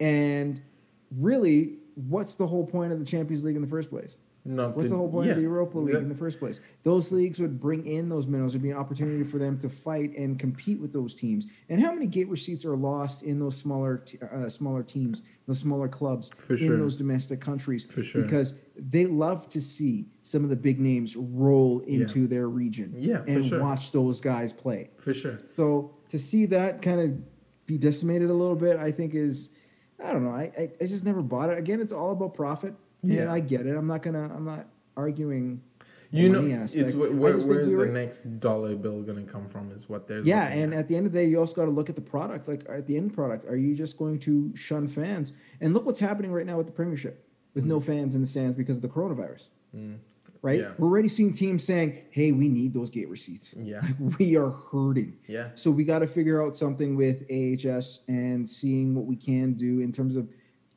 And 0.00 0.60
really, 1.18 1.78
what's 2.08 2.34
the 2.36 2.46
whole 2.46 2.66
point 2.66 2.92
of 2.92 2.98
the 2.98 3.04
Champions 3.04 3.44
League 3.44 3.56
in 3.56 3.62
the 3.62 3.68
first 3.68 3.90
place? 3.90 4.16
Not 4.44 4.74
What's 4.74 4.88
the 4.88 4.96
whole 4.96 5.10
point 5.10 5.30
of 5.30 5.36
the. 5.36 5.42
Europa 5.42 5.78
League 5.78 5.94
The- 5.94 6.00
in 6.00 6.08
the 6.08 6.14
first 6.14 6.38
place? 6.38 6.60
Those 6.82 7.12
leagues 7.12 7.38
would 7.40 7.60
bring 7.60 7.86
in 7.86 8.08
those 8.08 8.26
minerals. 8.26 8.52
There'd 8.52 8.62
be 8.62 8.70
an 8.70 8.76
opportunity 8.78 9.22
for 9.22 9.36
them 9.38 9.58
to 9.58 9.68
fight 9.68 10.16
and 10.16 10.38
compete 10.38 10.80
with 10.80 10.92
those 10.94 11.14
teams. 11.14 11.46
And 11.68 11.80
how 11.80 11.92
many 11.92 12.06
gate 12.06 12.28
receipts 12.28 12.64
are 12.64 12.76
lost 12.76 13.22
in 13.22 13.38
those 13.38 13.56
smaller, 13.56 13.98
t- 13.98 14.18
uh, 14.32 14.48
smaller 14.48 14.82
teams, 14.82 15.20
those 15.46 15.58
smaller 15.58 15.88
clubs 15.88 16.30
For 16.46 16.54
in 16.54 16.78
those 16.78 16.96
domestic 16.96 17.38
countries? 17.40 17.84
For 17.84 18.02
sure. 18.02 18.22
Because 18.22 18.54
they 18.76 19.04
love 19.04 19.48
to 19.50 19.60
see 19.60 20.06
some 20.22 20.42
of 20.42 20.48
the 20.48 20.56
big 20.56 20.80
names 20.80 21.16
roll 21.16 21.82
Yeah. 21.86 22.00
into 22.00 22.26
their 22.26 22.48
region 22.48 22.94
Yeah, 22.96 23.22
and 23.26 23.44
sure. 23.44 23.60
watch 23.60 23.92
those 23.92 24.22
guys 24.22 24.54
play. 24.54 24.88
For 24.96 25.12
sure. 25.12 25.38
So 25.54 25.90
to 26.08 26.18
see 26.18 26.46
that 26.46 26.80
kind 26.80 27.00
of 27.00 27.66
be 27.66 27.76
decimated 27.76 28.30
a 28.30 28.34
little 28.34 28.56
bit, 28.56 28.78
I 28.78 28.90
think 28.90 29.14
is, 29.14 29.50
I 30.02 30.12
don't 30.14 30.24
know. 30.24 30.30
I, 30.30 30.50
I, 30.58 30.70
I 30.80 30.86
just 30.86 31.04
never 31.04 31.20
bought 31.20 31.50
it. 31.50 31.58
Again, 31.58 31.78
it's 31.78 31.92
all 31.92 32.12
about 32.12 32.32
profit. 32.32 32.74
And 33.02 33.12
Yeah. 33.12 33.32
I 33.32 33.40
get 33.40 33.66
it. 33.66 33.76
I'm 33.76 33.86
not 33.86 34.02
gonna. 34.02 34.30
I'm 34.34 34.44
not 34.44 34.66
arguing. 34.96 35.60
You 36.12 36.28
know, 36.28 36.40
it's 36.64 36.74
where, 36.94 37.08
I 37.08 37.12
where, 37.12 37.38
where's 37.38 37.46
we 37.46 37.84
the 37.84 37.86
next 37.86 38.40
dollar 38.40 38.74
bill 38.74 39.00
going 39.02 39.24
to 39.24 39.32
come 39.32 39.48
from? 39.48 39.70
Is 39.70 39.88
what 39.88 40.08
they're 40.08 40.22
Yeah, 40.22 40.48
and 40.48 40.74
at. 40.74 40.80
at 40.80 40.88
the 40.88 40.96
end 40.96 41.06
of 41.06 41.12
the 41.12 41.20
day, 41.20 41.26
you 41.28 41.38
also 41.38 41.54
got 41.54 41.66
to 41.66 41.70
look 41.70 41.88
at 41.88 41.94
the 41.94 42.00
product. 42.00 42.48
Like 42.48 42.66
at 42.68 42.84
the 42.88 42.96
end 42.96 43.14
product, 43.14 43.46
are 43.46 43.56
you 43.56 43.76
just 43.76 43.96
going 43.96 44.18
to 44.20 44.50
shun 44.56 44.88
fans? 44.88 45.34
And 45.60 45.72
look 45.72 45.86
what's 45.86 46.00
happening 46.00 46.32
right 46.32 46.44
now 46.44 46.56
with 46.56 46.66
the 46.66 46.72
Premiership, 46.72 47.24
with 47.54 47.64
no 47.64 47.80
fans 47.80 48.16
in 48.16 48.22
the 48.22 48.26
stands 48.26 48.56
because 48.56 48.74
of 48.76 48.82
the 48.82 48.88
coronavirus. 48.88 49.46
Mm. 49.74 49.98
Right? 50.42 50.58
Yeah. 50.58 50.72
We're 50.78 50.88
already 50.88 51.08
seeing 51.08 51.32
teams 51.32 51.62
saying, 51.62 51.98
"Hey, 52.10 52.32
we 52.32 52.48
need 52.48 52.74
those 52.74 52.90
gate 52.90 53.08
receipts. 53.08 53.54
Yeah. 53.56 53.80
Like, 54.00 54.18
we 54.18 54.36
are 54.36 54.50
hurting." 54.50 55.16
Yeah. 55.28 55.50
So 55.54 55.70
we 55.70 55.84
got 55.84 56.00
to 56.00 56.08
figure 56.08 56.42
out 56.42 56.56
something 56.56 56.96
with 56.96 57.22
AHS 57.30 58.00
and 58.08 58.48
seeing 58.48 58.96
what 58.96 59.04
we 59.06 59.14
can 59.14 59.52
do 59.52 59.78
in 59.78 59.92
terms 59.92 60.16
of 60.16 60.28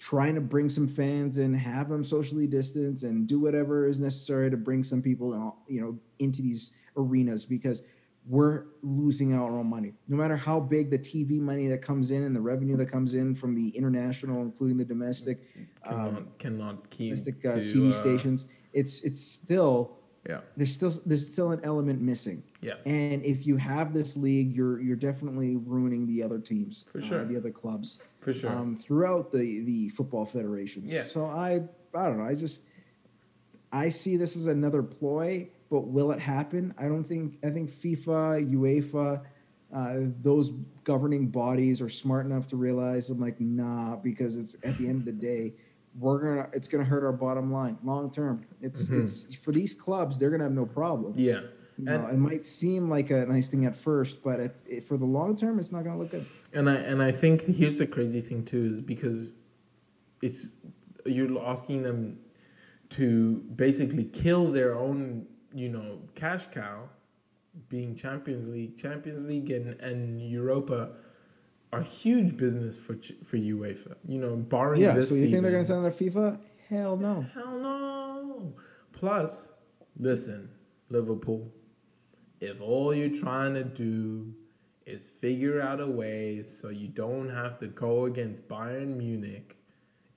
trying 0.04 0.36
to 0.36 0.42
bring 0.42 0.68
some 0.68 0.86
fans 0.86 1.38
and 1.38 1.56
have 1.56 1.88
them 1.88 2.04
socially 2.04 2.46
distance 2.46 3.04
and 3.04 3.26
do 3.26 3.40
whatever 3.40 3.88
is 3.88 4.02
necessary 4.02 4.52
to 4.52 4.58
bring 4.58 4.84
some 4.84 5.02
people, 5.02 5.58
you 5.66 5.80
know, 5.80 5.98
into 6.20 6.42
these 6.42 6.72
arenas 6.98 7.46
because 7.46 7.84
we're 8.28 8.66
losing 8.82 9.32
out 9.32 9.50
on 9.52 9.66
money. 9.66 9.94
No 10.10 10.18
matter 10.18 10.36
how 10.36 10.60
big 10.60 10.90
the 10.90 11.00
TV 11.00 11.40
money 11.40 11.70
that 11.70 11.82
comes 11.82 12.12
in 12.12 12.24
and 12.24 12.36
the 12.36 12.42
revenue 12.42 12.76
that 12.76 12.92
comes 12.92 13.14
in 13.14 13.34
from 13.34 13.56
the 13.56 13.70
international, 13.70 14.42
including 14.42 14.76
the 14.76 14.84
domestic, 14.84 15.40
Cannot, 15.88 16.08
um, 16.10 16.28
cannot 16.38 16.90
keep 16.90 17.16
domestic 17.16 17.46
uh, 17.46 17.56
to, 17.56 17.62
TV 17.62 17.92
uh, 17.92 17.94
stations, 17.94 18.46
it's 18.74 19.00
it's 19.02 19.24
still 19.24 20.00
Yeah. 20.28 20.40
there's 20.56 20.74
still 20.74 20.92
there's 21.06 21.30
still 21.32 21.52
an 21.52 21.60
element 21.64 22.02
missing. 22.02 22.44
Yeah. 22.62 22.76
And 22.86 23.24
if 23.26 23.46
you 23.46 23.58
have 23.58 23.94
this 23.94 24.16
league, 24.16 24.56
you're 24.56 24.80
you're 24.82 24.96
definitely 24.96 25.58
ruining 25.58 26.08
the 26.08 26.24
other 26.24 26.40
teams, 26.40 26.86
For 26.92 27.00
uh, 27.00 27.02
sure. 27.02 27.26
the 27.26 27.36
other 27.36 27.52
clubs, 27.52 27.98
For 28.22 28.32
sure. 28.34 28.50
um, 28.52 28.78
throughout 28.78 29.32
the 29.32 29.62
the 29.62 29.90
football 29.90 30.26
federations. 30.26 30.92
Yeah. 30.92 31.08
So 31.08 31.26
I 31.26 31.64
I 31.94 32.08
don't 32.08 32.18
know. 32.20 32.26
I 32.26 32.36
just 32.36 32.62
I 33.72 33.90
see 33.90 34.18
this 34.18 34.36
as 34.38 34.46
another 34.48 34.82
ploy, 34.84 35.50
but 35.70 35.88
will 35.88 36.12
it 36.12 36.20
happen? 36.20 36.74
I 36.78 36.84
don't 36.84 37.04
think. 37.04 37.38
I 37.44 37.50
think 37.50 37.70
FIFA, 37.72 38.50
UEFA, 38.54 39.22
uh, 39.76 39.96
those 40.22 40.52
governing 40.84 41.28
bodies 41.28 41.82
are 41.82 41.90
smart 41.90 42.26
enough 42.26 42.48
to 42.50 42.56
realize 42.56 43.10
I'm 43.10 43.20
like 43.20 43.40
nah, 43.42 43.96
because 43.96 44.36
it's 44.36 44.56
at 44.64 44.78
the 44.78 44.88
end 44.88 45.00
of 45.00 45.06
the 45.06 45.12
day. 45.12 45.54
We're 46.00 46.20
gonna. 46.20 46.50
It's 46.54 46.68
gonna 46.68 46.84
hurt 46.84 47.04
our 47.04 47.12
bottom 47.12 47.52
line 47.52 47.78
long 47.84 48.10
term. 48.12 48.46
It's 48.62 48.84
Mhm. 48.84 49.04
it's 49.04 49.36
for 49.36 49.52
these 49.52 49.74
clubs. 49.74 50.18
They're 50.18 50.32
gonna 50.32 50.44
have 50.46 50.54
no 50.54 50.66
problem. 50.66 51.14
yeah. 51.16 51.42
You 51.78 51.86
know, 51.86 52.06
it 52.06 52.18
might 52.18 52.46
seem 52.46 52.88
like 52.88 53.10
a 53.10 53.26
nice 53.26 53.48
thing 53.48 53.66
at 53.66 53.76
first, 53.76 54.22
but 54.24 54.40
it, 54.40 54.56
it, 54.68 54.84
for 54.88 54.96
the 54.96 55.06
long 55.06 55.36
term, 55.36 55.58
it's 55.58 55.72
not 55.72 55.84
going 55.84 55.96
to 55.96 56.02
look 56.04 56.12
good. 56.12 56.26
And 56.54 56.70
I 56.70 56.76
and 56.76 57.02
I 57.02 57.12
think 57.12 57.42
here's 57.42 57.80
the 57.80 57.88
crazy 57.88 58.22
thing 58.22 58.46
too 58.46 58.66
is 58.66 58.80
because 58.80 59.38
it's 60.22 60.56
you're 61.06 61.44
asking 61.44 61.82
them 61.82 62.20
to 62.90 63.38
basically 63.56 64.06
kill 64.06 64.52
their 64.52 64.76
own 64.78 65.26
you 65.54 65.70
know 65.70 66.00
cash 66.14 66.46
cow, 66.52 66.88
being 67.70 67.96
Champions 67.96 68.48
League, 68.48 68.78
Champions 68.78 69.26
League 69.26 69.50
and 69.50 69.80
and 69.82 70.22
Europa 70.22 70.92
are 71.74 71.82
huge 71.82 72.38
business 72.38 72.78
for 72.78 72.96
for 73.26 73.38
UEFA. 73.38 73.96
You 74.08 74.20
know, 74.20 74.36
barring 74.36 74.82
Yeah. 74.82 74.94
this 74.94 75.10
So 75.10 75.16
you 75.16 75.30
think 75.30 75.42
they're 75.44 75.64
season. 75.64 75.66
send 75.66 75.80
another 75.80 75.96
FIFA? 75.96 76.40
Hell 76.70 76.98
no. 76.98 77.22
Hell 77.34 77.60
no. 77.60 78.54
Plus, 78.92 79.52
listen, 80.00 80.50
Liverpool, 80.90 81.52
if 82.40 82.62
all 82.62 82.94
you're 82.94 83.16
trying 83.26 83.54
to 83.56 83.64
do 83.64 84.34
is 84.86 85.06
figure 85.22 85.62
out 85.62 85.80
a 85.82 85.88
way 85.88 86.44
so 86.44 86.70
you 86.70 86.88
don't 86.88 87.30
have 87.30 87.58
to 87.60 87.68
go 87.68 88.06
against 88.06 88.48
Bayern 88.48 88.98
Munich, 88.98 89.56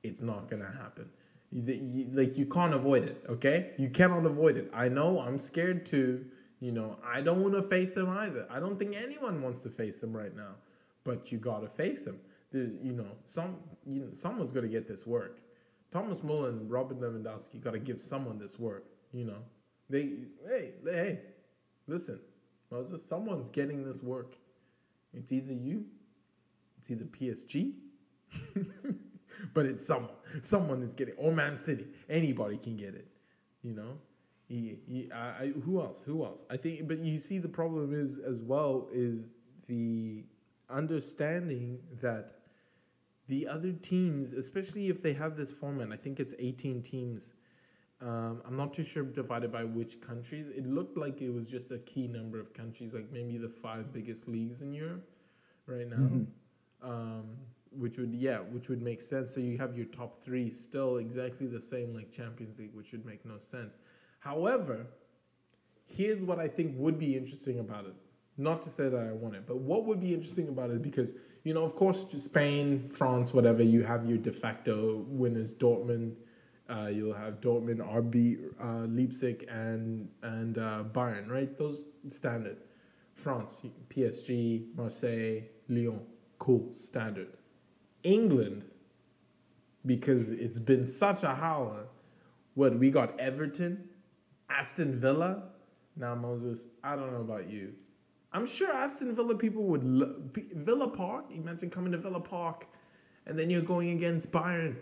it's 0.02 0.20
not 0.22 0.48
going 0.50 0.62
to 0.62 0.68
happen. 0.70 1.08
You, 1.52 1.62
you- 1.94 2.10
like, 2.12 2.36
you 2.36 2.46
can't 2.46 2.74
avoid 2.74 3.04
it, 3.04 3.24
okay? 3.28 3.72
You 3.78 3.88
cannot 3.90 4.26
avoid 4.26 4.56
it. 4.56 4.70
I 4.74 4.88
know, 4.88 5.20
I'm 5.20 5.38
scared 5.38 5.86
too. 5.86 6.24
You 6.60 6.72
know, 6.72 6.96
I 7.04 7.20
don't 7.20 7.42
want 7.42 7.54
to 7.54 7.62
face 7.62 7.94
them 7.94 8.08
either. 8.08 8.46
I 8.50 8.58
don't 8.60 8.78
think 8.78 8.96
anyone 8.96 9.42
wants 9.42 9.60
to 9.60 9.70
face 9.70 9.98
them 9.98 10.16
right 10.16 10.34
now, 10.34 10.54
but 11.06 11.30
you 11.32 11.38
got 11.38 11.60
to 11.60 11.68
face 11.68 12.02
them. 12.02 12.18
There's, 12.52 12.72
you 12.82 12.92
know, 12.92 13.06
some, 13.24 13.56
you 13.86 14.00
know, 14.00 14.08
someone's 14.12 14.50
going 14.50 14.64
to 14.66 14.70
get 14.70 14.86
this 14.86 15.06
work. 15.06 15.38
Thomas 15.92 16.22
Muller 16.22 16.50
and 16.50 16.70
Robert 16.70 17.00
Lewandowski 17.00 17.62
got 17.62 17.72
to 17.72 17.78
give 17.78 18.00
someone 18.00 18.38
this 18.38 18.58
work. 18.58 18.84
You 19.12 19.24
know, 19.24 19.38
they 19.88 20.18
hey 20.46 20.72
hey, 20.84 21.20
listen, 21.86 22.20
Moses, 22.70 23.02
someone's 23.06 23.48
getting 23.48 23.84
this 23.84 24.02
work. 24.02 24.34
It's 25.14 25.32
either 25.32 25.52
you, 25.52 25.86
it's 26.78 26.90
either 26.90 27.04
PSG, 27.04 27.72
but 29.54 29.64
it's 29.64 29.86
someone. 29.86 30.10
Someone 30.42 30.82
is 30.82 30.92
getting 30.92 31.14
or 31.14 31.32
Man 31.32 31.56
City. 31.56 31.86
Anybody 32.10 32.58
can 32.58 32.76
get 32.76 32.94
it. 32.94 33.06
You 33.62 33.74
know, 33.74 33.98
he, 34.48 34.78
he, 34.86 35.10
I, 35.12 35.44
I, 35.44 35.52
who 35.64 35.80
else? 35.80 36.02
Who 36.04 36.24
else? 36.24 36.44
I 36.50 36.56
think, 36.56 36.86
but 36.86 36.98
you 36.98 37.18
see, 37.18 37.38
the 37.38 37.48
problem 37.48 37.94
is 37.94 38.18
as 38.18 38.42
well 38.42 38.88
is 38.92 39.28
the 39.66 40.24
understanding 40.70 41.78
that 42.00 42.32
the 43.28 43.46
other 43.48 43.72
teams, 43.72 44.32
especially 44.32 44.88
if 44.88 45.02
they 45.02 45.12
have 45.14 45.36
this 45.36 45.50
format, 45.52 45.92
I 45.92 45.96
think 45.96 46.20
it's 46.20 46.34
18 46.38 46.82
teams, 46.82 47.32
Um, 48.00 48.42
I'm 48.46 48.56
not 48.56 48.74
too 48.74 48.82
sure 48.84 49.04
divided 49.04 49.52
by 49.52 49.64
which 49.64 50.00
countries. 50.00 50.48
It 50.48 50.66
looked 50.66 50.96
like 50.96 51.22
it 51.22 51.30
was 51.30 51.48
just 51.48 51.70
a 51.72 51.78
key 51.78 52.06
number 52.08 52.38
of 52.40 52.52
countries, 52.52 52.92
like 52.94 53.10
maybe 53.12 53.38
the 53.38 53.48
five 53.48 53.92
biggest 53.92 54.28
leagues 54.28 54.60
in 54.62 54.72
Europe 54.74 55.08
right 55.66 55.88
now. 55.88 56.10
Mhm. 56.10 56.26
Um, 56.82 57.38
which 57.70 57.98
would 57.98 58.14
yeah, 58.14 58.38
which 58.40 58.68
would 58.68 58.82
make 58.82 59.00
sense. 59.00 59.30
So 59.32 59.40
you 59.40 59.58
have 59.58 59.76
your 59.76 59.86
top 59.86 60.22
three 60.22 60.50
still 60.50 60.96
exactly 60.98 61.46
the 61.46 61.60
same 61.60 61.94
like 61.94 62.10
Champions 62.10 62.58
League, 62.58 62.74
which 62.74 62.92
would 62.92 63.04
make 63.06 63.24
no 63.24 63.38
sense. 63.38 63.78
However, 64.20 64.86
here's 65.86 66.22
what 66.24 66.38
I 66.38 66.48
think 66.48 66.74
would 66.78 66.98
be 66.98 67.16
interesting 67.16 67.58
about 67.58 67.86
it. 67.86 67.94
Not 68.38 68.62
to 68.62 68.70
say 68.70 68.88
that 68.88 69.00
I 69.00 69.12
want 69.12 69.34
it, 69.34 69.46
but 69.46 69.58
what 69.58 69.86
would 69.86 70.00
be 70.00 70.12
interesting 70.12 70.48
about 70.48 70.70
it 70.70 70.82
because 70.82 71.12
you 71.46 71.54
know, 71.54 71.62
of 71.62 71.76
course, 71.76 72.04
Spain, 72.16 72.90
France, 72.92 73.32
whatever, 73.32 73.62
you 73.62 73.84
have 73.84 74.04
your 74.04 74.18
de 74.18 74.32
facto 74.32 75.04
winners, 75.06 75.52
Dortmund. 75.52 76.16
Uh, 76.68 76.88
you'll 76.92 77.14
have 77.14 77.40
Dortmund, 77.40 77.78
RB, 77.78 78.38
uh, 78.60 78.86
Leipzig, 78.88 79.46
and 79.48 80.08
and 80.24 80.58
uh, 80.58 80.82
Bayern, 80.92 81.30
right? 81.30 81.56
Those 81.56 81.84
standard. 82.08 82.56
France, 83.14 83.60
PSG, 83.90 84.74
Marseille, 84.74 85.42
Lyon, 85.68 86.00
cool, 86.40 86.68
standard. 86.72 87.28
England, 88.02 88.64
because 89.86 90.30
it's 90.32 90.58
been 90.58 90.84
such 90.84 91.22
a 91.22 91.32
howler. 91.32 91.84
What 92.54 92.76
we 92.76 92.90
got 92.90 93.18
Everton, 93.20 93.88
Aston 94.50 94.98
Villa. 94.98 95.44
Now 95.96 96.16
Moses, 96.16 96.66
I 96.82 96.96
don't 96.96 97.12
know 97.12 97.20
about 97.20 97.48
you. 97.48 97.72
I'm 98.36 98.46
sure 98.46 98.70
Aston 98.70 99.14
Villa 99.14 99.34
people 99.34 99.62
would 99.62 99.82
lo- 99.82 100.14
Villa 100.52 100.88
Park. 100.88 101.24
Imagine 101.34 101.70
coming 101.70 101.90
to 101.92 101.98
Villa 101.98 102.20
Park, 102.20 102.66
and 103.24 103.38
then 103.38 103.48
you're 103.48 103.62
going 103.62 103.92
against 103.92 104.30
Bayern. 104.30 104.76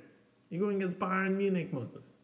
You're 0.50 0.60
going 0.60 0.78
against 0.78 0.98
Bayern 0.98 1.36
Munich, 1.36 1.72
Moses. 1.72 2.14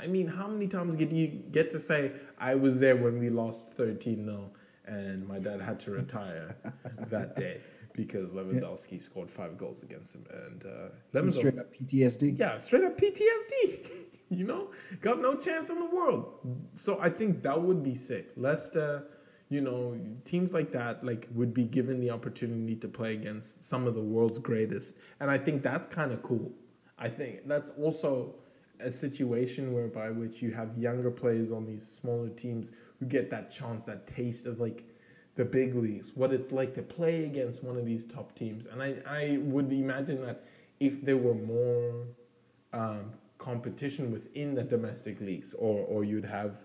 I 0.00 0.08
mean, 0.08 0.26
how 0.26 0.48
many 0.48 0.66
times 0.66 0.96
did 0.96 1.12
you 1.12 1.28
get 1.28 1.70
to 1.70 1.78
say 1.78 2.10
I 2.38 2.56
was 2.56 2.80
there 2.80 2.96
when 2.96 3.20
we 3.20 3.30
lost 3.30 3.70
13 3.76 4.24
0 4.24 4.50
and 4.86 5.26
my 5.28 5.38
dad 5.38 5.60
had 5.60 5.78
to 5.80 5.92
retire 5.92 6.56
that 7.08 7.36
day 7.36 7.60
because 7.94 8.32
Lewandowski 8.32 9.00
scored 9.00 9.30
five 9.30 9.56
goals 9.56 9.84
against 9.84 10.16
him 10.16 10.26
and 10.46 10.64
uh, 10.64 10.88
Lewandowski 11.14 11.50
straight 11.52 11.58
up 11.58 11.72
PTSD. 11.72 12.38
yeah, 12.38 12.58
straight 12.58 12.82
up 12.82 12.98
PTSD. 12.98 13.86
you 14.30 14.44
know, 14.44 14.72
got 15.00 15.20
no 15.20 15.36
chance 15.36 15.70
in 15.70 15.78
the 15.78 15.86
world. 15.86 16.34
So 16.74 16.98
I 17.00 17.08
think 17.10 17.42
that 17.44 17.62
would 17.62 17.84
be 17.84 17.94
sick. 17.94 18.32
Leicester, 18.36 19.04
you 19.48 19.60
know, 19.60 19.96
teams 20.24 20.52
like 20.52 20.72
that 20.72 21.04
like 21.04 21.28
would 21.34 21.52
be 21.54 21.64
given 21.64 22.00
the 22.00 22.10
opportunity 22.10 22.74
to 22.76 22.88
play 22.88 23.12
against 23.14 23.64
some 23.64 23.86
of 23.86 23.94
the 23.94 24.00
world's 24.00 24.38
greatest, 24.38 24.94
and 25.20 25.30
I 25.30 25.38
think 25.38 25.62
that's 25.62 25.86
kind 25.86 26.12
of 26.12 26.22
cool. 26.22 26.52
I 26.98 27.08
think 27.08 27.46
that's 27.46 27.70
also 27.70 28.34
a 28.80 28.90
situation 28.90 29.72
whereby 29.72 30.10
which 30.10 30.42
you 30.42 30.50
have 30.52 30.76
younger 30.76 31.10
players 31.10 31.50
on 31.52 31.64
these 31.66 31.84
smaller 32.00 32.28
teams 32.28 32.72
who 32.98 33.06
get 33.06 33.30
that 33.30 33.50
chance, 33.50 33.84
that 33.84 34.06
taste 34.06 34.46
of 34.46 34.60
like 34.60 34.84
the 35.36 35.44
big 35.44 35.74
leagues, 35.74 36.12
what 36.14 36.32
it's 36.32 36.52
like 36.52 36.74
to 36.74 36.82
play 36.82 37.24
against 37.24 37.62
one 37.64 37.76
of 37.76 37.84
these 37.84 38.04
top 38.04 38.36
teams. 38.36 38.66
And 38.66 38.82
I, 38.82 38.96
I 39.06 39.38
would 39.42 39.72
imagine 39.72 40.24
that 40.24 40.44
if 40.80 41.02
there 41.02 41.16
were 41.16 41.34
more 41.34 42.06
um, 42.72 43.12
competition 43.38 44.12
within 44.12 44.54
the 44.54 44.62
domestic 44.62 45.20
leagues, 45.20 45.54
or, 45.54 45.84
or 45.86 46.04
you'd 46.04 46.24
have, 46.24 46.64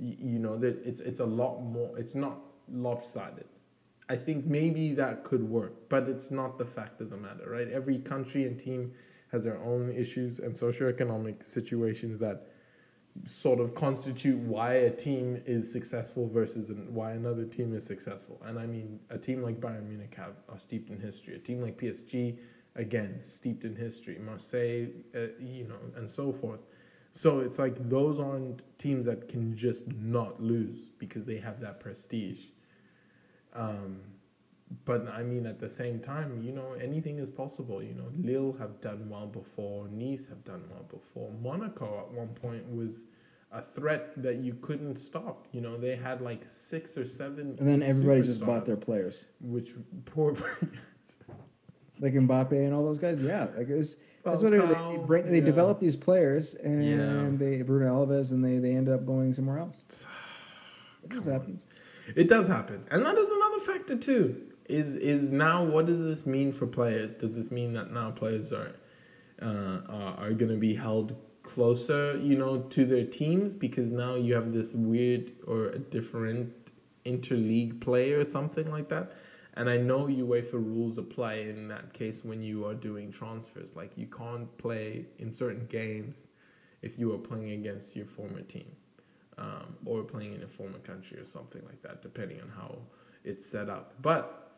you 0.00 0.38
know, 0.38 0.58
it's, 0.62 1.00
it's 1.00 1.20
a 1.20 1.26
lot 1.26 1.60
more, 1.60 1.98
it's 1.98 2.14
not 2.14 2.38
lopsided. 2.72 3.46
I 4.08 4.16
think 4.16 4.46
maybe 4.46 4.92
that 4.94 5.22
could 5.24 5.42
work, 5.48 5.88
but 5.88 6.08
it's 6.08 6.30
not 6.30 6.58
the 6.58 6.64
fact 6.64 7.00
of 7.00 7.10
the 7.10 7.16
matter, 7.16 7.48
right? 7.48 7.68
Every 7.68 7.98
country 7.98 8.44
and 8.44 8.58
team 8.58 8.92
has 9.30 9.44
their 9.44 9.58
own 9.62 9.92
issues 9.92 10.40
and 10.40 10.54
socioeconomic 10.54 11.44
situations 11.44 12.18
that 12.18 12.48
sort 13.26 13.60
of 13.60 13.74
constitute 13.74 14.38
why 14.38 14.74
a 14.74 14.90
team 14.90 15.40
is 15.46 15.70
successful 15.70 16.28
versus 16.28 16.70
why 16.88 17.12
another 17.12 17.44
team 17.44 17.74
is 17.74 17.84
successful. 17.84 18.40
And 18.44 18.58
I 18.58 18.66
mean, 18.66 18.98
a 19.10 19.18
team 19.18 19.42
like 19.42 19.60
Bayern 19.60 19.86
Munich 19.88 20.14
have 20.16 20.34
are 20.48 20.58
steeped 20.58 20.90
in 20.90 20.98
history. 21.00 21.34
A 21.36 21.38
team 21.38 21.60
like 21.60 21.78
PSG, 21.78 22.38
again, 22.76 23.20
steeped 23.22 23.64
in 23.64 23.76
history. 23.76 24.18
Marseille, 24.18 24.88
uh, 25.14 25.28
you 25.38 25.64
know, 25.68 25.78
and 25.96 26.08
so 26.08 26.32
forth. 26.32 26.60
So 27.12 27.40
it's 27.40 27.58
like 27.58 27.88
those 27.88 28.18
aren't 28.20 28.62
teams 28.78 29.04
that 29.06 29.28
can 29.28 29.56
just 29.56 29.88
not 29.94 30.40
lose 30.42 30.86
because 30.98 31.24
they 31.24 31.38
have 31.38 31.60
that 31.60 31.80
prestige. 31.80 32.46
Um, 33.54 34.00
but 34.84 35.08
I 35.08 35.22
mean, 35.22 35.46
at 35.46 35.58
the 35.58 35.68
same 35.68 35.98
time, 35.98 36.40
you 36.42 36.52
know, 36.52 36.72
anything 36.80 37.18
is 37.18 37.28
possible. 37.28 37.82
You 37.82 37.94
know, 37.94 38.06
Lille 38.16 38.56
have 38.58 38.80
done 38.80 39.08
well 39.08 39.26
before, 39.26 39.88
Nice 39.88 40.26
have 40.26 40.44
done 40.44 40.62
well 40.70 40.84
before. 40.88 41.32
Monaco 41.42 41.98
at 42.00 42.12
one 42.12 42.28
point 42.28 42.64
was 42.72 43.06
a 43.50 43.60
threat 43.60 44.12
that 44.22 44.36
you 44.36 44.54
couldn't 44.54 44.96
stop. 44.96 45.48
You 45.50 45.60
know, 45.60 45.76
they 45.76 45.96
had 45.96 46.20
like 46.20 46.42
six 46.46 46.96
or 46.96 47.06
seven. 47.06 47.56
And 47.58 47.66
then 47.66 47.82
everybody 47.82 48.22
just 48.22 48.44
bought 48.44 48.64
their 48.66 48.76
players. 48.76 49.24
Which 49.40 49.74
poor. 50.04 50.36
Like 52.02 52.14
Mbappe 52.14 52.52
and 52.52 52.72
all 52.72 52.82
those 52.82 52.98
guys. 52.98 53.20
Yeah. 53.20 53.48
Like 53.54 53.68
it's, 53.68 53.96
that's 54.24 54.42
what 54.42 54.52
they, 54.52 54.98
bring. 55.06 55.30
They 55.30 55.38
yeah. 55.38 55.44
develop 55.44 55.80
these 55.80 55.96
players 55.96 56.54
and 56.54 56.84
Yeah. 56.84 57.30
they 57.32 57.62
Bruno 57.62 58.04
Alves 58.04 58.30
and 58.30 58.44
they, 58.44 58.58
they 58.58 58.74
end 58.74 58.88
up 58.88 59.06
going 59.06 59.32
somewhere 59.32 59.58
else. 59.58 60.06
It 61.02 61.12
just 61.12 61.26
happens. 61.26 61.60
It 62.14 62.28
does 62.28 62.46
happen, 62.46 62.84
and 62.90 63.04
that 63.06 63.16
is 63.16 63.30
another 63.30 63.60
factor 63.60 63.96
too. 63.96 64.36
Is 64.68 64.96
is 64.96 65.30
now 65.30 65.64
what 65.64 65.86
does 65.86 66.04
this 66.04 66.26
mean 66.26 66.52
for 66.52 66.66
players? 66.66 67.14
Does 67.14 67.34
this 67.34 67.50
mean 67.50 67.72
that 67.72 67.90
now 67.90 68.10
players 68.10 68.52
are 68.52 68.72
uh, 69.40 69.80
are, 69.88 70.14
are 70.18 70.32
going 70.32 70.50
to 70.52 70.58
be 70.58 70.74
held 70.74 71.16
closer, 71.42 72.18
you 72.18 72.36
know, 72.36 72.60
to 72.60 72.84
their 72.84 73.04
teams 73.04 73.54
because 73.54 73.90
now 73.90 74.14
you 74.14 74.34
have 74.34 74.52
this 74.52 74.74
weird 74.74 75.32
or 75.46 75.68
a 75.68 75.78
different 75.78 76.52
interleague 77.06 77.80
play 77.80 78.12
or 78.12 78.24
something 78.24 78.70
like 78.70 78.88
that. 78.88 79.12
And 79.54 79.68
I 79.68 79.76
know 79.76 80.06
UEFA 80.06 80.54
rules 80.54 80.98
apply 80.98 81.34
in 81.34 81.68
that 81.68 81.92
case 81.92 82.20
when 82.24 82.42
you 82.42 82.66
are 82.66 82.74
doing 82.74 83.10
transfers. 83.10 83.74
Like 83.74 83.96
you 83.96 84.06
can't 84.06 84.56
play 84.58 85.06
in 85.18 85.32
certain 85.32 85.66
games 85.66 86.28
if 86.82 86.98
you 86.98 87.12
are 87.12 87.18
playing 87.18 87.50
against 87.50 87.96
your 87.96 88.06
former 88.06 88.42
team 88.42 88.70
um, 89.38 89.76
or 89.84 90.02
playing 90.02 90.34
in 90.34 90.42
a 90.42 90.48
former 90.48 90.78
country 90.78 91.18
or 91.18 91.24
something 91.24 91.62
like 91.66 91.82
that, 91.82 92.02
depending 92.02 92.40
on 92.40 92.48
how 92.48 92.78
it's 93.24 93.44
set 93.44 93.68
up. 93.68 93.94
But 94.02 94.52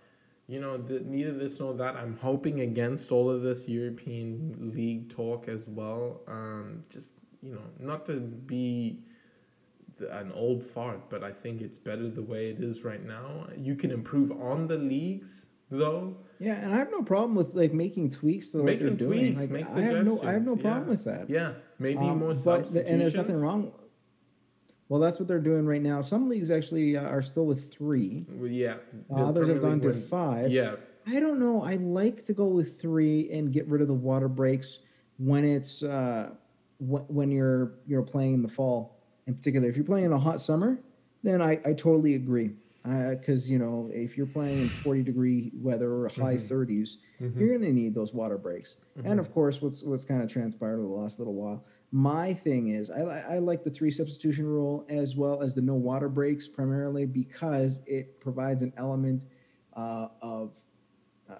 you 0.49 0.61
know, 0.61 0.77
the, 0.77 1.01
neither 1.01 1.33
this 1.33 1.61
nor 1.61 1.73
that. 1.75 1.97
I'm 1.97 2.19
hoping 2.21 2.61
against 2.61 3.13
all 3.13 3.31
of 3.31 3.43
this 3.43 3.69
European 3.69 4.73
League 4.75 5.09
talk 5.09 5.49
as 5.49 5.67
well. 5.67 6.21
Um, 6.27 6.85
just 6.91 7.13
you 7.43 7.55
know, 7.55 7.63
not 7.79 8.05
to 8.07 8.21
be 8.21 8.99
an 10.03 10.33
old 10.33 10.63
fart, 10.65 11.09
but 11.11 11.23
I 11.23 11.31
think 11.33 11.61
it's 11.61 11.79
better 11.79 12.09
the 12.09 12.23
way 12.23 12.51
it 12.51 12.61
is 12.61 12.85
right 12.85 13.05
now. 13.05 13.47
You 13.57 13.75
can 13.75 13.91
improve 13.91 14.33
on 14.33 14.67
the 14.67 14.77
leagues 14.77 15.47
though. 15.71 16.17
Yeah, 16.39 16.55
and 16.55 16.73
I 16.75 16.77
have 16.77 16.91
no 16.91 17.03
problem 17.03 17.35
with 17.35 17.55
like 17.55 17.73
making 17.73 18.11
tweaks 18.11 18.49
to 18.51 18.59
what 18.59 18.67
they're 18.67 18.75
Making 18.91 18.97
doing. 18.97 19.21
tweaks, 19.37 19.41
Like, 19.43 19.51
make 19.51 19.67
I 19.71 19.81
have 19.81 20.05
no, 20.05 20.21
I 20.23 20.33
have 20.33 20.45
no 20.45 20.57
problem 20.57 20.85
yeah. 20.85 20.91
with 20.91 21.05
that. 21.05 21.31
Yeah, 21.31 21.53
maybe 21.79 21.99
Um, 22.01 22.19
more 22.19 22.35
substitutions. 22.35 22.73
the- 22.87 22.93
and 22.93 23.01
there's 23.01 23.15
nothing 23.15 23.41
wrong. 23.41 23.73
Well, 24.89 25.01
that's 25.01 25.19
what 25.19 25.27
they're 25.29 25.41
doing 25.41 25.65
right 25.65 25.81
now. 25.81 26.03
Some 26.03 26.29
leagues 26.29 26.51
actually 26.51 26.97
uh, 26.99 27.05
are 27.05 27.23
still 27.23 27.47
with 27.47 27.73
three. 27.73 28.27
Well, 28.37 28.51
yeah, 28.51 28.77
Uh, 29.11 29.27
others 29.29 29.49
have 29.49 29.63
gone 29.63 29.81
to 29.81 29.89
win- 29.89 30.03
five. 30.03 30.51
Yeah, 30.51 30.77
I 31.07 31.19
don't 31.21 31.41
know. 31.41 31.63
I 31.63 31.77
like 31.77 32.25
to 32.27 32.35
go 32.35 32.47
with 32.49 32.79
three 32.79 33.31
and 33.31 33.51
get 33.53 33.67
rid 33.69 33.81
of 33.81 33.89
the 33.89 33.95
water 33.95 34.29
breaks 34.29 34.81
when 35.17 35.45
it's 35.47 35.83
uh, 35.83 36.31
wh- 36.79 37.09
when 37.11 37.31
you're 37.31 37.73
you're 37.87 38.03
playing 38.03 38.35
in 38.35 38.43
the 38.43 38.49
fall. 38.49 38.92
In 39.27 39.35
particular, 39.35 39.69
if 39.69 39.77
you're 39.77 39.85
playing 39.85 40.07
in 40.07 40.13
a 40.13 40.19
hot 40.19 40.41
summer, 40.41 40.79
then 41.23 41.41
I, 41.41 41.53
I 41.65 41.73
totally 41.73 42.15
agree. 42.15 42.51
Because 42.85 43.49
you 43.49 43.59
know, 43.61 43.89
if 43.95 44.17
you're 44.17 44.27
playing 44.27 44.59
in 44.59 44.69
40 44.69 45.05
degree 45.05 45.53
weather 45.55 45.93
or 45.93 46.09
high 46.09 46.37
Mhm. 46.37 46.49
30s, 46.49 46.97
Mhm. 47.21 47.39
you're 47.39 47.49
going 47.51 47.61
to 47.61 47.73
need 47.73 47.95
those 47.95 48.13
water 48.13 48.37
breaks. 48.37 48.77
Mhm. 48.99 49.03
And 49.13 49.21
of 49.21 49.33
course, 49.33 49.63
what's 49.63 49.85
what's 49.85 50.05
kind 50.05 50.21
of 50.21 50.29
transpired 50.29 50.79
over 50.81 50.89
the 50.89 50.95
last 50.95 51.21
little 51.21 51.35
while. 51.35 51.65
My 51.93 52.35
thing 52.35 52.69
is, 52.71 52.91
I, 52.91 53.03
I 53.35 53.39
like 53.39 53.63
the 53.63 53.71
three 53.71 53.91
substitution 53.93 54.47
rule 54.47 54.85
as 54.89 55.15
well 55.15 55.43
as 55.43 55.55
the 55.55 55.61
no 55.63 55.75
water 55.77 56.09
breaks, 56.09 56.49
primarily 56.49 57.07
because 57.07 57.83
it 57.87 58.19
provides 58.19 58.63
an 58.63 58.73
element 58.77 59.23
uh, 59.75 60.09
of, 60.21 60.51
uh, 61.31 61.35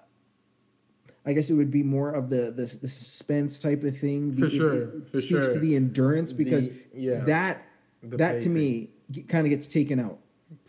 I 1.25 1.33
guess 1.33 1.49
it 1.49 1.55
would 1.55 1.71
be 1.71 1.83
more 1.83 2.11
of 2.11 2.29
the 2.29 2.51
the, 2.51 2.65
the 2.81 2.87
suspense 2.87 3.59
type 3.59 3.83
of 3.83 3.97
thing. 3.97 4.31
For 4.31 4.41
The- 4.41 4.45
it- 4.45 4.49
sure, 4.51 4.73
it 4.75 5.07
for 5.09 5.17
speaks 5.17 5.25
sure. 5.27 5.53
to 5.55 5.59
the 5.59 5.75
endurance 5.75 6.31
because 6.31 6.69
The- 6.69 6.75
yeah, 6.95 7.25
that 7.25 7.65
the 8.03 8.17
that 8.17 8.41
to 8.41 8.49
me 8.49 8.91
kind 9.27 9.45
of 9.45 9.49
gets 9.49 9.67
taken 9.67 9.99
out. 9.99 10.19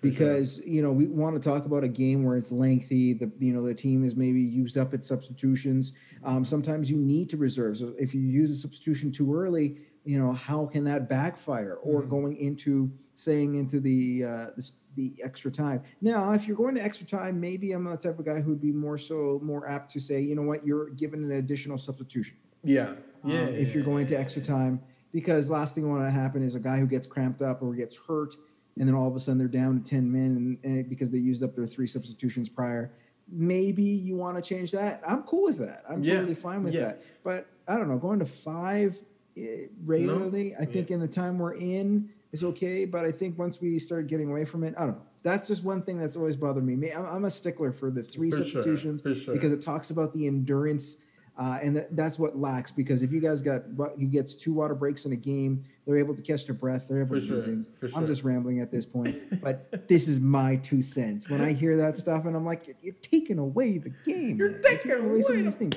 For 0.01 0.11
sure. 0.11 0.27
because 0.29 0.61
you 0.61 0.81
know 0.81 0.91
we 0.93 1.07
want 1.07 1.37
to 1.37 1.47
talk 1.47 1.67
about 1.67 1.85
a 1.85 1.89
game 1.89 2.25
where 2.25 2.39
it's 2.39 2.51
lengthy 2.51 3.13
the 3.13 3.31
you 3.39 3.53
know 3.53 3.63
the 3.67 3.75
team 3.75 4.03
is 4.05 4.17
maybe 4.17 4.41
used 4.41 4.79
up 4.79 4.95
its 4.95 5.07
substitutions. 5.07 5.93
Um, 6.25 6.43
sometimes 6.45 6.91
you 6.91 6.97
need 6.97 7.29
to 7.31 7.37
reserve. 7.37 7.77
So 7.77 7.93
if 7.99 8.15
you 8.15 8.23
use 8.23 8.51
a 8.51 8.57
substitution 8.57 9.13
too 9.13 9.35
early 9.35 9.79
you 10.07 10.19
know 10.19 10.33
how 10.33 10.67
can 10.67 10.85
that 10.85 11.09
backfire? 11.09 11.75
Or 11.83 12.03
Mhm. 12.03 12.09
going 12.11 12.37
into 12.37 12.91
saying 13.17 13.55
into 13.57 13.79
the 13.81 14.25
uh, 14.25 14.47
the, 14.57 14.71
the 14.97 15.15
extra 15.25 15.51
time. 15.51 15.83
Now 16.01 16.33
if 16.33 16.47
you're 16.47 16.57
going 16.57 16.75
to 16.77 16.83
extra 16.85 17.07
time 17.07 17.39
maybe 17.41 17.73
i'm 17.73 17.85
the 17.85 17.97
type 17.97 18.19
of 18.19 18.25
guy 18.25 18.41
who'd 18.41 18.61
be 18.61 18.73
more 18.73 18.97
so 18.99 19.41
more 19.43 19.69
apt 19.69 19.91
to 19.93 20.01
say 20.01 20.21
you 20.21 20.35
know 20.35 20.43
what? 20.43 20.67
You're 20.67 20.91
given 20.91 21.25
an 21.25 21.33
additional 21.33 21.77
substitution. 21.79 22.37
Yeah, 22.63 22.91
um, 23.25 23.31
yeah. 23.31 23.45
if 23.47 23.75
you're 23.75 23.85
going 23.85 24.07
to 24.09 24.15
extra 24.15 24.41
time 24.41 24.81
because 25.15 25.49
last 25.49 25.77
thing 25.77 25.85
I 25.85 25.89
want 25.89 26.03
to 26.03 26.11
happen 26.11 26.45
is 26.45 26.57
a 26.57 26.61
guy 26.61 26.79
who 26.79 26.87
gets 26.87 27.07
cramped 27.07 27.41
up 27.41 27.63
or 27.63 27.73
gets 27.73 27.97
hurt, 27.97 28.35
and 28.79 28.87
then 28.89 28.97
all 28.97 29.09
of 29.09 29.15
a 29.15 29.21
sudden 29.21 29.39
they're 29.39 29.47
down 29.47 29.81
to 29.81 29.89
ten 29.89 30.11
men 30.11 30.59
and, 30.65 30.75
and 30.75 30.89
because 30.91 31.09
they 31.11 31.19
used 31.19 31.43
up 31.43 31.55
their 31.55 31.69
three 31.69 31.87
substitutions 31.87 32.49
prior. 32.49 32.93
Maybe 33.31 33.85
you 33.85 34.17
want 34.17 34.37
to 34.37 34.43
change 34.43 34.73
that. 34.73 35.01
I'm 35.07 35.23
cool 35.23 35.45
with 35.45 35.59
that. 35.59 35.85
I'm 35.89 36.03
Yeah, 36.03 36.17
totally 36.17 36.35
fine 36.35 36.63
with 36.65 36.75
yeah. 36.75 36.81
that. 36.81 37.03
But 37.23 37.47
I 37.67 37.77
don't 37.77 37.89
know, 37.89 37.97
going 37.97 38.19
to 38.19 38.27
five 38.27 38.99
eh, 39.39 39.67
regularly, 39.87 40.55
I 40.61 40.67
think 40.67 40.91
in 40.91 41.01
the 41.01 41.09
time 41.09 41.39
we're 41.39 41.55
in 41.55 42.11
is 42.33 42.43
okay. 42.45 42.85
But 42.85 43.07
I 43.07 43.13
think 43.13 43.39
once 43.39 43.61
we 43.61 43.79
start 43.79 44.09
getting 44.09 44.29
away 44.31 44.45
from 44.45 44.63
it, 44.65 44.75
I 44.77 44.81
don't 44.81 44.97
know. 44.97 45.03
That's 45.23 45.47
just 45.47 45.65
one 45.65 45.81
thing 45.81 45.97
that's 45.99 46.17
always 46.17 46.37
bothered 46.37 46.67
me. 46.67 46.93
I'm, 46.93 47.25
a 47.25 47.31
stickler 47.31 47.73
for 47.73 47.91
the 47.91 48.03
three 48.03 48.31
For 48.31 48.39
sure, 48.39 48.45
substitutions 48.45 49.01
for 49.01 49.15
sure. 49.15 49.33
because 49.35 49.53
it 49.53 49.63
talks 49.63 49.89
about 49.89 50.13
the 50.13 50.27
endurance. 50.27 50.97
Uh, 51.37 51.59
and 51.63 51.77
that, 51.77 51.97
that's 51.97 52.17
what 52.17 52.39
lacks 52.39 52.71
because 52.71 53.03
if 53.03 53.11
you 53.11 53.21
guys 53.21 53.43
got 53.43 53.65
he 53.99 54.07
gets 54.07 54.35
two 54.35 54.53
water 54.53 54.75
breaks 54.75 55.05
in 55.05 55.11
a 55.13 55.17
game, 55.17 55.65
they're 55.85 55.99
able 55.99 56.15
to 56.15 56.23
catch 56.23 56.47
their 56.47 56.55
breath. 56.55 56.85
They're 56.89 56.99
able 57.01 57.09
For 57.09 57.21
to 57.21 57.27
sure, 57.27 57.41
do 57.41 57.47
things. 57.47 57.67
for 57.79 57.89
I'm 57.99 58.07
just 58.07 58.23
rambling 58.23 58.61
at 58.61 58.71
this 58.71 58.87
point, 58.87 59.17
but 59.43 59.89
this 59.89 60.07
is 60.07 60.21
my 60.21 60.55
two 60.57 60.81
cents. 60.81 61.29
When 61.29 61.41
I 61.41 61.53
hear 61.53 61.77
that 61.77 61.97
stuff, 61.97 62.27
and 62.27 62.37
I'm 62.37 62.45
like, 62.47 62.69
you're, 62.69 62.77
you're 62.83 62.95
taking 63.03 63.39
away 63.41 63.79
the 63.79 63.91
game. 64.05 64.37
You're 64.39 64.51
man. 64.53 64.63
taking 64.63 64.93
away 64.93 65.21
some 65.23 65.33
of 65.33 65.39
the 65.39 65.43
these 65.45 65.55
things. 65.57 65.77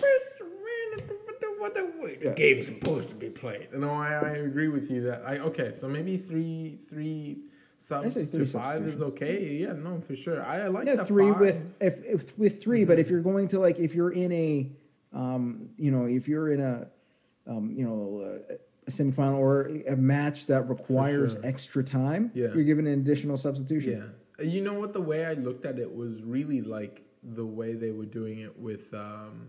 what 1.58 1.74
the 1.74 1.86
way 2.02 2.16
the 2.18 2.26
Yeah. 2.28 2.34
game's 2.34 2.68
supposed 2.68 3.10
to 3.10 3.16
be 3.16 3.30
played. 3.30 3.70
No, 3.74 3.90
I, 3.90 4.10
I 4.14 4.30
agree 4.38 4.68
with 4.68 4.92
you 4.92 5.02
that 5.04 5.24
I 5.26 5.40
okay. 5.40 5.72
So 5.74 5.88
maybe 5.88 6.18
three 6.18 6.80
three 6.88 7.40
subs 7.80 8.14
say 8.14 8.26
to 8.38 8.46
five 8.46 8.84
is 8.88 9.02
okay. 9.02 9.44
Yeah, 9.56 9.74
no, 9.74 10.00
for 10.02 10.16
sure. 10.16 10.44
I, 10.44 10.62
I 10.62 10.68
like 10.68 10.86
yeah, 10.88 10.96
the 10.98 11.06
three 11.06 11.32
five. 11.32 11.40
with 11.40 11.74
if, 11.82 12.04
if 12.06 12.38
with 12.38 12.62
3 12.62 12.86
but 12.86 12.94
Mm-hmm. 12.94 13.02
if 13.02 13.10
you're 13.10 13.22
going 13.22 13.48
to 13.50 13.60
like 13.60 13.80
if 13.80 13.96
you're 13.96 14.12
in 14.12 14.32
a, 14.32 14.70
um, 15.14 15.70
you 15.78 15.92
know, 15.92 16.06
if 16.06 16.28
you're 16.28 16.52
in 16.52 16.62
a, 16.62 16.88
um, 17.48 17.72
you 17.72 17.86
know, 17.86 18.40
a, 18.50 18.54
a 18.88 18.92
semifinal 18.92 19.38
or 19.38 19.68
a 19.88 19.96
match 19.96 20.46
that 20.48 20.68
requires 20.70 21.34
sure. 21.34 21.46
extra 21.46 21.84
time, 21.84 22.32
Yeah. 22.34 22.48
you're 22.54 22.64
given 22.64 22.88
an 22.88 23.00
additional 23.00 23.38
substitution. 23.38 24.14
Yeah. 24.40 24.46
You 24.46 24.62
know 24.62 24.74
what? 24.74 24.94
The 24.94 25.02
way 25.02 25.26
I 25.26 25.34
looked 25.34 25.66
at 25.66 25.80
it 25.80 25.94
was 25.94 26.22
really 26.24 26.62
like 26.62 27.04
the 27.24 27.46
way 27.46 27.74
they 27.74 27.92
were 27.92 28.06
doing 28.06 28.40
it 28.40 28.58
with, 28.60 28.94
um, 28.94 29.48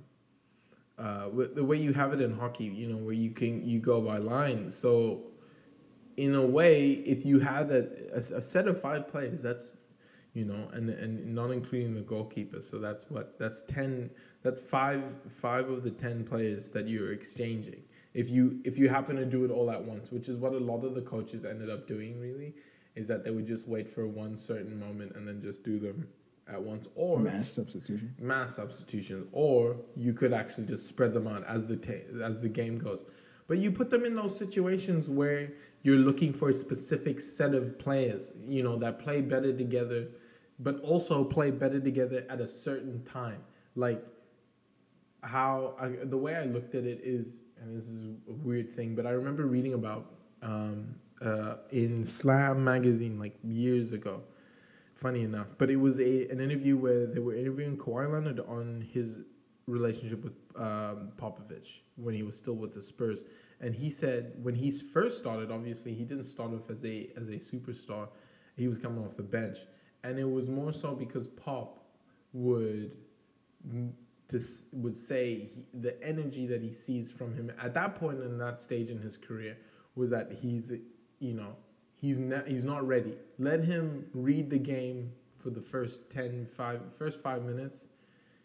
uh, 0.99 1.29
with 1.33 1.55
the 1.55 1.63
way 1.65 1.77
you 1.77 1.93
have 1.93 2.13
it 2.13 2.21
in 2.21 2.33
hockey. 2.37 2.65
You 2.65 2.89
know, 2.89 2.97
where 2.97 3.15
you 3.15 3.31
can 3.31 3.65
you 3.67 3.81
go 3.81 4.01
by 4.01 4.17
line. 4.19 4.71
So, 4.71 5.25
in 6.17 6.35
a 6.35 6.45
way, 6.45 6.91
if 6.93 7.25
you 7.25 7.39
had 7.39 7.71
a, 7.71 7.87
a, 8.15 8.39
a 8.39 8.43
set 8.43 8.67
of 8.67 8.81
five 8.81 9.07
players, 9.07 9.41
that's 9.43 9.71
you 10.35 10.45
know, 10.45 10.69
and 10.73 10.91
and 10.91 11.35
not 11.35 11.51
including 11.51 11.95
the 11.95 12.01
goalkeeper. 12.01 12.61
So 12.63 12.79
that's 12.79 13.05
what 13.11 13.39
that's 13.39 13.63
ten. 13.69 14.11
That's 14.43 14.61
five 14.61 15.15
five 15.29 15.69
of 15.69 15.83
the 15.83 15.91
ten 15.91 16.25
players 16.25 16.69
that 16.71 16.89
you're 16.89 17.13
exchanging. 17.13 17.83
If 18.15 18.31
you 18.31 18.61
if 18.65 18.79
you 18.79 18.89
happen 18.89 19.17
to 19.17 19.25
do 19.25 19.45
it 19.45 19.51
all 19.51 19.71
at 19.71 19.83
once, 19.83 20.11
which 20.11 20.29
is 20.29 20.37
what 20.39 20.53
a 20.53 20.59
lot 20.59 20.85
of 20.85 20.95
the 20.95 21.03
coaches 21.03 21.45
ended 21.45 21.71
up 21.71 21.87
doing, 21.87 22.21
really, 22.21 22.55
is 22.95 23.07
that 23.09 23.25
they 23.25 23.31
would 23.31 23.47
just 23.47 23.69
wait 23.69 23.89
for 23.89 24.07
one 24.07 24.37
certain 24.37 24.79
moment 24.79 25.15
and 25.17 25.27
then 25.27 25.41
just 25.43 25.63
do 25.65 25.79
them 25.79 26.07
at 26.49 26.63
once, 26.63 26.89
or 26.95 27.19
Mass 27.19 27.51
substitution. 27.51 28.15
mass 28.19 28.55
substitutions, 28.57 29.27
or 29.33 29.77
you 29.97 30.15
could 30.15 30.33
actually 30.33 30.65
just 30.67 30.87
spread 30.87 31.13
them 31.13 31.27
out 31.27 31.45
as 31.47 31.67
the 31.67 31.77
ta- 31.77 32.23
as 32.23 32.41
the 32.41 32.49
game 32.49 32.79
goes. 32.79 33.05
But 33.49 33.59
you 33.59 33.71
put 33.71 33.91
them 33.91 34.05
in 34.05 34.15
those 34.15 34.37
situations 34.37 35.09
where 35.09 35.53
you're 35.83 35.97
looking 35.97 36.33
for 36.33 36.49
a 36.49 36.53
specific 36.53 37.21
set 37.21 37.55
of 37.55 37.79
players, 37.79 38.33
you 38.47 38.63
know, 38.63 38.77
that 38.77 38.99
play 38.99 39.21
better 39.21 39.53
together, 39.53 40.09
but 40.61 40.81
also 40.81 41.25
play 41.25 41.51
better 41.51 41.81
together 41.81 42.25
at 42.31 42.41
a 42.41 42.47
certain 42.47 43.03
time. 43.05 43.41
Like 43.75 44.05
how 45.29 45.75
I, 45.79 45.89
the 46.05 46.17
way 46.17 46.35
I 46.35 46.45
looked 46.45 46.75
at 46.75 46.85
it 46.85 47.01
is, 47.03 47.41
and 47.61 47.77
this 47.77 47.87
is 47.87 48.07
a 48.29 48.33
weird 48.33 48.75
thing, 48.75 48.95
but 48.95 49.07
I 49.07 49.11
remember 49.11 49.47
reading 49.47 49.75
about 49.75 50.07
um, 50.43 50.95
uh, 51.21 51.57
in 51.71 52.07
Slam 52.07 52.65
magazine 52.65 53.19
like 53.19 53.35
years 53.45 53.93
ago. 53.93 54.23
Funny 54.95 55.23
enough, 55.23 55.55
but 55.59 55.71
it 55.71 55.77
was 55.77 56.01
a 56.01 56.29
an 56.29 56.41
interview 56.41 56.77
where 56.77 57.07
they 57.07 57.21
were 57.21 57.37
interviewing 57.37 57.77
Kawhi 57.77 58.13
Leonard 58.13 58.41
on 58.41 58.85
his 58.93 59.19
relationship 59.69 60.25
with 60.25 60.33
um, 60.57 61.13
Popovich 61.17 61.83
when 61.95 62.15
he 62.15 62.25
was 62.25 62.37
still 62.37 62.57
with 62.57 62.75
the 62.75 62.83
Spurs, 62.83 63.21
and 63.61 63.73
he 63.73 63.91
said 63.91 64.33
when 64.43 64.57
he 64.57 64.73
first 64.73 65.17
started, 65.19 65.53
obviously 65.53 65.95
he 65.95 66.03
didn't 66.03 66.25
start 66.25 66.53
off 66.53 66.69
as 66.69 66.85
a 66.85 67.11
as 67.17 67.29
a 67.29 67.37
superstar, 67.37 68.09
he 68.57 68.67
was 68.67 68.79
coming 68.79 69.05
off 69.05 69.17
the 69.17 69.23
bench, 69.23 69.59
and 70.03 70.19
it 70.19 70.29
was 70.29 70.49
more 70.49 70.73
so 70.73 70.97
because 70.97 71.29
Pop 71.29 71.85
would 72.33 72.91
would 74.73 74.97
say 74.97 75.35
he, 75.35 75.65
the 75.81 76.01
energy 76.03 76.47
that 76.47 76.63
he 76.63 76.73
sees 76.73 77.11
from 77.11 77.35
him 77.35 77.51
at 77.61 77.75
that 77.75 77.95
point 77.95 78.19
in 78.21 78.39
that 78.39 78.61
stage 78.61 78.91
in 78.91 78.99
his 78.99 79.17
career 79.17 79.57
was 79.95 80.11
that 80.11 80.31
he's 80.31 80.73
you 81.19 81.33
know 81.35 81.57
he's 81.95 82.19
not 82.19 82.47
he's 82.47 82.65
not 82.65 82.87
ready. 82.87 83.15
Let 83.39 83.65
him 83.65 84.07
read 84.13 84.51
the 84.51 84.59
game 84.59 85.13
for 85.39 85.51
the 85.51 85.61
first 85.61 86.11
10 86.11 86.47
5 86.47 86.81
first 86.97 87.21
5 87.21 87.45
minutes 87.45 87.87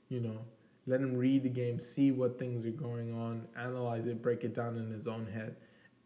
you 0.10 0.20
know. 0.20 0.40
Let 0.86 1.02
him 1.02 1.16
read 1.16 1.44
the 1.44 1.50
game 1.50 1.80
see 1.80 2.12
what 2.12 2.38
things 2.40 2.66
are 2.66 2.72
going 2.72 3.14
on 3.14 3.48
analyze 3.58 4.06
it 4.06 4.22
break 4.22 4.44
it 4.44 4.54
down 4.54 4.78
in 4.78 4.90
his 4.90 5.08
own 5.08 5.26
head 5.28 5.56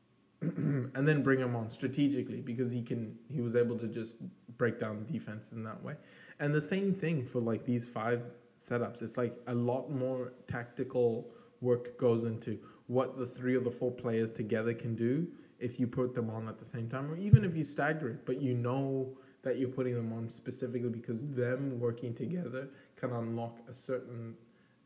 and 0.41 1.07
then 1.07 1.23
bring 1.23 1.39
him 1.39 1.55
on 1.55 1.69
strategically 1.69 2.41
because 2.41 2.71
he 2.71 2.81
can 2.81 3.17
he 3.29 3.41
was 3.41 3.55
able 3.55 3.77
to 3.77 3.87
just 3.87 4.17
break 4.57 4.79
down 4.79 5.05
defense 5.05 5.51
in 5.51 5.63
that 5.63 5.81
way. 5.83 5.95
And 6.39 6.53
the 6.53 6.61
same 6.61 6.93
thing 6.93 7.23
for 7.25 7.39
like 7.39 7.65
these 7.65 7.85
five 7.85 8.21
setups 8.57 9.01
it's 9.01 9.17
like 9.17 9.35
a 9.47 9.53
lot 9.53 9.89
more 9.91 10.33
tactical 10.47 11.29
work 11.61 11.97
goes 11.97 12.23
into 12.23 12.59
what 12.87 13.17
the 13.17 13.25
three 13.25 13.55
or 13.55 13.61
the 13.61 13.71
four 13.71 13.91
players 13.91 14.31
together 14.31 14.73
can 14.73 14.95
do 14.95 15.27
if 15.59 15.79
you 15.79 15.87
put 15.87 16.13
them 16.13 16.29
on 16.29 16.47
at 16.47 16.57
the 16.57 16.65
same 16.65 16.87
time 16.87 17.09
or 17.11 17.17
even 17.17 17.43
if 17.43 17.55
you 17.55 17.63
stagger 17.63 18.09
it 18.09 18.25
but 18.25 18.41
you 18.41 18.53
know 18.53 19.07
that 19.43 19.57
you're 19.57 19.69
putting 19.69 19.95
them 19.95 20.11
on 20.13 20.29
specifically 20.29 20.89
because 20.89 21.21
them 21.29 21.79
working 21.79 22.13
together 22.13 22.67
can 22.95 23.11
unlock 23.13 23.59
a 23.69 23.73
certain 23.73 24.35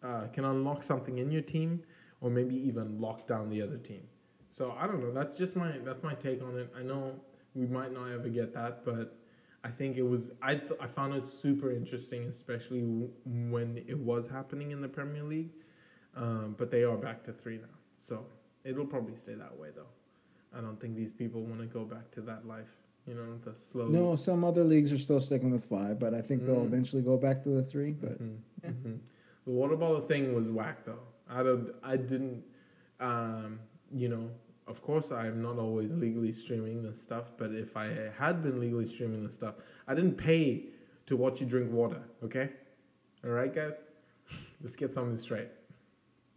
uh, 0.04 0.28
can 0.28 0.46
unlock 0.46 0.82
something 0.84 1.18
in 1.20 1.32
your 1.32 1.42
team 1.42 1.82
or 2.22 2.30
maybe 2.30 2.56
even 2.56 3.00
lock 3.00 3.28
down 3.28 3.50
the 3.50 3.62
other 3.62 3.78
team 3.78 4.02
so 4.52 4.76
I 4.78 4.86
don't 4.86 5.02
know. 5.02 5.12
That's 5.12 5.38
just 5.38 5.56
my 5.56 5.72
that's 5.84 6.04
my 6.04 6.14
take 6.14 6.44
on 6.44 6.58
it. 6.58 6.72
I 6.78 6.84
know 6.84 7.16
we 7.56 7.66
might 7.66 7.94
not 7.94 8.10
ever 8.12 8.30
get 8.30 8.54
that, 8.54 8.84
but 8.86 9.18
I 9.64 9.70
think 9.70 9.98
it 9.98 10.04
was 10.04 10.32
I 10.42 10.56
th- 10.56 10.80
I 10.80 10.88
found 10.88 11.14
it 11.14 11.28
super 11.28 11.72
interesting, 11.72 12.24
especially 12.28 12.82
w- 12.82 13.10
when 13.50 13.78
it 13.88 13.98
was 13.98 14.28
happening 14.28 14.72
in 14.72 14.82
the 14.82 14.88
Premier 14.88 15.24
League. 15.24 15.52
Um, 16.16 16.56
but 16.58 16.72
they 16.72 16.84
are 16.84 16.98
back 16.98 17.24
to 17.24 17.34
three 17.34 17.58
now, 17.58 17.76
so 17.98 18.26
it'll 18.64 18.86
probably 18.86 19.16
stay 19.16 19.34
that 19.36 19.58
way 19.58 19.70
though. 19.76 19.90
I 20.56 20.62
don't 20.62 20.80
think 20.80 20.96
these 20.96 21.12
people 21.12 21.44
want 21.44 21.60
to 21.62 21.68
go 21.68 21.86
back 21.86 22.12
to 22.12 22.22
that 22.22 22.46
life. 22.48 22.78
You 23.06 23.16
know, 23.16 23.38
the 23.44 23.56
slow. 23.56 23.88
No, 23.88 24.16
some 24.16 24.44
other 24.44 24.64
leagues 24.64 24.92
are 24.92 24.98
still 25.00 25.20
sticking 25.20 25.52
with 25.52 25.64
five, 25.66 26.00
but 26.00 26.14
I 26.14 26.22
think 26.22 26.46
they'll 26.46 26.62
Mm. 26.62 26.68
eventually 26.68 27.02
go 27.02 27.18
back 27.18 27.44
to 27.44 27.50
the 27.50 27.64
three. 27.64 27.92
But 27.92 28.20
Mhm, 28.20 28.38
Yeah. 28.64 28.70
mhm. 28.72 29.00
The 29.46 29.52
water 29.52 29.76
bottle 29.76 30.02
thing 30.02 30.34
was 30.34 30.48
whack 30.50 30.86
though. 30.86 31.00
I 31.30 31.44
don't. 31.44 31.74
I 31.84 31.98
didn't. 31.98 32.44
Um, 33.00 33.60
you 33.92 34.10
know, 34.10 34.30
of 34.72 34.82
course, 34.82 35.12
I 35.12 35.28
am 35.28 35.42
not 35.42 35.60
always 35.60 35.94
legally 35.94 36.32
streaming 36.32 36.82
this 36.82 37.00
stuff. 37.00 37.34
But 37.38 37.52
if 37.52 37.76
I 37.76 37.88
had 38.18 38.42
been 38.42 38.60
legally 38.60 38.86
streaming 38.86 39.24
this 39.24 39.34
stuff, 39.34 39.56
I 39.88 39.94
didn't 39.94 40.16
pay 40.16 40.68
to 41.08 41.18
watch 41.18 41.42
you 41.42 41.46
drink 41.46 41.72
water. 41.72 42.02
Okay. 42.24 42.50
All 43.26 43.32
right, 43.32 43.54
guys. 43.54 43.90
Let's 44.64 44.78
get 44.78 44.92
something 44.94 45.18
straight. 45.18 45.50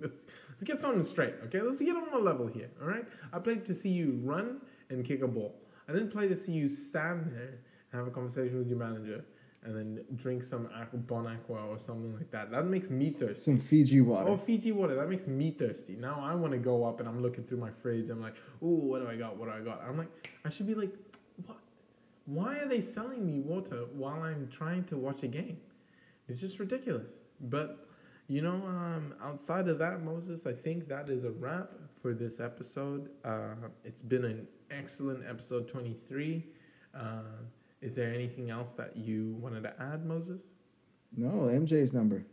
Let's, 0.01 0.26
let's 0.49 0.64
get 0.64 0.80
something 0.80 1.05
straight. 1.05 1.35
Okay. 1.47 1.61
Let's 1.61 1.78
get 1.78 1.95
on 1.95 2.12
a 2.12 2.18
level 2.18 2.49
here. 2.49 2.70
All 2.82 2.89
right. 2.89 3.07
I 3.32 3.39
played 3.39 3.64
to 3.66 3.74
see 3.74 3.91
you 3.91 4.20
run 4.24 4.61
and 4.91 5.05
kick 5.05 5.22
a 5.22 5.28
ball. 5.28 5.55
I 5.89 5.93
didn't 5.93 6.11
play 6.11 6.26
to 6.26 6.37
see 6.37 6.53
you 6.53 6.68
stand 6.68 7.30
there 7.32 7.61
and 7.93 8.01
have 8.01 8.09
a 8.09 8.11
conversation 8.11 8.59
with 8.59 8.68
your 8.68 8.78
manager 8.78 9.24
and 9.64 9.74
then 9.74 10.04
drink 10.16 10.42
some 10.42 10.68
aqua, 10.74 10.98
Bon 10.98 11.26
Aqua 11.26 11.66
or 11.66 11.78
something 11.78 12.14
like 12.14 12.30
that. 12.30 12.50
That 12.50 12.66
makes 12.66 12.90
me 12.90 13.10
thirsty. 13.10 13.40
some 13.40 13.58
Fiji 13.58 14.00
water. 14.02 14.28
Oh, 14.28 14.36
Fiji 14.36 14.72
water. 14.72 14.94
That 14.94 15.08
makes 15.08 15.26
me 15.26 15.50
thirsty. 15.50 15.96
Now 15.96 16.20
I 16.22 16.34
want 16.34 16.52
to 16.52 16.58
go 16.58 16.84
up 16.84 17.00
and 17.00 17.08
I'm 17.08 17.22
looking 17.22 17.44
through 17.44 17.58
my 17.58 17.70
fridge. 17.70 18.10
I'm 18.10 18.20
like, 18.20 18.34
ooh, 18.62 18.66
what 18.66 19.00
do 19.00 19.08
I 19.08 19.16
got? 19.16 19.36
What 19.36 19.46
do 19.46 19.52
I 19.52 19.60
got? 19.60 19.82
I'm 19.86 19.96
like, 19.96 20.30
I 20.44 20.50
should 20.50 20.66
be 20.66 20.74
like, 20.74 20.92
what? 21.46 21.58
Why 22.26 22.58
are 22.58 22.68
they 22.68 22.80
selling 22.80 23.26
me 23.26 23.40
water 23.40 23.84
while 23.94 24.22
I'm 24.22 24.48
trying 24.48 24.84
to 24.84 24.96
watch 24.96 25.22
a 25.22 25.28
game? 25.28 25.58
It's 26.28 26.40
just 26.40 26.58
ridiculous. 26.58 27.20
But 27.40 27.86
you 28.28 28.40
know, 28.40 28.62
um, 28.66 29.14
outside 29.22 29.68
of 29.68 29.78
that, 29.78 30.02
Moses, 30.02 30.46
I 30.46 30.52
think 30.52 30.88
that 30.88 31.10
is 31.10 31.24
a 31.24 31.30
wrap 31.30 31.72
for 32.00 32.14
this 32.14 32.40
episode. 32.40 33.10
Uh, 33.24 33.54
it's 33.84 34.00
been 34.00 34.24
an 34.24 34.46
excellent 34.70 35.24
episode 35.28 35.68
23. 35.68 36.44
Uh, 36.94 37.20
is 37.85 37.95
there 37.95 38.12
anything 38.12 38.51
else 38.51 38.72
that 38.72 38.97
you 38.97 39.37
wanted 39.41 39.62
to 39.64 39.74
add, 39.78 40.07
Moses? 40.07 40.53
No, 41.14 41.51
MJ's 41.53 41.93
number. 41.93 42.24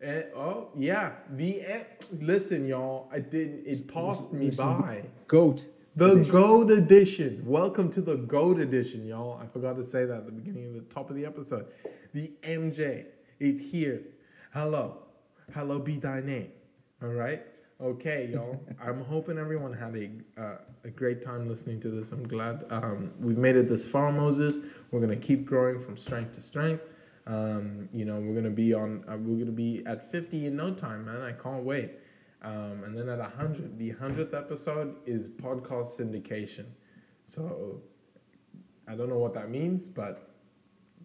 Eh, 0.00 0.22
oh 0.36 0.68
yeah, 0.78 1.14
the 1.32 1.60
eh, 1.62 1.82
listen, 2.20 2.64
y'all. 2.64 3.10
I 3.12 3.18
didn't. 3.18 3.66
It 3.66 3.92
passed 3.92 4.32
me 4.32 4.50
by. 4.50 5.02
Goat. 5.26 5.64
The 5.96 6.12
edition. 6.12 6.32
Goat 6.32 6.70
Edition. 6.70 7.42
Welcome 7.44 7.90
to 7.90 8.00
the 8.00 8.14
Goat 8.14 8.60
Edition, 8.60 9.04
y'all. 9.04 9.40
I 9.42 9.46
forgot 9.48 9.76
to 9.78 9.84
say 9.84 10.04
that 10.04 10.18
at 10.18 10.26
the 10.26 10.32
beginning 10.32 10.68
of 10.68 10.74
the 10.74 10.94
top 10.94 11.10
of 11.10 11.16
the 11.16 11.26
episode. 11.26 11.66
The 12.14 12.30
MJ. 12.44 13.06
It's 13.40 13.60
here. 13.60 14.02
Hello. 14.52 14.98
Hello 15.52 15.80
be 15.80 15.98
thy 15.98 16.20
name. 16.20 16.52
All 17.02 17.08
right. 17.08 17.44
Okay, 17.82 18.28
y'all. 18.30 18.60
I'm 18.78 19.02
hoping 19.02 19.38
everyone 19.38 19.72
had 19.72 19.96
a 19.96 20.10
uh, 20.38 20.58
a 20.84 20.90
great 20.90 21.22
time 21.22 21.48
listening 21.48 21.80
to 21.80 21.88
this. 21.88 22.12
I'm 22.12 22.28
glad 22.28 22.66
um, 22.68 23.10
we've 23.18 23.38
made 23.38 23.56
it 23.56 23.70
this 23.70 23.86
far, 23.86 24.12
Moses. 24.12 24.58
We're 24.90 25.00
gonna 25.00 25.16
keep 25.16 25.46
growing 25.46 25.80
from 25.80 25.96
strength 25.96 26.32
to 26.32 26.42
strength. 26.42 26.84
Um, 27.26 27.88
you 27.90 28.04
know, 28.04 28.20
we're 28.20 28.34
gonna 28.34 28.50
be 28.50 28.74
on. 28.74 29.02
Uh, 29.08 29.16
we're 29.16 29.38
gonna 29.38 29.50
be 29.50 29.82
at 29.86 30.12
50 30.12 30.48
in 30.48 30.56
no 30.56 30.74
time, 30.74 31.06
man. 31.06 31.22
I 31.22 31.32
can't 31.32 31.64
wait. 31.64 31.92
Um, 32.42 32.84
and 32.84 32.96
then 32.96 33.08
at 33.08 33.18
100, 33.18 33.78
the 33.78 33.92
100th 33.92 34.34
episode 34.34 34.96
is 35.06 35.28
podcast 35.28 35.98
syndication. 35.98 36.66
So 37.24 37.80
I 38.86 38.94
don't 38.94 39.08
know 39.08 39.18
what 39.18 39.32
that 39.34 39.48
means, 39.48 39.86
but 39.86 40.34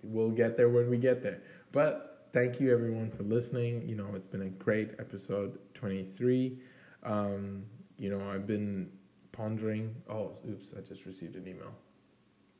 we'll 0.03 0.31
get 0.31 0.57
there 0.57 0.67
when 0.67 0.89
we 0.89 0.97
get 0.97 1.23
there. 1.23 1.41
But 1.71 2.14
thank 2.35 2.59
you 2.59 2.69
everyone 2.69 3.09
for 3.09 3.23
listening. 3.23 3.87
You 3.87 3.95
know, 3.95 4.07
it's 4.13 4.27
been 4.27 4.41
a 4.41 4.49
great 4.49 4.89
episode 4.99 5.57
23. 5.73 6.59
Um, 7.03 7.63
you 7.97 8.09
know, 8.09 8.29
I've 8.29 8.45
been 8.45 8.89
pondering. 9.31 9.95
Oh, 10.09 10.33
oops, 10.49 10.73
I 10.77 10.81
just 10.81 11.05
received 11.05 11.37
an 11.37 11.47
email. 11.47 11.71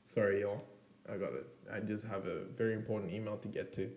Sorry, 0.06 0.42
y'all. 0.42 0.64
I 1.12 1.18
got 1.18 1.34
it. 1.34 1.46
I 1.74 1.82
just 1.82 2.06
have 2.06 2.26
a 2.26 2.46
very 2.58 2.74
important 2.74 3.12
email 3.12 3.36
to 3.36 3.50
get 3.50 3.74
to. 3.74 3.90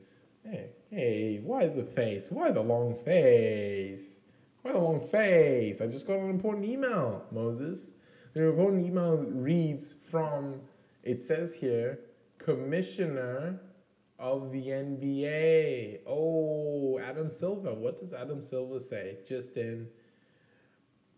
Hey, 0.42 0.70
hey, 0.90 1.40
why 1.44 1.68
the 1.68 1.84
face? 1.84 2.26
Why 2.28 2.50
the 2.50 2.60
long 2.60 2.96
face? 3.04 4.18
Why 4.62 4.72
the 4.72 4.78
long 4.78 5.00
face? 5.00 5.80
I 5.80 5.86
just 5.86 6.08
got 6.08 6.18
an 6.18 6.28
important 6.28 6.66
email, 6.66 7.24
Moses. 7.30 7.92
The 8.34 8.48
important 8.48 8.84
email 8.84 9.18
reads 9.18 9.94
from, 10.10 10.60
it 11.04 11.22
says 11.22 11.54
here, 11.54 12.00
Commissioner 12.38 13.60
of 14.18 14.50
the 14.52 14.62
NBA. 14.66 16.00
Oh, 16.06 16.98
Adam 16.98 17.30
Silver. 17.30 17.74
What 17.74 17.98
does 17.98 18.12
Adam 18.12 18.42
Silver 18.42 18.80
say? 18.80 19.18
Just 19.26 19.56
in 19.56 19.88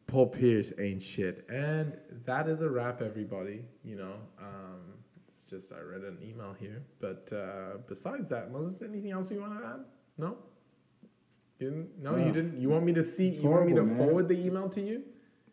Paul 0.07 0.27
Pierce 0.29 0.73
ain't 0.79 1.03
shit. 1.03 1.47
And 1.49 1.97
that 2.25 2.49
is 2.49 2.61
a 2.63 2.69
wrap, 2.69 3.01
everybody. 3.03 3.65
You 3.85 3.97
know, 3.97 4.15
um, 4.39 4.81
it's 5.29 5.45
just 5.45 5.73
I 5.73 5.81
read 5.81 6.03
an 6.03 6.19
email 6.23 6.55
here. 6.59 6.83
But 7.01 7.33
uh, 7.33 7.79
besides 7.89 8.29
that, 8.31 8.53
Moses, 8.53 8.83
anything 8.83 9.13
else 9.13 9.31
you 9.31 9.41
want 9.41 9.59
to 9.61 9.67
add? 9.67 9.81
No? 10.19 10.37
You 11.59 11.71
didn't? 11.71 12.03
No, 12.03 12.17
you 12.17 12.33
didn't. 12.33 12.61
You 12.61 12.69
want 12.69 12.85
me 12.85 12.93
to 12.95 13.03
see? 13.03 13.29
It's 13.29 13.43
You 13.43 13.51
want 13.51 13.67
me 13.67 13.75
to 13.75 13.85
man. 13.85 13.97
forward 13.97 14.29
the 14.29 14.39
email 14.39 14.69
to 14.71 14.81
you? 14.81 15.03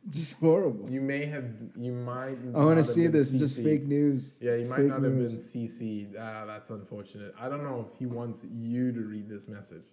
Just 0.10 0.34
horrible. 0.40 0.90
You 0.90 1.02
may 1.02 1.26
have. 1.26 1.46
You 1.76 1.92
might. 1.92 2.38
I 2.56 2.64
want 2.64 2.78
to 2.78 2.84
see 2.84 3.08
this. 3.08 3.32
Just 3.32 3.58
CC'd. 3.58 3.64
fake 3.66 3.84
news. 3.86 4.36
Yeah, 4.40 4.52
you 4.52 4.60
It's 4.60 4.70
might 4.70 4.80
not 4.86 5.04
have 5.04 5.18
been. 5.18 5.36
CC'd. 5.36 6.16
Ah, 6.18 6.46
that's 6.46 6.70
unfortunate. 6.70 7.34
I 7.40 7.50
don't 7.50 7.64
know 7.64 7.86
if 7.92 7.98
he 8.00 8.06
wants 8.06 8.42
you 8.50 8.92
to 8.94 9.02
read 9.02 9.28
this 9.28 9.48
message. 9.48 9.86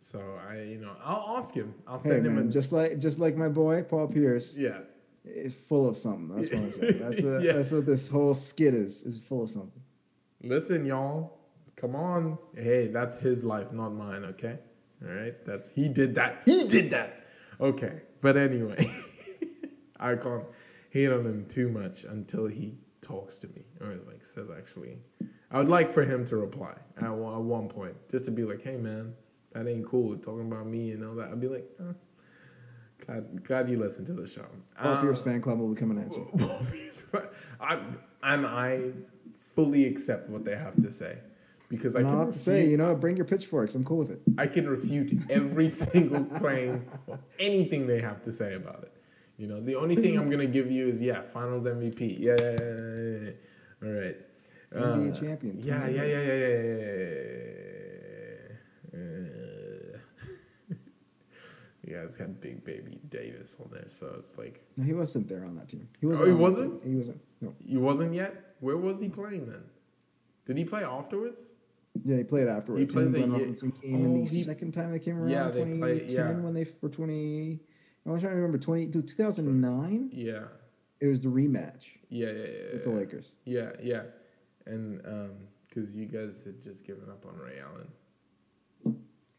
So 0.00 0.20
I, 0.48 0.62
you 0.62 0.78
know, 0.78 0.92
I'll 1.04 1.36
ask 1.36 1.52
him. 1.54 1.74
I'll 1.86 1.98
Hey 1.98 2.10
send 2.10 2.26
him 2.26 2.36
man, 2.36 2.48
a. 2.48 2.50
just 2.50 2.72
like 2.72 2.98
just 2.98 3.18
like 3.18 3.36
my 3.36 3.48
boy 3.48 3.82
Paul 3.82 4.06
Pierce 4.08 4.56
yeah. 4.56 4.78
It's 5.24 5.54
full 5.54 5.86
of 5.88 5.96
something. 5.96 6.34
That's 6.34 6.48
what 6.48 6.58
I'm 6.62 6.72
saying. 6.72 6.98
That's 7.02 7.20
what 7.20 7.42
Yeah. 7.42 7.52
that's 7.54 7.70
what 7.72 7.84
this 7.84 8.08
whole 8.08 8.32
skit 8.32 8.72
is. 8.74 9.02
Is 9.02 9.20
full 9.20 9.42
of 9.42 9.50
something. 9.50 9.82
Listen, 10.42 10.86
y'all. 10.86 11.34
Come 11.76 11.94
on. 11.94 12.38
Hey, 12.56 12.86
that's 12.88 13.14
his 13.16 13.44
life, 13.44 13.70
not 13.72 13.90
mine. 13.90 14.24
Okay. 14.24 14.58
All 15.06 15.12
right. 15.14 15.34
That's 15.44 15.70
he 15.70 15.88
did 15.88 16.14
that. 16.14 16.42
He 16.46 16.64
did 16.68 16.90
that. 16.92 17.24
Okay. 17.60 18.00
But 18.20 18.36
anyway, 18.36 18.88
I 20.00 20.14
can't 20.16 20.44
hate 20.90 21.10
on 21.10 21.26
him 21.26 21.46
too 21.48 21.68
much 21.68 22.04
until 22.04 22.46
he 22.46 22.78
talks 23.00 23.38
to 23.38 23.46
me 23.48 23.62
or 23.80 23.96
like 24.06 24.24
says 24.24 24.48
actually. 24.56 24.98
I 25.50 25.58
would 25.58 25.68
like 25.68 25.90
for 25.92 26.04
him 26.04 26.26
to 26.26 26.36
reply 26.36 26.74
at 27.00 27.10
one, 27.10 27.34
at 27.34 27.40
one 27.40 27.68
point, 27.68 27.94
just 28.10 28.24
to 28.26 28.30
be 28.30 28.44
like, 28.44 28.60
"Hey, 28.62 28.76
man, 28.76 29.14
that 29.52 29.66
ain't 29.66 29.86
cool. 29.86 30.14
Talking 30.16 30.46
about 30.52 30.66
me 30.66 30.92
and 30.92 31.04
all 31.04 31.14
that." 31.14 31.30
I'd 31.30 31.40
be 31.40 31.48
like, 31.48 31.66
uh, 31.80 31.94
"Glad, 33.06 33.44
glad 33.44 33.70
you 33.70 33.78
listened 33.78 34.06
to 34.08 34.12
the 34.12 34.26
show." 34.26 34.44
Paul 34.76 34.92
Uh, 34.94 35.00
Pierce 35.00 35.22
fan 35.22 35.40
club 35.40 35.58
will 35.58 35.68
be 35.68 35.80
coming 35.80 35.98
at 35.98 36.10
you. 36.12 36.28
I, 37.60 37.80
and 38.22 38.46
I 38.46 38.90
fully 39.54 39.86
accept 39.86 40.28
what 40.28 40.44
they 40.44 40.54
have 40.56 40.76
to 40.82 40.90
say 40.90 41.18
because 41.70 41.96
I 41.96 42.02
can 42.02 42.18
have 42.18 42.32
to 42.32 42.38
say, 42.38 42.66
you 42.68 42.76
know, 42.76 42.94
bring 42.94 43.16
your 43.16 43.24
pitchforks. 43.24 43.74
I'm 43.74 43.84
cool 43.84 43.98
with 43.98 44.10
it. 44.10 44.20
I 44.36 44.46
can 44.46 44.68
refute 44.68 45.12
every 45.30 45.68
single 45.84 46.24
claim, 46.24 46.84
anything 47.38 47.86
they 47.86 48.00
have 48.00 48.22
to 48.24 48.32
say 48.32 48.54
about 48.54 48.82
it. 48.82 48.92
You 49.38 49.46
know, 49.46 49.60
the 49.60 49.76
only 49.76 49.94
thing 49.94 50.18
I'm 50.18 50.28
gonna 50.30 50.46
give 50.46 50.68
you 50.70 50.88
is 50.88 51.00
yeah, 51.00 51.22
Finals 51.22 51.64
MVP. 51.64 52.16
Yeah, 52.18 52.34
yeah, 52.40 52.56
yeah, 52.60 53.18
yeah, 53.22 53.88
all 53.88 53.94
right. 54.00 54.16
NBA 54.74 55.16
Uh, 55.16 55.20
champion. 55.20 55.58
Yeah, 55.62 55.86
yeah, 55.88 56.02
yeah, 56.04 56.04
yeah, 56.04 56.22
yeah, 56.26 56.46
yeah. 56.58 56.78
yeah. 58.92 60.76
you 61.84 61.94
guys 61.96 62.16
had 62.16 62.40
Big 62.40 62.64
Baby 62.64 62.98
Davis 63.08 63.56
on 63.62 63.70
there, 63.72 63.86
so 63.86 64.12
it's 64.18 64.36
like 64.36 64.60
No, 64.76 64.84
he 64.84 64.92
wasn't 64.92 65.28
there 65.28 65.44
on 65.44 65.54
that 65.56 65.68
team. 65.68 65.88
He 66.00 66.06
Oh, 66.06 66.10
wasn't. 66.10 66.26
he 66.28 66.34
wasn't? 66.34 66.84
He 66.84 66.94
wasn't. 66.96 67.20
No. 67.40 67.54
he 67.64 67.76
wasn't 67.76 68.14
yet. 68.14 68.54
Where 68.60 68.76
was 68.76 68.98
he 69.00 69.08
playing 69.08 69.46
then? 69.46 69.62
Did 70.46 70.58
he 70.58 70.64
play 70.64 70.82
afterwards? 70.84 71.52
Yeah, 72.04 72.16
he 72.16 72.24
played 72.24 72.48
afterwards. 72.48 72.80
He 72.90 72.94
played 72.94 73.12
the 73.12 73.26
Robinson 73.26 73.70
came 73.72 73.94
in 73.94 74.06
Oh, 74.22 74.24
the 74.24 74.30
he- 74.30 74.42
second 74.42 74.72
time 74.72 74.90
they 74.92 74.98
came 74.98 75.16
around. 75.18 75.30
Yeah, 75.30 75.48
they 75.50 75.64
played- 75.64 76.10
yeah. 76.10 76.32
when 76.32 76.54
they 76.54 76.64
for 76.64 76.88
20. 76.88 77.60
I 78.08 78.12
was 78.12 78.22
trying 78.22 78.32
to 78.32 78.36
remember 78.36 78.58
20 78.58 78.86
2009. 78.86 80.10
Yeah, 80.12 80.44
It 81.00 81.06
was 81.06 81.20
the 81.20 81.28
rematch 81.28 81.82
yeah, 82.08 82.28
yeah, 82.28 82.32
yeah. 82.32 82.72
with 82.72 82.84
the 82.84 82.90
yeah. 82.90 82.96
Lakers. 82.96 83.32
Yeah, 83.44 83.70
yeah, 83.82 84.02
and 84.66 85.00
um, 85.06 85.30
because 85.68 85.94
you 85.94 86.06
guys 86.06 86.42
had 86.44 86.62
just 86.62 86.86
given 86.86 87.08
up 87.10 87.24
on 87.26 87.38
Ray 87.38 87.58
Allen. 87.60 87.88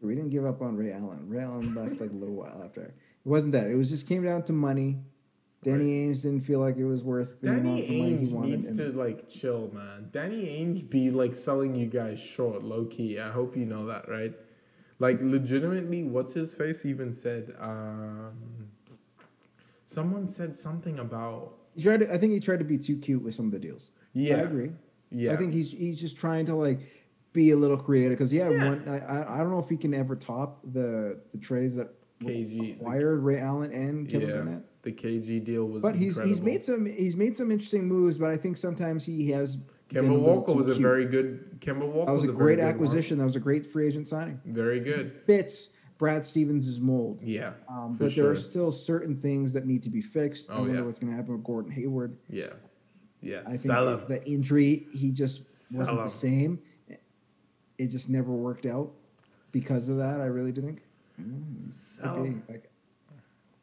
We 0.02 0.16
didn't 0.16 0.30
give 0.30 0.46
up 0.46 0.62
on 0.62 0.78
Ray 0.78 0.94
Allen. 0.94 1.28
Ray 1.28 1.44
Allen 1.44 1.76
left 1.76 2.00
like 2.00 2.12
a 2.12 2.14
little 2.14 2.36
while 2.36 2.62
after. 2.64 2.84
It 2.84 2.94
wasn't 3.26 3.52
that. 3.54 3.68
It 3.68 3.76
was 3.76 3.90
just 3.90 4.08
came 4.08 4.24
down 4.24 4.44
to 4.44 4.54
money. 4.54 4.98
Danny 5.62 6.08
Ainge 6.08 6.22
didn't 6.22 6.42
feel 6.46 6.60
like 6.60 6.78
it 6.78 6.86
was 6.86 7.04
worth 7.04 7.42
Danny 7.42 7.58
on 7.58 7.64
the 7.64 7.70
money 7.72 7.86
he 7.86 8.02
Ainge 8.02 8.32
wanted. 8.32 8.50
needs 8.52 8.78
to 8.78 8.94
like 8.94 9.28
chill, 9.28 9.70
man. 9.74 10.08
Danny 10.12 10.46
Ainge 10.46 10.90
be 10.90 11.12
like 11.12 11.36
selling 11.36 11.76
you 11.76 11.86
guys 11.88 12.18
short, 12.18 12.64
low 12.64 12.86
key. 12.86 13.20
I 13.20 13.30
hope 13.30 13.58
you 13.58 13.66
know 13.66 13.86
that, 13.88 14.08
right? 14.08 14.34
Like 15.00 15.20
legitimately, 15.22 16.04
what's 16.04 16.32
his 16.34 16.54
face 16.54 16.86
even 16.86 17.12
said? 17.12 17.54
Um, 17.60 18.59
someone 19.90 20.28
said 20.28 20.54
something 20.56 21.00
about 21.00 21.54
he 21.76 21.82
tried 21.84 22.02
to, 22.02 22.14
I 22.14 22.18
think 22.18 22.34
he 22.34 22.40
tried 22.40 22.60
to 22.60 22.66
be 22.66 22.78
too 22.78 22.96
cute 22.98 23.22
with 23.24 23.34
some 23.34 23.46
of 23.48 23.52
the 23.52 23.60
deals. 23.60 23.90
yeah, 24.14 24.36
I 24.36 24.40
agree. 24.42 24.72
yeah. 25.12 25.34
I 25.34 25.38
think 25.38 25.52
he's 25.54 25.72
he's 25.72 26.00
just 26.00 26.16
trying 26.16 26.46
to 26.46 26.56
like 26.56 26.80
be 27.34 27.52
a 27.52 27.56
little 27.56 27.78
creative 27.78 28.18
because 28.18 28.32
yeah, 28.32 28.50
Yeah. 28.50 28.66
One, 28.70 28.88
I, 28.88 29.36
I 29.36 29.38
don't 29.40 29.50
know 29.52 29.60
if 29.60 29.70
he 29.70 29.78
can 29.78 29.94
ever 29.94 30.16
top 30.16 30.60
the 30.74 31.20
the 31.32 31.40
trades 31.40 31.76
that 31.76 31.90
KG 32.22 32.60
the- 32.60 32.72
acquired 32.74 33.24
Ray 33.24 33.40
Allen 33.40 33.72
and 33.74 34.08
Kevin 34.10 34.30
Yeah. 34.30 34.36
Garnett. 34.36 34.64
The 34.84 34.92
KG 34.92 35.44
deal 35.44 35.66
was. 35.66 35.82
But 35.82 35.96
he's 35.96 36.18
he's 36.22 36.40
made 36.42 36.64
some 36.66 36.86
he's 36.86 37.16
made 37.16 37.36
some 37.36 37.52
interesting 37.52 37.88
moves, 37.88 38.18
but 38.18 38.30
I 38.30 38.38
think 38.38 38.58
sometimes 38.58 39.04
he 39.06 39.30
has. 39.32 39.58
Kemba 39.90 40.20
Walker 40.20 40.54
was 40.54 40.68
a 40.68 40.74
cute. 40.74 40.84
very 40.84 41.06
good. 41.06 41.60
Kemba 41.62 41.88
Walker 41.92 42.06
That 42.12 42.14
was 42.14 42.24
a 42.26 42.28
very 42.32 42.56
great 42.56 42.60
acquisition. 42.60 43.18
That 43.18 43.24
was 43.24 43.36
a 43.36 43.40
great 43.40 43.66
free 43.66 43.88
agent 43.88 44.08
signing. 44.08 44.40
Very 44.46 44.80
good. 44.80 45.22
Fits 45.26 45.70
Brad 46.00 46.26
Stevens' 46.26 46.80
mold. 46.80 47.20
Yeah. 47.22 47.52
Um, 47.68 47.98
but 48.00 48.16
there 48.16 48.30
are 48.30 48.36
still 48.36 48.72
certain 48.72 49.16
things 49.22 49.52
that 49.52 49.68
need 49.68 49.84
to 49.84 49.90
be 49.90 50.02
fixed. 50.02 50.50
I 50.50 50.54
Oh, 50.56 50.60
wonder 50.62 50.76
yeah. 50.76 50.82
what's 50.82 50.98
going 50.98 51.12
to 51.12 51.16
happen 51.18 51.34
with 51.34 51.44
Gordon 51.44 51.72
Hayward. 51.72 52.18
Yeah. 52.30 52.54
Yeah. 53.22 53.42
I 53.46 53.52
think 53.58 53.74
him. 53.74 54.02
the 54.08 54.24
injury, 54.26 54.88
he 54.94 55.12
just 55.12 55.42
wasn't 55.78 55.90
him. 55.90 55.96
the 55.98 56.08
same. 56.10 56.60
It 57.78 57.88
just 57.88 58.10
never 58.10 58.32
worked 58.32 58.66
out 58.66 58.92
because 59.54 59.90
of 59.90 59.98
that. 59.98 60.22
I 60.22 60.26
really 60.26 60.54
think. 60.54 60.82
Mm, 61.22 62.02
could 62.02 62.26
him. 62.26 62.44
Like, 62.48 62.70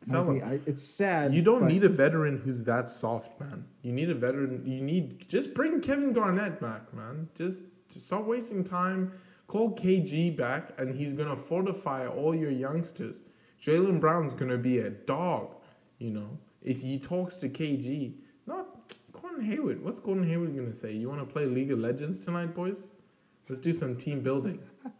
him. 0.06 0.42
I, 0.44 0.60
it's 0.66 0.84
sad. 0.84 1.34
You 1.34 1.42
don't 1.42 1.60
but 1.60 1.68
need 1.68 1.84
a 1.84 1.88
veteran 1.88 2.36
who's 2.38 2.62
that 2.64 2.88
soft, 2.90 3.38
man. 3.40 3.64
You 3.82 3.92
need 3.92 4.10
a 4.10 4.14
veteran. 4.14 4.62
You 4.66 4.82
need 4.82 5.26
just 5.28 5.54
bring 5.54 5.80
Kevin 5.80 6.12
Garnett 6.12 6.60
back, 6.60 6.92
man. 6.94 7.28
Just, 7.34 7.62
just 7.88 8.06
stop 8.06 8.24
wasting 8.24 8.62
time. 8.62 9.12
Call 9.46 9.76
KG 9.76 10.36
back, 10.36 10.72
and 10.78 10.94
he's 10.94 11.12
gonna 11.12 11.36
fortify 11.36 12.06
all 12.06 12.34
your 12.34 12.50
youngsters. 12.50 13.20
Jaylen 13.62 14.00
Brown's 14.00 14.32
gonna 14.32 14.58
be 14.58 14.78
a 14.78 14.90
dog. 14.90 15.54
You 15.98 16.10
know, 16.10 16.38
if 16.62 16.82
he 16.82 16.98
talks 16.98 17.36
to 17.36 17.48
KG, 17.48 18.14
not 18.46 18.92
Gordon 19.12 19.44
Hayward. 19.44 19.82
What's 19.82 20.00
Gordon 20.00 20.26
Hayward 20.26 20.54
gonna 20.56 20.74
say? 20.74 20.92
You 20.92 21.08
want 21.08 21.20
to 21.20 21.26
play 21.26 21.46
League 21.46 21.70
of 21.70 21.78
Legends 21.78 22.18
tonight, 22.18 22.54
boys? 22.54 22.90
Let's 23.48 23.60
do 23.60 23.72
some 23.72 23.96
team 23.96 24.20
building. 24.20 24.58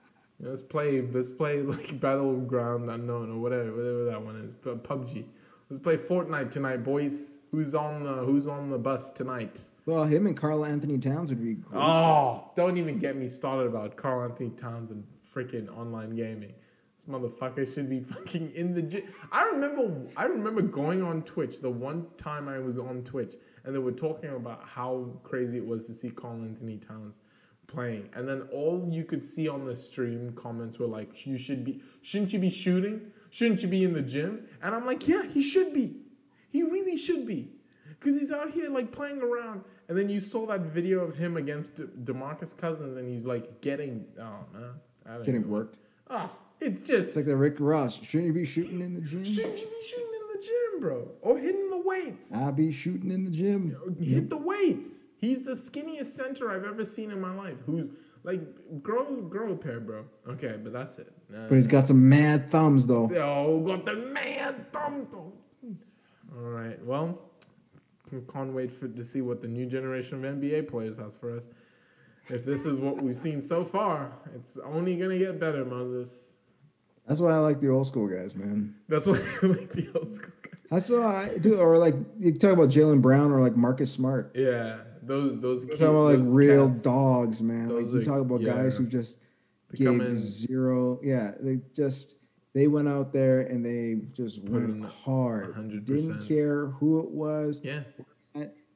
Let's 0.40 0.62
play. 0.62 1.00
Let's 1.00 1.30
play 1.30 1.62
like 1.62 1.98
Battleground 2.00 2.88
Unknown 2.90 3.30
or 3.32 3.38
whatever, 3.38 3.72
whatever 3.72 4.04
that 4.04 4.22
one 4.22 4.36
is. 4.36 4.54
Pu- 4.56 4.76
PUBG. 4.76 5.24
Let's 5.68 5.82
play 5.82 5.96
Fortnite 5.96 6.50
tonight, 6.50 6.84
boys. 6.84 7.38
Who's 7.50 7.74
on 7.74 8.04
the 8.04 8.14
Who's 8.24 8.46
on 8.46 8.70
the 8.70 8.78
bus 8.78 9.10
tonight? 9.10 9.62
Well, 9.86 10.04
him 10.04 10.26
and 10.26 10.36
Karl-Anthony 10.36 10.98
Towns 10.98 11.30
would 11.30 11.42
be 11.42 11.54
great. 11.54 11.80
Oh, 11.80 12.50
don't 12.56 12.76
even 12.76 12.98
get 12.98 13.16
me 13.16 13.28
started 13.28 13.68
about 13.68 13.96
Karl-Anthony 13.96 14.50
Towns 14.50 14.90
and 14.90 15.04
freaking 15.34 15.74
online 15.76 16.14
gaming. 16.14 16.52
This 16.96 17.06
motherfucker 17.08 17.72
should 17.72 17.88
be 17.88 18.00
fucking 18.14 18.52
in 18.54 18.74
the 18.74 18.82
gym. 18.82 19.04
I 19.32 19.44
remember, 19.44 19.92
I 20.16 20.26
remember 20.26 20.60
going 20.60 21.02
on 21.02 21.22
Twitch 21.22 21.60
the 21.60 21.70
one 21.70 22.06
time 22.18 22.48
I 22.48 22.58
was 22.58 22.78
on 22.78 23.02
Twitch, 23.04 23.34
and 23.64 23.74
they 23.74 23.78
were 23.78 23.92
talking 23.92 24.30
about 24.30 24.64
how 24.66 25.08
crazy 25.22 25.56
it 25.56 25.66
was 25.66 25.84
to 25.84 25.94
see 25.94 26.10
Karl-Anthony 26.10 26.78
Towns 26.78 27.18
playing, 27.66 28.08
and 28.14 28.28
then 28.28 28.42
all 28.52 28.88
you 28.90 29.04
could 29.04 29.24
see 29.24 29.48
on 29.48 29.64
the 29.64 29.74
stream 29.74 30.32
comments 30.34 30.78
were 30.78 30.86
like, 30.86 31.26
"You 31.26 31.36
should 31.36 31.64
be, 31.64 31.80
shouldn't 32.02 32.32
you 32.32 32.38
be 32.38 32.50
shooting?" 32.50 33.12
Shouldn't 33.30 33.62
you 33.62 33.68
be 33.68 33.84
in 33.84 33.92
the 33.92 34.02
gym? 34.02 34.46
And 34.62 34.74
I'm 34.74 34.86
like, 34.86 35.06
yeah, 35.06 35.22
he 35.26 35.42
should 35.42 35.72
be. 35.72 35.96
He 36.48 36.62
really 36.62 36.96
should 36.96 37.26
be. 37.26 37.50
Because 37.88 38.18
he's 38.18 38.32
out 38.32 38.50
here 38.50 38.70
like 38.70 38.92
playing 38.92 39.20
around. 39.20 39.62
And 39.88 39.96
then 39.96 40.08
you 40.08 40.18
saw 40.20 40.46
that 40.46 40.60
video 40.62 41.00
of 41.00 41.16
him 41.16 41.36
against 41.36 41.76
De- 41.76 41.84
DeMarcus 42.12 42.56
Cousins 42.56 42.96
and 42.96 43.08
he's 43.08 43.24
like 43.24 43.60
getting, 43.60 44.04
oh 44.20 44.44
man. 44.52 45.22
Getting 45.24 45.48
worked. 45.48 45.76
Ah, 46.10 46.30
it's 46.60 46.80
just. 46.80 47.08
It's 47.08 47.16
like 47.16 47.24
the 47.26 47.36
Rick 47.36 47.56
Ross. 47.60 47.94
Shouldn't 48.02 48.26
you 48.26 48.32
be 48.32 48.44
shooting 48.44 48.80
in 48.80 48.94
the 48.94 49.00
gym? 49.00 49.24
Shouldn't 49.24 49.58
you 49.60 49.66
be 49.66 49.86
shooting 49.88 50.06
in 50.06 50.40
the 50.40 50.46
gym, 50.46 50.80
bro? 50.80 51.08
Or 51.22 51.38
hitting 51.38 51.70
the 51.70 51.78
weights? 51.78 52.34
I 52.34 52.50
be 52.50 52.72
shooting 52.72 53.10
in 53.12 53.24
the 53.24 53.30
gym. 53.30 53.76
Hit 54.00 54.28
the 54.28 54.36
weights. 54.36 55.04
He's 55.18 55.44
the 55.44 55.52
skinniest 55.52 56.06
center 56.06 56.50
I've 56.50 56.64
ever 56.64 56.84
seen 56.84 57.10
in 57.12 57.20
my 57.20 57.34
life. 57.34 57.56
Who's 57.66 57.88
like 58.24 58.40
grow 58.82 59.04
grow 59.22 59.52
a 59.52 59.56
pair, 59.56 59.78
bro. 59.78 60.04
Okay, 60.28 60.56
but 60.60 60.72
that's 60.72 60.98
it. 60.98 61.12
But 61.30 61.52
he's 61.52 61.68
got 61.68 61.86
some 61.86 62.08
mad 62.08 62.50
thumbs 62.50 62.86
though. 62.86 63.08
oh, 63.14 63.60
got 63.60 63.84
the 63.84 63.94
mad 63.94 64.72
thumbs 64.72 65.06
though. 65.06 65.32
All 66.36 66.42
right, 66.42 66.84
well, 66.84 67.25
can't 68.32 68.52
wait 68.52 68.70
for 68.72 68.88
to 68.88 69.04
see 69.04 69.20
what 69.20 69.40
the 69.42 69.48
new 69.48 69.66
generation 69.66 70.24
of 70.24 70.34
NBA 70.36 70.68
players 70.68 70.98
has 70.98 71.14
for 71.16 71.36
us. 71.36 71.48
If 72.28 72.44
this 72.44 72.66
is 72.66 72.78
what 72.80 73.00
we've 73.00 73.16
seen 73.18 73.40
so 73.40 73.64
far, 73.64 74.12
it's 74.34 74.58
only 74.58 74.96
gonna 74.96 75.18
get 75.18 75.38
better, 75.38 75.64
Moses. 75.64 76.32
That's 77.06 77.20
why 77.20 77.32
I 77.32 77.38
like 77.38 77.60
the 77.60 77.68
old 77.68 77.86
school 77.86 78.08
guys, 78.08 78.34
man. 78.34 78.74
That's 78.88 79.06
what 79.06 79.20
I 79.42 79.46
like 79.46 79.70
the 79.72 79.88
old 79.94 80.12
school 80.12 80.32
guys. 80.42 80.52
That's 80.70 80.88
what 80.88 81.02
I 81.02 81.38
do. 81.38 81.60
Or 81.60 81.78
like 81.78 81.94
you 82.18 82.32
talk 82.32 82.52
about 82.52 82.68
Jaylen 82.70 83.00
Brown 83.00 83.30
or 83.30 83.40
like 83.40 83.56
Marcus 83.56 83.92
Smart. 83.92 84.32
Yeah, 84.34 84.78
those 85.02 85.38
those 85.40 85.64
cute, 85.64 85.78
talking 85.78 85.94
about 85.94 86.18
like 86.24 86.34
real 86.36 86.66
cats. 86.68 86.82
dogs, 86.82 87.40
man. 87.40 87.68
Those 87.68 87.92
like 87.92 87.94
you 87.94 88.00
are- 88.12 88.16
talk 88.16 88.20
about 88.26 88.44
guys 88.44 88.76
who 88.76 88.86
just 88.86 89.18
gave 89.72 90.18
zero. 90.18 90.98
Yeah, 91.04 91.32
they 91.40 91.60
just 91.74 92.15
they 92.56 92.66
went 92.68 92.88
out 92.88 93.12
there 93.12 93.42
and 93.42 93.62
they 93.64 94.06
just 94.14 94.42
went 94.44 94.82
hard. 94.86 95.54
hundred 95.54 95.84
Didn't 95.84 96.26
care 96.26 96.68
who 96.68 97.00
it 97.00 97.10
was. 97.10 97.60
Yeah, 97.62 97.82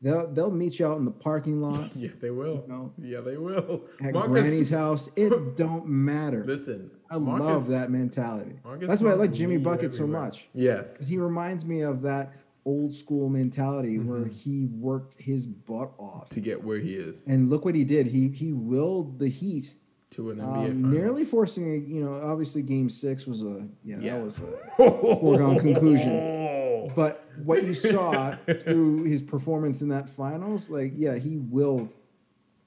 They'll 0.03 0.27
they'll 0.33 0.51
meet 0.51 0.79
you 0.79 0.87
out 0.87 0.99
in 0.99 1.05
the 1.05 1.11
parking 1.11 1.61
lot. 1.61 1.91
yeah, 1.97 2.11
they 2.21 2.31
will. 2.31 2.65
No. 2.69 2.93
Yeah, 3.03 3.21
they 3.21 3.37
will. 3.37 3.83
At 4.03 4.13
Marcus, 4.15 4.33
Granny's 4.49 4.71
house, 4.71 5.09
it 5.17 5.57
don't 5.57 5.87
matter. 5.87 6.45
listen, 6.47 6.91
I 7.11 7.19
Marcus, 7.19 7.47
love 7.47 7.67
that 7.69 7.91
mentality. 7.91 8.55
Marcus 8.65 8.89
That's 8.89 9.03
why 9.03 9.11
I 9.11 9.15
like 9.15 9.33
Jimmy 9.33 9.55
you 9.55 9.61
Bucket 9.61 9.93
so 9.93 10.07
much. 10.07 10.47
Yes, 10.55 10.93
Because 10.95 11.07
he 11.09 11.19
reminds 11.19 11.65
me 11.67 11.81
of 11.83 12.01
that 12.03 12.33
old 12.67 12.93
school 12.95 13.29
mentality 13.29 13.99
where 13.99 14.21
Mhm. 14.27 14.33
he 14.33 14.67
worked 14.67 15.21
his 15.21 15.47
butt 15.47 15.91
off. 15.99 16.29
to 16.31 16.41
get 16.41 16.63
where 16.63 16.79
he 16.79 16.95
is 16.95 17.25
And 17.27 17.49
look 17.51 17.65
what 17.67 17.75
he 17.75 17.85
did. 17.85 18.07
He 18.07 18.29
he 18.29 18.53
willed 18.53 19.19
the 19.19 19.29
Heat, 19.29 19.75
to 20.11 20.31
an 20.31 20.41
um, 20.41 20.47
NBA 20.47 20.55
finals. 20.55 20.95
nearly 20.95 21.25
forcing 21.25 21.73
a 21.73 21.77
you 21.77 22.05
know 22.05 22.15
obviously 22.15 22.63
Game 22.63 22.91
Six 22.91 23.27
was 23.27 23.43
a 23.43 23.67
yeah, 23.85 23.97
Yeah. 24.01 24.15
that 24.17 24.25
was 24.25 24.39
a. 24.39 24.59
foregone 25.21 25.59
conclusion. 25.59 26.93
But 26.97 27.25
what 27.45 27.63
you 27.65 27.75
saw 27.75 28.35
through 28.63 29.05
his 29.05 29.23
performance 29.23 29.83
in 29.83 29.89
that 29.89 30.09
finals, 30.09 30.69
like 30.71 30.93
yeah, 30.97 31.17
he 31.17 31.37
willed 31.37 31.89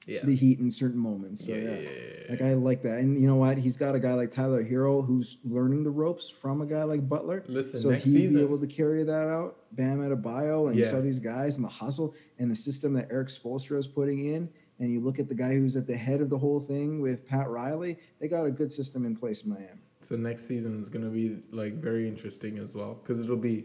yeah. 0.06 0.20
the 0.24 0.34
Heat 0.34 0.60
in 0.60 0.70
certain 0.70 0.98
moments. 0.98 1.44
So, 1.44 1.52
yeah, 1.52 1.70
yeah, 1.70 1.78
yeah, 1.78 1.90
Like 2.30 2.42
I 2.42 2.54
like 2.54 2.82
that, 2.82 2.98
and 2.98 3.20
you 3.20 3.26
know 3.26 3.36
what? 3.36 3.58
He's 3.58 3.76
got 3.76 3.94
a 3.94 3.98
guy 3.98 4.14
like 4.14 4.30
Tyler 4.30 4.64
Herro 4.64 5.04
who's 5.04 5.38
learning 5.44 5.84
the 5.84 5.90
ropes 5.90 6.28
from 6.30 6.60
a 6.60 6.66
guy 6.66 6.82
like 6.84 7.08
Butler. 7.08 7.44
Listen, 7.48 7.80
so 7.80 7.90
next 7.90 8.06
he'd 8.06 8.12
season, 8.12 8.40
be 8.40 8.44
able 8.44 8.58
to 8.58 8.66
carry 8.66 9.02
that 9.04 9.28
out. 9.28 9.56
Bam 9.72 9.98
Adebayo, 10.00 10.68
and 10.68 10.76
you 10.76 10.84
saw 10.84 11.00
these 11.00 11.18
guys 11.18 11.56
and 11.56 11.64
the 11.64 11.70
hustle 11.70 12.14
and 12.38 12.50
the 12.50 12.56
system 12.56 12.92
that 12.94 13.08
Erik 13.10 13.28
Spoelstra 13.28 13.78
is 13.78 13.86
putting 13.86 14.26
in. 14.32 14.48
And 14.80 14.90
you 14.92 15.00
look 15.00 15.18
at 15.18 15.28
the 15.28 15.34
guy 15.34 15.54
who's 15.54 15.76
at 15.76 15.86
the 15.86 15.96
head 15.96 16.20
of 16.20 16.28
the 16.30 16.38
whole 16.38 16.60
thing 16.60 17.00
with 17.00 17.26
Pat 17.26 17.48
Riley. 17.48 17.96
They 18.20 18.26
got 18.28 18.44
a 18.44 18.50
good 18.50 18.72
system 18.72 19.06
in 19.06 19.14
place 19.16 19.42
in 19.42 19.50
Miami. 19.50 19.68
so 20.00 20.16
next 20.16 20.46
season 20.46 20.80
is 20.82 20.88
going 20.88 21.04
to 21.04 21.10
be 21.10 21.38
like 21.50 21.74
very 21.74 22.08
interesting 22.08 22.58
as 22.58 22.74
well 22.74 22.94
because 22.94 23.22
it'll 23.22 23.36
be 23.36 23.64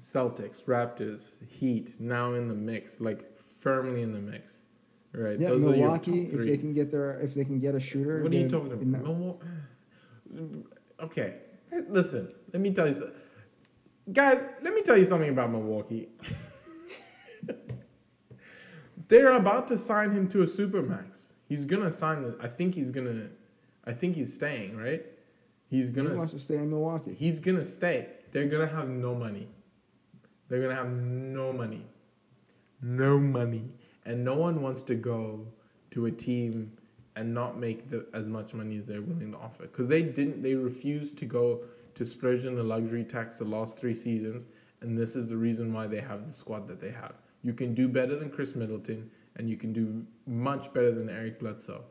Celtics, 0.00 0.62
Raptors, 0.64 1.36
Heat 1.46 1.94
now 2.00 2.32
in 2.34 2.48
the 2.48 2.54
mix, 2.54 3.00
like 3.00 3.38
firmly 3.38 4.02
in 4.02 4.12
the 4.12 4.18
mix. 4.20 4.64
Right? 5.12 5.38
Yeah, 5.38 5.48
Those 5.48 5.62
Milwaukee. 5.64 6.28
If 6.32 6.38
they 6.46 6.56
can 6.56 6.72
get 6.72 6.90
their, 6.90 7.20
if 7.20 7.34
they 7.34 7.44
can 7.44 7.58
get 7.58 7.74
a 7.74 7.80
shooter. 7.80 8.22
What 8.22 8.32
are 8.32 8.36
you 8.36 8.48
talking 8.48 8.72
about? 8.72 8.86
Milwaukee? 8.86 9.40
Okay, 11.00 11.34
listen. 11.88 12.32
Let 12.52 12.62
me 12.62 12.72
tell 12.72 12.88
you, 12.88 13.12
guys. 14.12 14.46
Let 14.62 14.72
me 14.72 14.82
tell 14.82 14.96
you 14.96 15.04
something 15.04 15.28
about 15.28 15.50
Milwaukee. 15.50 16.08
They're 19.10 19.32
about 19.32 19.66
to 19.66 19.76
sign 19.76 20.12
him 20.12 20.28
to 20.28 20.42
a 20.42 20.46
supermax. 20.46 21.32
He's 21.48 21.64
gonna 21.64 21.90
sign 21.90 22.22
the. 22.22 22.36
I 22.40 22.46
think 22.46 22.76
he's 22.76 22.90
gonna. 22.90 23.28
I 23.84 23.92
think 23.92 24.14
he's 24.14 24.32
staying. 24.32 24.76
Right? 24.76 25.04
He's 25.68 25.90
gonna. 25.90 26.10
He 26.10 26.16
wants 26.16 26.32
to 26.32 26.38
stay 26.38 26.54
in 26.54 26.70
Milwaukee. 26.70 27.12
He's 27.12 27.40
gonna 27.40 27.64
stay. 27.64 28.06
They're 28.30 28.46
gonna 28.46 28.68
have 28.68 28.88
no 28.88 29.12
money. 29.12 29.48
They're 30.48 30.62
gonna 30.62 30.76
have 30.76 30.92
no 30.92 31.52
money. 31.52 31.84
No 32.82 33.18
money. 33.18 33.64
And 34.06 34.24
no 34.24 34.34
one 34.36 34.62
wants 34.62 34.80
to 34.82 34.94
go 34.94 35.44
to 35.90 36.06
a 36.06 36.10
team 36.12 36.70
and 37.16 37.34
not 37.34 37.58
make 37.58 37.90
the, 37.90 38.06
as 38.14 38.26
much 38.26 38.54
money 38.54 38.78
as 38.78 38.86
they're 38.86 39.02
willing 39.02 39.32
to 39.32 39.38
offer. 39.38 39.62
Because 39.62 39.88
they 39.88 40.02
didn't 40.02 40.40
they 40.40 40.54
refused 40.54 41.18
to 41.18 41.24
go 41.24 41.62
to 41.96 42.06
splurge 42.06 42.44
in 42.44 42.54
the 42.54 42.62
luxury 42.62 43.02
tax 43.02 43.38
the 43.38 43.44
last 43.44 43.76
three 43.76 43.92
seasons, 43.92 44.46
and 44.82 44.96
this 44.96 45.16
is 45.16 45.28
the 45.28 45.36
reason 45.36 45.72
why 45.72 45.88
they 45.88 46.00
have 46.00 46.28
the 46.28 46.32
squad 46.32 46.68
that 46.68 46.80
they 46.80 46.92
have. 46.92 47.14
You 47.42 47.52
can 47.52 47.74
do 47.74 47.88
better 47.88 48.16
than 48.16 48.30
Khris 48.30 48.54
Middleton, 48.54 49.10
and 49.36 49.48
you 49.48 49.56
can 49.56 49.72
do 49.72 50.04
much 50.26 50.72
better 50.72 50.92
than 50.92 51.08
Eric 51.08 51.40
Bledsoe. 51.40 51.84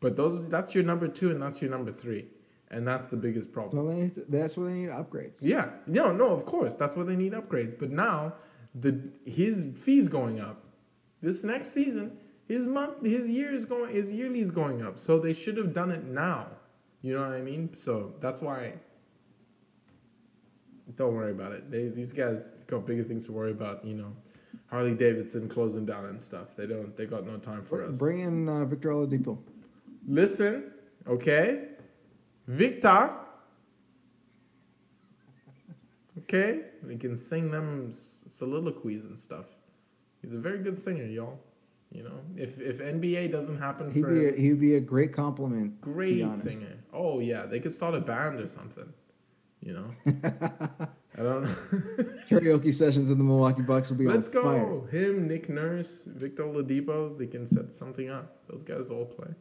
But 0.00 0.16
those 0.16 0.48
that's 0.48 0.74
your 0.74 0.84
number 0.84 1.08
two 1.08 1.30
and 1.30 1.42
that's 1.42 1.60
your 1.60 1.70
number 1.70 1.92
three. 1.92 2.26
And 2.70 2.86
that's 2.86 3.06
the 3.06 3.16
biggest 3.16 3.50
problem. 3.50 3.82
So 3.82 3.90
they 3.90 4.00
need 4.00 4.14
to, 4.14 4.24
that's 4.28 4.56
where 4.56 4.68
they 4.68 4.74
need 4.74 4.90
upgrades. 4.90 5.38
Yeah, 5.40 5.70
no, 5.86 6.12
no, 6.12 6.28
of 6.28 6.44
course, 6.44 6.74
that's 6.74 6.94
why 6.96 7.04
they 7.04 7.16
need 7.16 7.32
upgrades. 7.32 7.78
But 7.78 7.90
now, 7.90 8.34
the 8.74 9.10
his 9.24 9.64
fees 9.74 10.06
going 10.06 10.40
up. 10.40 10.62
This 11.22 11.44
next 11.44 11.72
season, 11.72 12.16
his 12.46 12.66
month, 12.66 13.04
his 13.04 13.26
year 13.26 13.52
is 13.54 13.64
going, 13.64 13.94
his 13.94 14.12
yearly 14.12 14.40
is 14.40 14.50
going 14.50 14.82
up. 14.82 14.98
So 14.98 15.18
they 15.18 15.32
should 15.32 15.56
have 15.56 15.72
done 15.72 15.90
it 15.90 16.04
now. 16.04 16.46
You 17.02 17.14
know 17.14 17.22
what 17.22 17.32
I 17.32 17.40
mean? 17.40 17.74
So 17.74 18.14
that's 18.20 18.40
why. 18.40 18.74
Don't 20.96 21.14
worry 21.14 21.32
about 21.32 21.52
it. 21.52 21.70
They, 21.70 21.88
these 21.88 22.12
guys 22.12 22.52
got 22.66 22.86
bigger 22.86 23.04
things 23.04 23.26
to 23.26 23.32
worry 23.32 23.50
about. 23.50 23.84
You 23.84 23.94
know, 23.94 24.12
Harley 24.68 24.94
Davidson 24.94 25.48
closing 25.48 25.86
down 25.86 26.06
and 26.06 26.20
stuff. 26.20 26.54
They 26.56 26.66
don't. 26.66 26.96
They 26.96 27.06
got 27.06 27.26
no 27.26 27.36
time 27.38 27.64
for 27.64 27.82
us. 27.84 27.98
Bring 27.98 28.20
in 28.20 28.48
uh, 28.48 28.64
Victor 28.64 28.90
Oladipo. 28.90 29.38
Listen, 30.06 30.72
okay, 31.06 31.68
Victor. 32.46 33.10
Okay, 36.18 36.62
we 36.86 36.96
can 36.96 37.16
sing 37.16 37.50
them 37.50 37.90
soliloquies 37.92 39.04
and 39.04 39.18
stuff. 39.18 39.46
He's 40.20 40.34
a 40.34 40.38
very 40.38 40.58
good 40.58 40.76
singer, 40.76 41.04
y'all. 41.04 41.38
You 41.90 42.02
know, 42.02 42.20
if 42.36 42.60
if 42.60 42.80
NBA 42.80 43.32
doesn't 43.32 43.58
happen 43.58 43.90
He'd 43.90 44.02
for 44.02 44.12
be 44.14 44.28
a, 44.28 44.32
he'd 44.32 44.60
be 44.60 44.74
a 44.74 44.80
great 44.80 45.12
compliment. 45.12 45.80
great 45.80 46.36
singer. 46.36 46.76
Oh 46.92 47.20
yeah, 47.20 47.46
they 47.46 47.60
could 47.60 47.72
start 47.72 47.94
a 47.94 48.00
band 48.00 48.40
or 48.40 48.48
something. 48.48 48.92
You 49.60 49.72
know, 49.72 50.12
I 51.18 51.22
don't 51.22 51.42
know. 51.42 51.50
Karaoke 52.30 52.72
sessions 52.72 53.10
in 53.10 53.18
the 53.18 53.24
Milwaukee 53.24 53.62
Bucks 53.62 53.90
will 53.90 53.96
be 53.96 54.06
Let's 54.06 54.28
on 54.28 54.32
go. 54.32 54.42
fire. 54.42 55.00
Him, 55.00 55.26
Nick 55.26 55.48
Nurse, 55.48 56.04
Victor 56.06 56.44
Oladipo. 56.44 57.18
They 57.18 57.26
can 57.26 57.46
set 57.46 57.74
something 57.74 58.08
up. 58.08 58.36
Those 58.48 58.62
guys 58.62 58.90
all 58.90 59.04
play. 59.04 59.34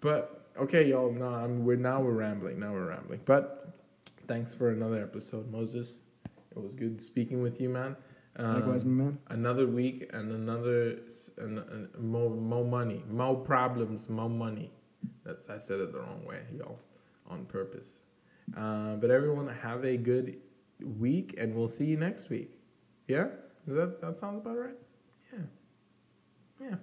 But 0.00 0.50
okay, 0.58 0.88
y'all. 0.88 1.12
Now 1.12 1.34
I'm, 1.34 1.64
we're 1.64 1.76
now 1.76 2.02
we're 2.02 2.12
rambling. 2.12 2.58
Now 2.58 2.72
we're 2.72 2.88
rambling. 2.88 3.20
But 3.24 3.68
thanks 4.26 4.52
for 4.52 4.70
another 4.70 5.00
episode, 5.00 5.48
Moses. 5.50 6.00
It 6.24 6.60
was 6.62 6.74
good 6.74 7.00
speaking 7.00 7.40
with 7.40 7.60
you, 7.60 7.68
man. 7.68 7.96
Um, 8.38 8.54
Likewise, 8.54 8.84
my 8.84 9.04
man. 9.04 9.18
Another 9.28 9.66
week 9.66 10.10
and 10.12 10.32
another 10.32 10.98
and, 11.38 11.58
and 11.58 11.88
more 12.00 12.30
more 12.30 12.64
money, 12.64 13.04
more 13.08 13.36
problems, 13.36 14.08
more 14.08 14.28
money. 14.28 14.72
That's 15.24 15.48
I 15.48 15.58
said 15.58 15.78
it 15.78 15.92
the 15.92 16.00
wrong 16.00 16.24
way, 16.24 16.40
y'all, 16.58 16.80
on 17.28 17.44
purpose. 17.44 18.00
Uh, 18.56 18.96
but 18.96 19.10
everyone 19.10 19.48
have 19.48 19.84
a 19.84 19.96
good 19.96 20.36
week, 20.80 21.34
and 21.38 21.54
we'll 21.54 21.68
see 21.68 21.84
you 21.84 21.96
next 21.96 22.28
week. 22.28 22.50
Yeah, 23.08 23.28
Does 23.66 23.76
that 23.76 24.00
that 24.00 24.18
sounds 24.18 24.38
about 24.38 24.56
right. 24.56 24.74
Yeah, 25.32 25.38
yeah. 26.60 26.76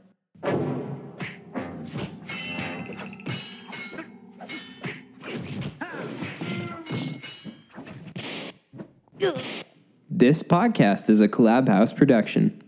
This 10.10 10.42
podcast 10.42 11.10
is 11.10 11.22
a 11.22 11.28
Collab 11.28 11.68
House 11.68 11.92
production. 11.92 12.63